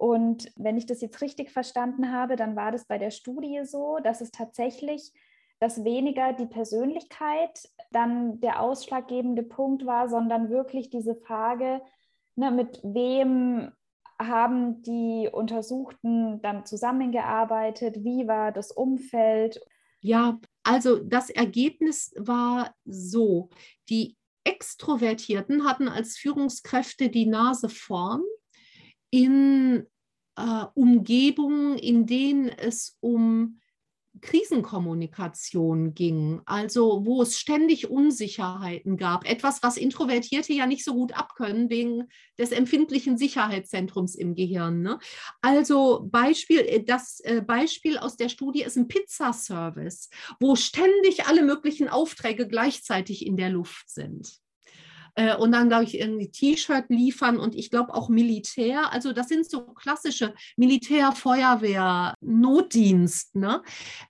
und 0.00 0.50
wenn 0.56 0.78
ich 0.78 0.86
das 0.86 1.02
jetzt 1.02 1.20
richtig 1.20 1.50
verstanden 1.50 2.10
habe, 2.10 2.36
dann 2.36 2.56
war 2.56 2.72
das 2.72 2.86
bei 2.86 2.96
der 2.96 3.10
Studie 3.10 3.60
so, 3.64 3.98
dass 4.02 4.22
es 4.22 4.30
tatsächlich, 4.30 5.12
dass 5.58 5.84
weniger 5.84 6.32
die 6.32 6.46
Persönlichkeit 6.46 7.68
dann 7.92 8.40
der 8.40 8.62
ausschlaggebende 8.62 9.42
Punkt 9.42 9.84
war, 9.84 10.08
sondern 10.08 10.48
wirklich 10.48 10.88
diese 10.88 11.16
Frage, 11.16 11.82
ne, 12.34 12.50
mit 12.50 12.80
wem 12.82 13.72
haben 14.18 14.80
die 14.80 15.28
Untersuchten 15.30 16.40
dann 16.40 16.64
zusammengearbeitet, 16.64 18.02
wie 18.02 18.26
war 18.26 18.52
das 18.52 18.72
Umfeld? 18.72 19.60
Ja, 20.00 20.40
also 20.62 20.96
das 20.96 21.28
Ergebnis 21.28 22.14
war 22.16 22.74
so, 22.86 23.50
die 23.90 24.16
Extrovertierten 24.44 25.68
hatten 25.68 25.88
als 25.88 26.16
Führungskräfte 26.16 27.10
die 27.10 27.26
Nase 27.26 27.68
vorn 27.68 28.22
in 29.10 29.86
äh, 30.36 30.64
Umgebungen, 30.74 31.78
in 31.78 32.06
denen 32.06 32.48
es 32.48 32.96
um 33.00 33.60
Krisenkommunikation 34.20 35.94
ging, 35.94 36.40
also 36.44 37.06
wo 37.06 37.22
es 37.22 37.38
ständig 37.38 37.88
Unsicherheiten 37.88 38.96
gab. 38.96 39.24
Etwas, 39.24 39.62
was 39.62 39.76
Introvertierte 39.76 40.52
ja 40.52 40.66
nicht 40.66 40.84
so 40.84 40.94
gut 40.94 41.16
abkönnen 41.16 41.70
wegen 41.70 42.08
des 42.38 42.50
empfindlichen 42.50 43.16
Sicherheitszentrums 43.16 44.16
im 44.16 44.34
Gehirn. 44.34 44.82
Ne? 44.82 44.98
Also 45.40 46.08
Beispiel, 46.10 46.60
äh, 46.60 46.82
das 46.82 47.20
äh, 47.20 47.40
Beispiel 47.40 47.98
aus 47.98 48.16
der 48.16 48.28
Studie 48.28 48.62
ist 48.62 48.76
ein 48.76 48.88
Pizzaservice, 48.88 50.10
wo 50.40 50.56
ständig 50.56 51.26
alle 51.26 51.42
möglichen 51.42 51.88
Aufträge 51.88 52.48
gleichzeitig 52.48 53.24
in 53.24 53.36
der 53.36 53.50
Luft 53.50 53.88
sind. 53.88 54.39
Äh, 55.20 55.36
und 55.36 55.52
dann, 55.52 55.68
glaube 55.68 55.84
ich, 55.84 55.98
irgendwie 55.98 56.30
T-Shirt 56.30 56.86
liefern 56.88 57.38
und 57.38 57.54
ich 57.54 57.70
glaube 57.70 57.92
auch 57.92 58.08
Militär. 58.08 58.90
Also 58.90 59.12
das 59.12 59.28
sind 59.28 59.48
so 59.48 59.66
klassische 59.74 60.32
Militär, 60.56 61.12
Feuerwehr, 61.12 62.14
Notdienst. 62.22 63.36
Ne? 63.36 63.62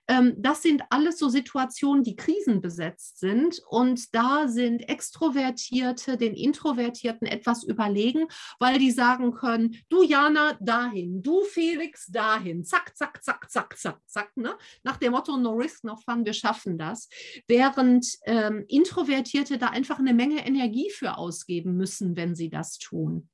Ähm, 0.07 0.35
das 0.37 0.61
sind 0.61 0.83
alles 0.89 1.19
so 1.19 1.27
Situationen, 1.27 2.05
die 2.05 2.15
krisenbesetzt 2.15 3.19
sind 3.19 3.61
und 3.69 4.15
da 4.15 4.47
sind 4.47 4.87
Extrovertierte 4.87 6.15
den 6.15 6.33
Introvertierten 6.33 7.27
etwas 7.27 7.65
überlegen, 7.65 8.27
weil 8.59 8.79
die 8.79 8.91
sagen 8.91 9.33
können, 9.33 9.75
du 9.89 10.03
Jana 10.03 10.57
dahin, 10.61 11.21
du 11.21 11.43
Felix 11.43 12.07
dahin, 12.07 12.63
zack, 12.63 12.95
zack, 12.95 13.21
zack, 13.21 13.51
zack, 13.51 13.77
zack, 13.77 13.99
zack. 14.07 14.37
Ne? 14.37 14.53
Nach 14.83 14.95
dem 14.95 15.11
Motto 15.11 15.35
No 15.35 15.51
Risk, 15.51 15.83
No 15.83 15.97
Fun, 15.97 16.23
wir 16.23 16.33
schaffen 16.33 16.77
das. 16.77 17.09
Während 17.47 18.07
ähm, 18.25 18.63
Introvertierte 18.69 19.57
da 19.57 19.67
einfach 19.67 19.99
eine 19.99 20.13
Menge 20.13 20.45
Energie 20.45 20.89
für 21.01 21.17
ausgeben 21.17 21.77
müssen, 21.77 22.15
wenn 22.15 22.35
sie 22.35 22.49
das 22.49 22.77
tun. 22.77 23.27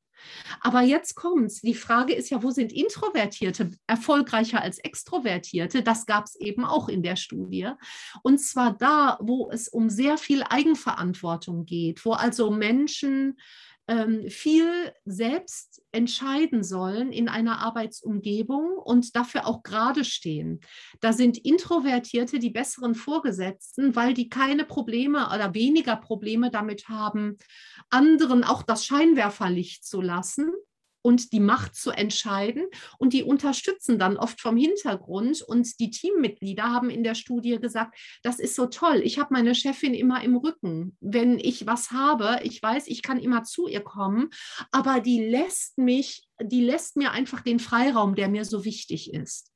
Aber 0.61 0.81
jetzt 0.81 1.15
kommt's. 1.15 1.61
Die 1.61 1.73
Frage 1.73 2.13
ist 2.13 2.29
ja, 2.29 2.41
wo 2.41 2.49
sind 2.49 2.71
Introvertierte 2.71 3.71
erfolgreicher 3.87 4.61
als 4.61 4.79
Extrovertierte? 4.79 5.83
Das 5.83 6.05
gab 6.05 6.25
es 6.25 6.35
eben 6.37 6.63
auch 6.63 6.87
in 6.87 7.03
der 7.03 7.17
Studie. 7.17 7.71
Und 8.23 8.39
zwar 8.39 8.77
da, 8.77 9.19
wo 9.21 9.49
es 9.51 9.67
um 9.67 9.89
sehr 9.89 10.17
viel 10.17 10.43
Eigenverantwortung 10.43 11.65
geht, 11.65 12.05
wo 12.05 12.13
also 12.13 12.51
Menschen 12.51 13.37
viel 14.27 14.93
selbst 15.05 15.81
entscheiden 15.91 16.63
sollen 16.63 17.13
in 17.13 17.29
einer 17.29 17.59
Arbeitsumgebung 17.59 18.77
und 18.77 19.15
dafür 19.15 19.47
auch 19.47 19.63
gerade 19.63 20.03
stehen. 20.03 20.59
Da 20.99 21.13
sind 21.13 21.37
Introvertierte 21.37 22.39
die 22.39 22.49
besseren 22.49 22.95
Vorgesetzten, 22.95 23.95
weil 23.95 24.13
die 24.13 24.27
keine 24.27 24.65
Probleme 24.65 25.27
oder 25.33 25.53
weniger 25.53 25.95
Probleme 25.95 26.51
damit 26.51 26.89
haben, 26.89 27.37
anderen 27.89 28.43
auch 28.43 28.61
das 28.61 28.85
Scheinwerferlicht 28.85 29.85
zu 29.85 30.01
lassen 30.01 30.51
und 31.07 31.31
die 31.31 31.39
Macht 31.39 31.73
zu 31.73 31.91
entscheiden. 31.91 32.65
Und 32.97 33.13
die 33.13 33.23
unterstützen 33.23 33.97
dann 33.97 34.17
oft 34.17 34.41
vom 34.41 34.57
Hintergrund. 34.57 35.41
Und 35.41 35.79
die 35.79 35.89
Teammitglieder 35.89 36.63
haben 36.63 36.89
in 36.89 37.01
der 37.01 37.15
Studie 37.15 37.57
gesagt, 37.61 37.97
das 38.23 38.39
ist 38.39 38.55
so 38.55 38.65
toll. 38.65 38.99
Ich 39.05 39.17
habe 39.17 39.33
meine 39.33 39.55
Chefin 39.55 39.93
immer 39.93 40.21
im 40.21 40.35
Rücken. 40.35 40.97
Wenn 40.99 41.39
ich 41.39 41.65
was 41.65 41.91
habe, 41.91 42.41
ich 42.43 42.61
weiß, 42.61 42.87
ich 42.87 43.03
kann 43.03 43.19
immer 43.19 43.45
zu 43.45 43.69
ihr 43.69 43.79
kommen, 43.79 44.31
aber 44.73 44.99
die 44.99 45.23
lässt 45.23 45.77
mich, 45.77 46.27
die 46.43 46.61
lässt 46.61 46.97
mir 46.97 47.11
einfach 47.11 47.39
den 47.39 47.59
Freiraum, 47.59 48.15
der 48.15 48.27
mir 48.27 48.43
so 48.43 48.65
wichtig 48.65 49.13
ist. 49.13 49.53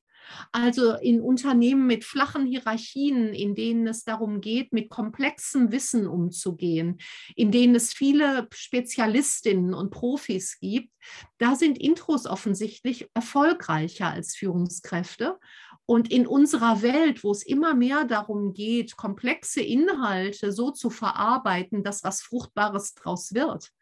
Also 0.52 0.94
in 0.94 1.20
Unternehmen 1.20 1.86
mit 1.86 2.04
flachen 2.04 2.46
Hierarchien, 2.46 3.34
in 3.34 3.54
denen 3.54 3.86
es 3.86 4.04
darum 4.04 4.40
geht, 4.40 4.72
mit 4.72 4.90
komplexem 4.90 5.72
Wissen 5.72 6.06
umzugehen, 6.06 6.98
in 7.36 7.50
denen 7.50 7.74
es 7.74 7.92
viele 7.92 8.48
Spezialistinnen 8.52 9.74
und 9.74 9.90
Profis 9.90 10.58
gibt, 10.60 10.92
da 11.38 11.54
sind 11.56 11.78
Intros 11.78 12.26
offensichtlich 12.26 13.08
erfolgreicher 13.14 14.08
als 14.08 14.36
Führungskräfte. 14.36 15.38
Und 15.84 16.12
in 16.12 16.26
unserer 16.26 16.82
Welt, 16.82 17.24
wo 17.24 17.32
es 17.32 17.42
immer 17.42 17.74
mehr 17.74 18.04
darum 18.04 18.52
geht, 18.54 18.96
komplexe 18.96 19.60
Inhalte 19.60 20.52
so 20.52 20.70
zu 20.70 20.90
verarbeiten, 20.90 21.82
dass 21.82 22.04
was 22.04 22.22
Fruchtbares 22.22 22.94
draus 22.94 23.34
wird, 23.34 23.72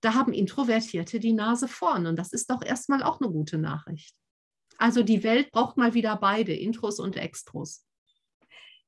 da 0.00 0.14
haben 0.14 0.32
Introvertierte 0.32 1.20
die 1.20 1.32
Nase 1.32 1.68
vorn. 1.68 2.06
Und 2.06 2.18
das 2.18 2.32
ist 2.32 2.50
doch 2.50 2.62
erstmal 2.62 3.02
auch 3.02 3.20
eine 3.20 3.30
gute 3.30 3.56
Nachricht. 3.56 4.14
Also 4.78 5.02
die 5.02 5.22
Welt 5.22 5.50
braucht 5.50 5.76
mal 5.76 5.94
wieder 5.94 6.16
beide, 6.16 6.54
Intros 6.54 7.00
und 7.00 7.16
Extros. 7.16 7.86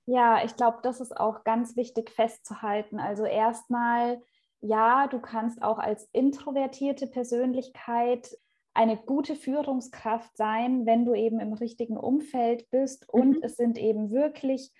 Ja, 0.06 0.44
ich 0.44 0.54
glaube, 0.56 0.78
das 0.82 1.00
ist 1.00 1.16
auch 1.16 1.42
ganz 1.42 1.76
wichtig 1.76 2.10
festzuhalten. 2.10 3.00
Also 3.00 3.24
erstmal, 3.24 4.22
ja, 4.60 5.08
du 5.08 5.20
kannst 5.20 5.62
auch 5.62 5.78
als 5.78 6.08
introvertierte 6.12 7.08
Persönlichkeit 7.08 8.36
eine 8.72 8.96
gute 8.96 9.34
Führungskraft 9.34 10.36
sein, 10.36 10.86
wenn 10.86 11.04
du 11.04 11.14
eben 11.14 11.40
im 11.40 11.54
richtigen 11.54 11.96
Umfeld 11.96 12.70
bist. 12.70 13.08
Und 13.08 13.38
mhm. 13.38 13.42
es 13.42 13.56
sind 13.56 13.78
eben 13.78 14.10
wirklich 14.10 14.72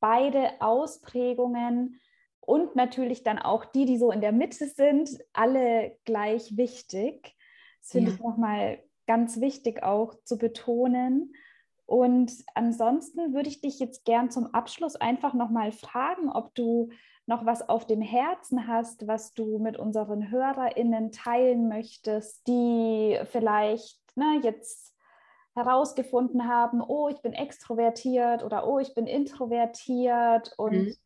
beide 0.00 0.60
Ausprägungen 0.60 2.00
und 2.40 2.74
natürlich 2.74 3.22
dann 3.22 3.38
auch 3.38 3.64
die, 3.66 3.84
die 3.84 3.98
so 3.98 4.10
in 4.10 4.20
der 4.20 4.32
Mitte 4.32 4.66
sind, 4.66 5.10
alle 5.32 5.96
gleich 6.04 6.56
wichtig. 6.56 7.36
Das 7.80 7.90
finde 7.90 8.10
ja. 8.10 8.16
ich 8.16 8.22
nochmal 8.22 8.82
ganz 9.10 9.40
wichtig 9.40 9.82
auch 9.82 10.14
zu 10.22 10.38
betonen. 10.38 11.34
Und 11.84 12.32
ansonsten 12.54 13.34
würde 13.34 13.48
ich 13.48 13.60
dich 13.60 13.80
jetzt 13.80 14.04
gern 14.04 14.30
zum 14.30 14.54
Abschluss 14.54 14.94
einfach 14.94 15.34
nochmal 15.34 15.72
fragen, 15.72 16.30
ob 16.30 16.54
du 16.54 16.90
noch 17.26 17.44
was 17.44 17.68
auf 17.68 17.88
dem 17.88 18.00
Herzen 18.00 18.68
hast, 18.68 19.08
was 19.08 19.34
du 19.34 19.58
mit 19.58 19.76
unseren 19.76 20.30
HörerInnen 20.30 21.10
teilen 21.10 21.66
möchtest, 21.66 22.46
die 22.46 23.18
vielleicht 23.32 23.98
ne, 24.14 24.38
jetzt 24.44 24.94
herausgefunden 25.56 26.46
haben, 26.46 26.80
oh, 26.80 27.08
ich 27.08 27.20
bin 27.20 27.32
extrovertiert 27.32 28.44
oder 28.44 28.64
oh, 28.68 28.78
ich 28.78 28.94
bin 28.94 29.08
introvertiert 29.08 30.54
und 30.56 30.72
mhm. 30.72 30.96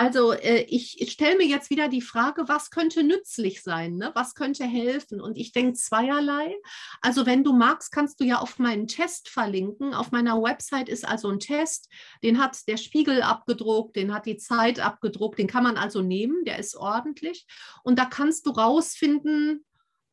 Also 0.00 0.32
äh, 0.32 0.62
ich, 0.62 0.98
ich 1.02 1.12
stelle 1.12 1.36
mir 1.36 1.46
jetzt 1.46 1.68
wieder 1.68 1.86
die 1.88 2.00
Frage, 2.00 2.48
was 2.48 2.70
könnte 2.70 3.02
nützlich 3.02 3.62
sein, 3.62 3.96
ne? 3.96 4.10
was 4.14 4.34
könnte 4.34 4.64
helfen? 4.64 5.20
Und 5.20 5.36
ich 5.36 5.52
denke 5.52 5.74
zweierlei. 5.74 6.56
Also 7.02 7.26
wenn 7.26 7.44
du 7.44 7.52
magst, 7.52 7.92
kannst 7.92 8.18
du 8.18 8.24
ja 8.24 8.38
auf 8.38 8.58
meinen 8.58 8.86
Test 8.86 9.28
verlinken. 9.28 9.92
Auf 9.92 10.10
meiner 10.10 10.42
Website 10.42 10.88
ist 10.88 11.06
also 11.06 11.28
ein 11.28 11.38
Test, 11.38 11.90
den 12.22 12.38
hat 12.38 12.66
der 12.66 12.78
Spiegel 12.78 13.20
abgedruckt, 13.20 13.94
den 13.94 14.14
hat 14.14 14.24
die 14.24 14.38
Zeit 14.38 14.80
abgedruckt, 14.80 15.38
den 15.38 15.48
kann 15.48 15.64
man 15.64 15.76
also 15.76 16.00
nehmen, 16.00 16.46
der 16.46 16.58
ist 16.58 16.76
ordentlich. 16.76 17.46
Und 17.84 17.98
da 17.98 18.06
kannst 18.06 18.46
du 18.46 18.52
rausfinden, 18.52 19.66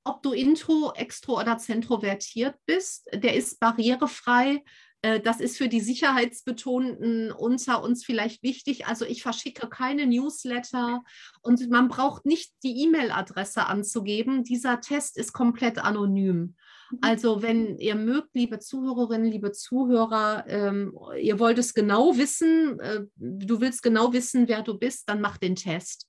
ob 0.04 0.22
du 0.22 0.34
intro, 0.34 0.92
extro 0.96 1.40
oder 1.40 1.60
zentrovertiert 1.60 2.56
bist. 2.66 3.08
Der 3.14 3.36
ist 3.36 3.62
barrierefrei. 3.62 4.66
Äh, 5.08 5.20
das 5.22 5.40
ist 5.40 5.58
für 5.58 5.70
die 5.70 5.80
Sicherheitsbetonten 5.80 7.32
unter 7.32 7.84
uns 7.84 8.04
vielleicht 8.04 8.44
wichtig. 8.44 8.88
Also 8.88 9.06
ich 9.06 9.24
verschicke 9.24 9.68
keine 9.68 10.06
Newsletter 10.06 11.04
und 11.42 11.70
man 11.70 11.88
braucht 11.88 12.26
nicht 12.26 12.52
die 12.64 12.84
E-Mail-Adresse 12.84 13.66
anzugeben. 13.66 14.44
Dieser 14.44 14.82
Test 14.82 15.18
ist 15.18 15.34
komplett 15.34 15.78
anonym. 15.80 16.56
Mhm. 16.92 16.98
Also 17.02 17.42
wenn 17.42 17.78
ihr 17.78 17.96
mögt, 17.96 18.30
liebe 18.34 18.60
Zuhörerinnen, 18.60 19.32
liebe 19.32 19.52
Zuhörer, 19.52 20.46
ähm, 20.48 20.98
ihr 21.22 21.40
wollt 21.40 21.58
es 21.58 21.74
genau 21.74 22.18
wissen, 22.18 22.80
äh, 22.80 23.02
du 23.16 23.62
willst 23.62 23.84
genau 23.84 24.12
wissen, 24.14 24.48
wer 24.48 24.62
du 24.62 24.78
bist, 24.78 25.08
dann 25.10 25.22
mach 25.22 25.38
den 25.38 25.56
Test. 25.56 26.07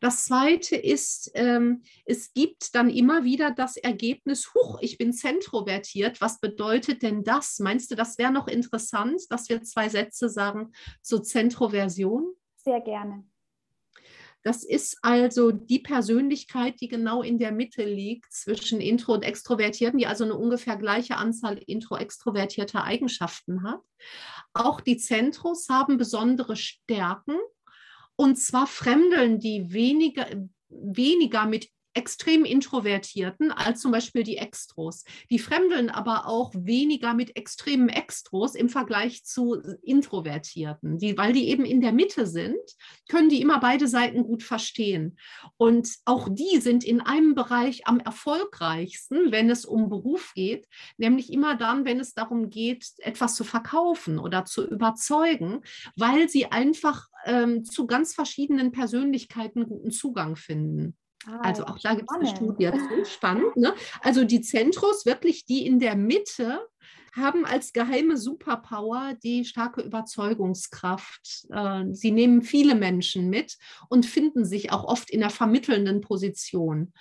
Das 0.00 0.24
Zweite 0.24 0.76
ist, 0.76 1.30
ähm, 1.34 1.82
es 2.04 2.32
gibt 2.32 2.74
dann 2.74 2.90
immer 2.90 3.24
wieder 3.24 3.50
das 3.50 3.76
Ergebnis, 3.76 4.52
huch, 4.54 4.78
ich 4.80 4.98
bin 4.98 5.12
zentrovertiert. 5.12 6.20
Was 6.20 6.40
bedeutet 6.40 7.02
denn 7.02 7.24
das? 7.24 7.58
Meinst 7.58 7.90
du, 7.90 7.94
das 7.94 8.18
wäre 8.18 8.32
noch 8.32 8.48
interessant, 8.48 9.22
dass 9.30 9.48
wir 9.48 9.62
zwei 9.62 9.88
Sätze 9.88 10.28
sagen 10.28 10.72
zur 11.02 11.22
Zentroversion? 11.22 12.34
Sehr 12.56 12.80
gerne. 12.80 13.24
Das 14.46 14.62
ist 14.62 14.98
also 15.02 15.50
die 15.50 15.80
Persönlichkeit, 15.80 16.80
die 16.80 16.86
genau 16.86 17.22
in 17.22 17.36
der 17.36 17.50
Mitte 17.50 17.84
liegt 17.84 18.32
zwischen 18.32 18.80
Intro 18.80 19.14
und 19.14 19.24
Extrovertierten, 19.24 19.98
die 19.98 20.06
also 20.06 20.22
eine 20.22 20.36
ungefähr 20.36 20.76
gleiche 20.76 21.16
Anzahl 21.16 21.58
intro-extrovertierter 21.58 22.84
Eigenschaften 22.84 23.64
hat. 23.64 23.80
Auch 24.54 24.80
die 24.80 24.98
Zentros 24.98 25.68
haben 25.68 25.96
besondere 25.96 26.54
Stärken 26.54 27.34
und 28.16 28.36
zwar 28.36 28.66
fremdeln 28.66 29.38
die 29.38 29.72
weniger, 29.72 30.26
weniger 30.68 31.46
mit 31.46 31.70
extrem 31.96 32.44
Introvertierten 32.44 33.50
als 33.50 33.80
zum 33.80 33.90
Beispiel 33.90 34.22
die 34.22 34.36
Extros. 34.36 35.04
Die 35.30 35.38
fremdeln 35.38 35.90
aber 35.90 36.26
auch 36.26 36.52
weniger 36.54 37.14
mit 37.14 37.36
extremen 37.36 37.88
Extros 37.88 38.54
im 38.54 38.68
Vergleich 38.68 39.24
zu 39.24 39.60
Introvertierten. 39.82 40.98
Die, 40.98 41.16
weil 41.16 41.32
die 41.32 41.48
eben 41.48 41.64
in 41.64 41.80
der 41.80 41.92
Mitte 41.92 42.26
sind, 42.26 42.56
können 43.08 43.28
die 43.28 43.40
immer 43.40 43.60
beide 43.60 43.88
Seiten 43.88 44.24
gut 44.24 44.42
verstehen. 44.42 45.18
Und 45.56 45.88
auch 46.04 46.28
die 46.30 46.60
sind 46.60 46.84
in 46.84 47.00
einem 47.00 47.34
Bereich 47.34 47.86
am 47.86 48.00
erfolgreichsten, 48.00 49.32
wenn 49.32 49.48
es 49.48 49.64
um 49.64 49.88
Beruf 49.88 50.32
geht, 50.34 50.68
nämlich 50.98 51.32
immer 51.32 51.56
dann, 51.56 51.84
wenn 51.84 51.98
es 51.98 52.14
darum 52.14 52.50
geht, 52.50 52.86
etwas 52.98 53.34
zu 53.34 53.44
verkaufen 53.44 54.18
oder 54.18 54.44
zu 54.44 54.68
überzeugen, 54.68 55.62
weil 55.96 56.28
sie 56.28 56.46
einfach 56.46 57.08
ähm, 57.24 57.64
zu 57.64 57.86
ganz 57.86 58.14
verschiedenen 58.14 58.70
Persönlichkeiten 58.72 59.66
guten 59.66 59.90
Zugang 59.90 60.36
finden. 60.36 60.96
Also 61.40 61.64
auch 61.64 61.78
da 61.78 61.94
gibt 61.94 62.10
es 62.10 62.16
eine 62.16 62.28
Studie 62.28 62.70
zu, 62.70 63.04
spannend. 63.10 63.56
Ne? 63.56 63.74
Also 64.02 64.24
die 64.24 64.40
Zentros, 64.40 65.06
wirklich 65.06 65.44
die 65.44 65.66
in 65.66 65.78
der 65.78 65.96
Mitte, 65.96 66.60
haben 67.16 67.46
als 67.46 67.72
geheime 67.72 68.16
Superpower 68.16 69.14
die 69.22 69.44
starke 69.44 69.80
Überzeugungskraft. 69.80 71.46
Äh, 71.50 71.84
sie 71.90 72.10
nehmen 72.10 72.42
viele 72.42 72.74
Menschen 72.74 73.30
mit 73.30 73.56
und 73.88 74.06
finden 74.06 74.44
sich 74.44 74.70
auch 74.70 74.84
oft 74.84 75.10
in 75.10 75.20
der 75.20 75.30
vermittelnden 75.30 76.02
Position. 76.02 76.92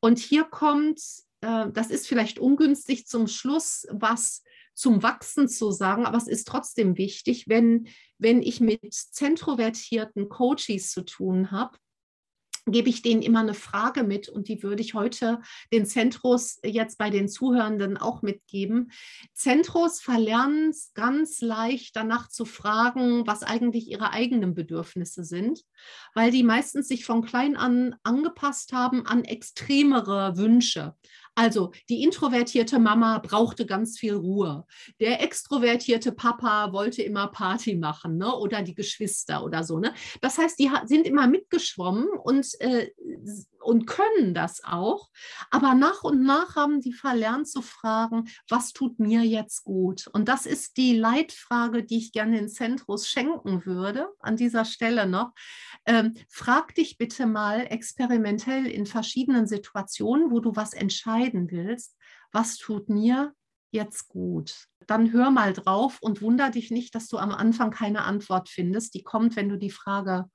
Und 0.00 0.18
hier 0.18 0.44
kommt, 0.44 1.00
äh, 1.40 1.66
das 1.72 1.90
ist 1.90 2.06
vielleicht 2.06 2.38
ungünstig 2.38 3.06
zum 3.06 3.26
Schluss, 3.26 3.86
was 3.90 4.42
zum 4.74 5.02
Wachsen 5.02 5.48
zu 5.48 5.70
sagen, 5.70 6.06
aber 6.06 6.16
es 6.16 6.28
ist 6.28 6.48
trotzdem 6.48 6.96
wichtig, 6.96 7.48
wenn, 7.48 7.88
wenn 8.18 8.42
ich 8.42 8.60
mit 8.60 8.92
zentrovertierten 8.92 10.28
Coaches 10.28 10.90
zu 10.90 11.02
tun 11.04 11.50
habe, 11.50 11.76
gebe 12.66 12.88
ich 12.88 13.02
denen 13.02 13.22
immer 13.22 13.40
eine 13.40 13.54
Frage 13.54 14.04
mit 14.04 14.28
und 14.28 14.48
die 14.48 14.62
würde 14.62 14.82
ich 14.82 14.94
heute 14.94 15.40
den 15.72 15.84
Zentros 15.84 16.60
jetzt 16.64 16.96
bei 16.96 17.10
den 17.10 17.28
Zuhörenden 17.28 17.96
auch 17.96 18.22
mitgeben. 18.22 18.92
Zentros 19.34 20.00
verlernen 20.00 20.70
es 20.70 20.92
ganz 20.94 21.40
leicht 21.40 21.96
danach 21.96 22.28
zu 22.28 22.44
fragen, 22.44 23.26
was 23.26 23.42
eigentlich 23.42 23.88
ihre 23.88 24.12
eigenen 24.12 24.54
Bedürfnisse 24.54 25.24
sind, 25.24 25.62
weil 26.14 26.30
die 26.30 26.44
meistens 26.44 26.88
sich 26.88 27.04
von 27.04 27.22
klein 27.22 27.56
an 27.56 27.96
angepasst 28.04 28.72
haben 28.72 29.06
an 29.06 29.24
extremere 29.24 30.36
Wünsche. 30.36 30.94
Also 31.34 31.72
die 31.88 32.02
introvertierte 32.02 32.78
Mama 32.78 33.18
brauchte 33.18 33.64
ganz 33.64 33.98
viel 33.98 34.14
Ruhe. 34.14 34.66
Der 35.00 35.22
extrovertierte 35.22 36.12
Papa 36.12 36.72
wollte 36.72 37.02
immer 37.02 37.28
Party 37.28 37.74
machen 37.74 38.18
ne? 38.18 38.34
oder 38.34 38.62
die 38.62 38.74
Geschwister 38.74 39.42
oder 39.42 39.64
so. 39.64 39.78
Ne? 39.78 39.94
Das 40.20 40.36
heißt, 40.36 40.58
die 40.58 40.70
sind 40.84 41.06
immer 41.06 41.26
mitgeschwommen 41.26 42.08
und, 42.08 42.48
äh, 42.60 42.90
und 43.60 43.86
können 43.86 44.34
das 44.34 44.62
auch. 44.64 45.08
Aber 45.50 45.74
nach 45.74 46.02
und 46.02 46.22
nach 46.22 46.56
haben 46.56 46.80
die 46.80 46.92
verlernt 46.92 47.48
zu 47.48 47.62
fragen, 47.62 48.28
was 48.48 48.72
tut 48.72 48.98
mir 48.98 49.22
jetzt 49.22 49.64
gut? 49.64 50.08
Und 50.12 50.28
das 50.28 50.46
ist 50.46 50.76
die 50.76 50.96
Leitfrage, 50.96 51.84
die 51.84 51.98
ich 51.98 52.12
gerne 52.12 52.36
den 52.36 52.48
Zentros 52.48 53.08
schenken 53.08 53.64
würde, 53.64 54.08
an 54.20 54.36
dieser 54.36 54.64
Stelle 54.64 55.06
noch. 55.06 55.32
Ähm, 55.86 56.14
frag 56.28 56.74
dich 56.74 56.98
bitte 56.98 57.26
mal 57.26 57.66
experimentell 57.70 58.66
in 58.66 58.86
verschiedenen 58.86 59.46
Situationen, 59.46 60.30
wo 60.30 60.40
du 60.40 60.54
was 60.54 60.74
entscheiden 61.22 61.50
willst, 61.50 61.96
was 62.32 62.56
tut 62.56 62.88
mir 62.88 63.34
jetzt 63.70 64.08
gut? 64.08 64.66
Dann 64.86 65.12
hör 65.12 65.30
mal 65.30 65.52
drauf 65.52 65.98
und 66.00 66.22
wunder 66.22 66.50
dich 66.50 66.70
nicht, 66.70 66.94
dass 66.94 67.08
du 67.08 67.18
am 67.18 67.30
Anfang 67.30 67.70
keine 67.70 68.04
Antwort 68.04 68.48
findest. 68.48 68.94
Die 68.94 69.02
kommt, 69.02 69.36
wenn 69.36 69.48
du 69.48 69.56
die 69.56 69.70
Frage 69.70 70.26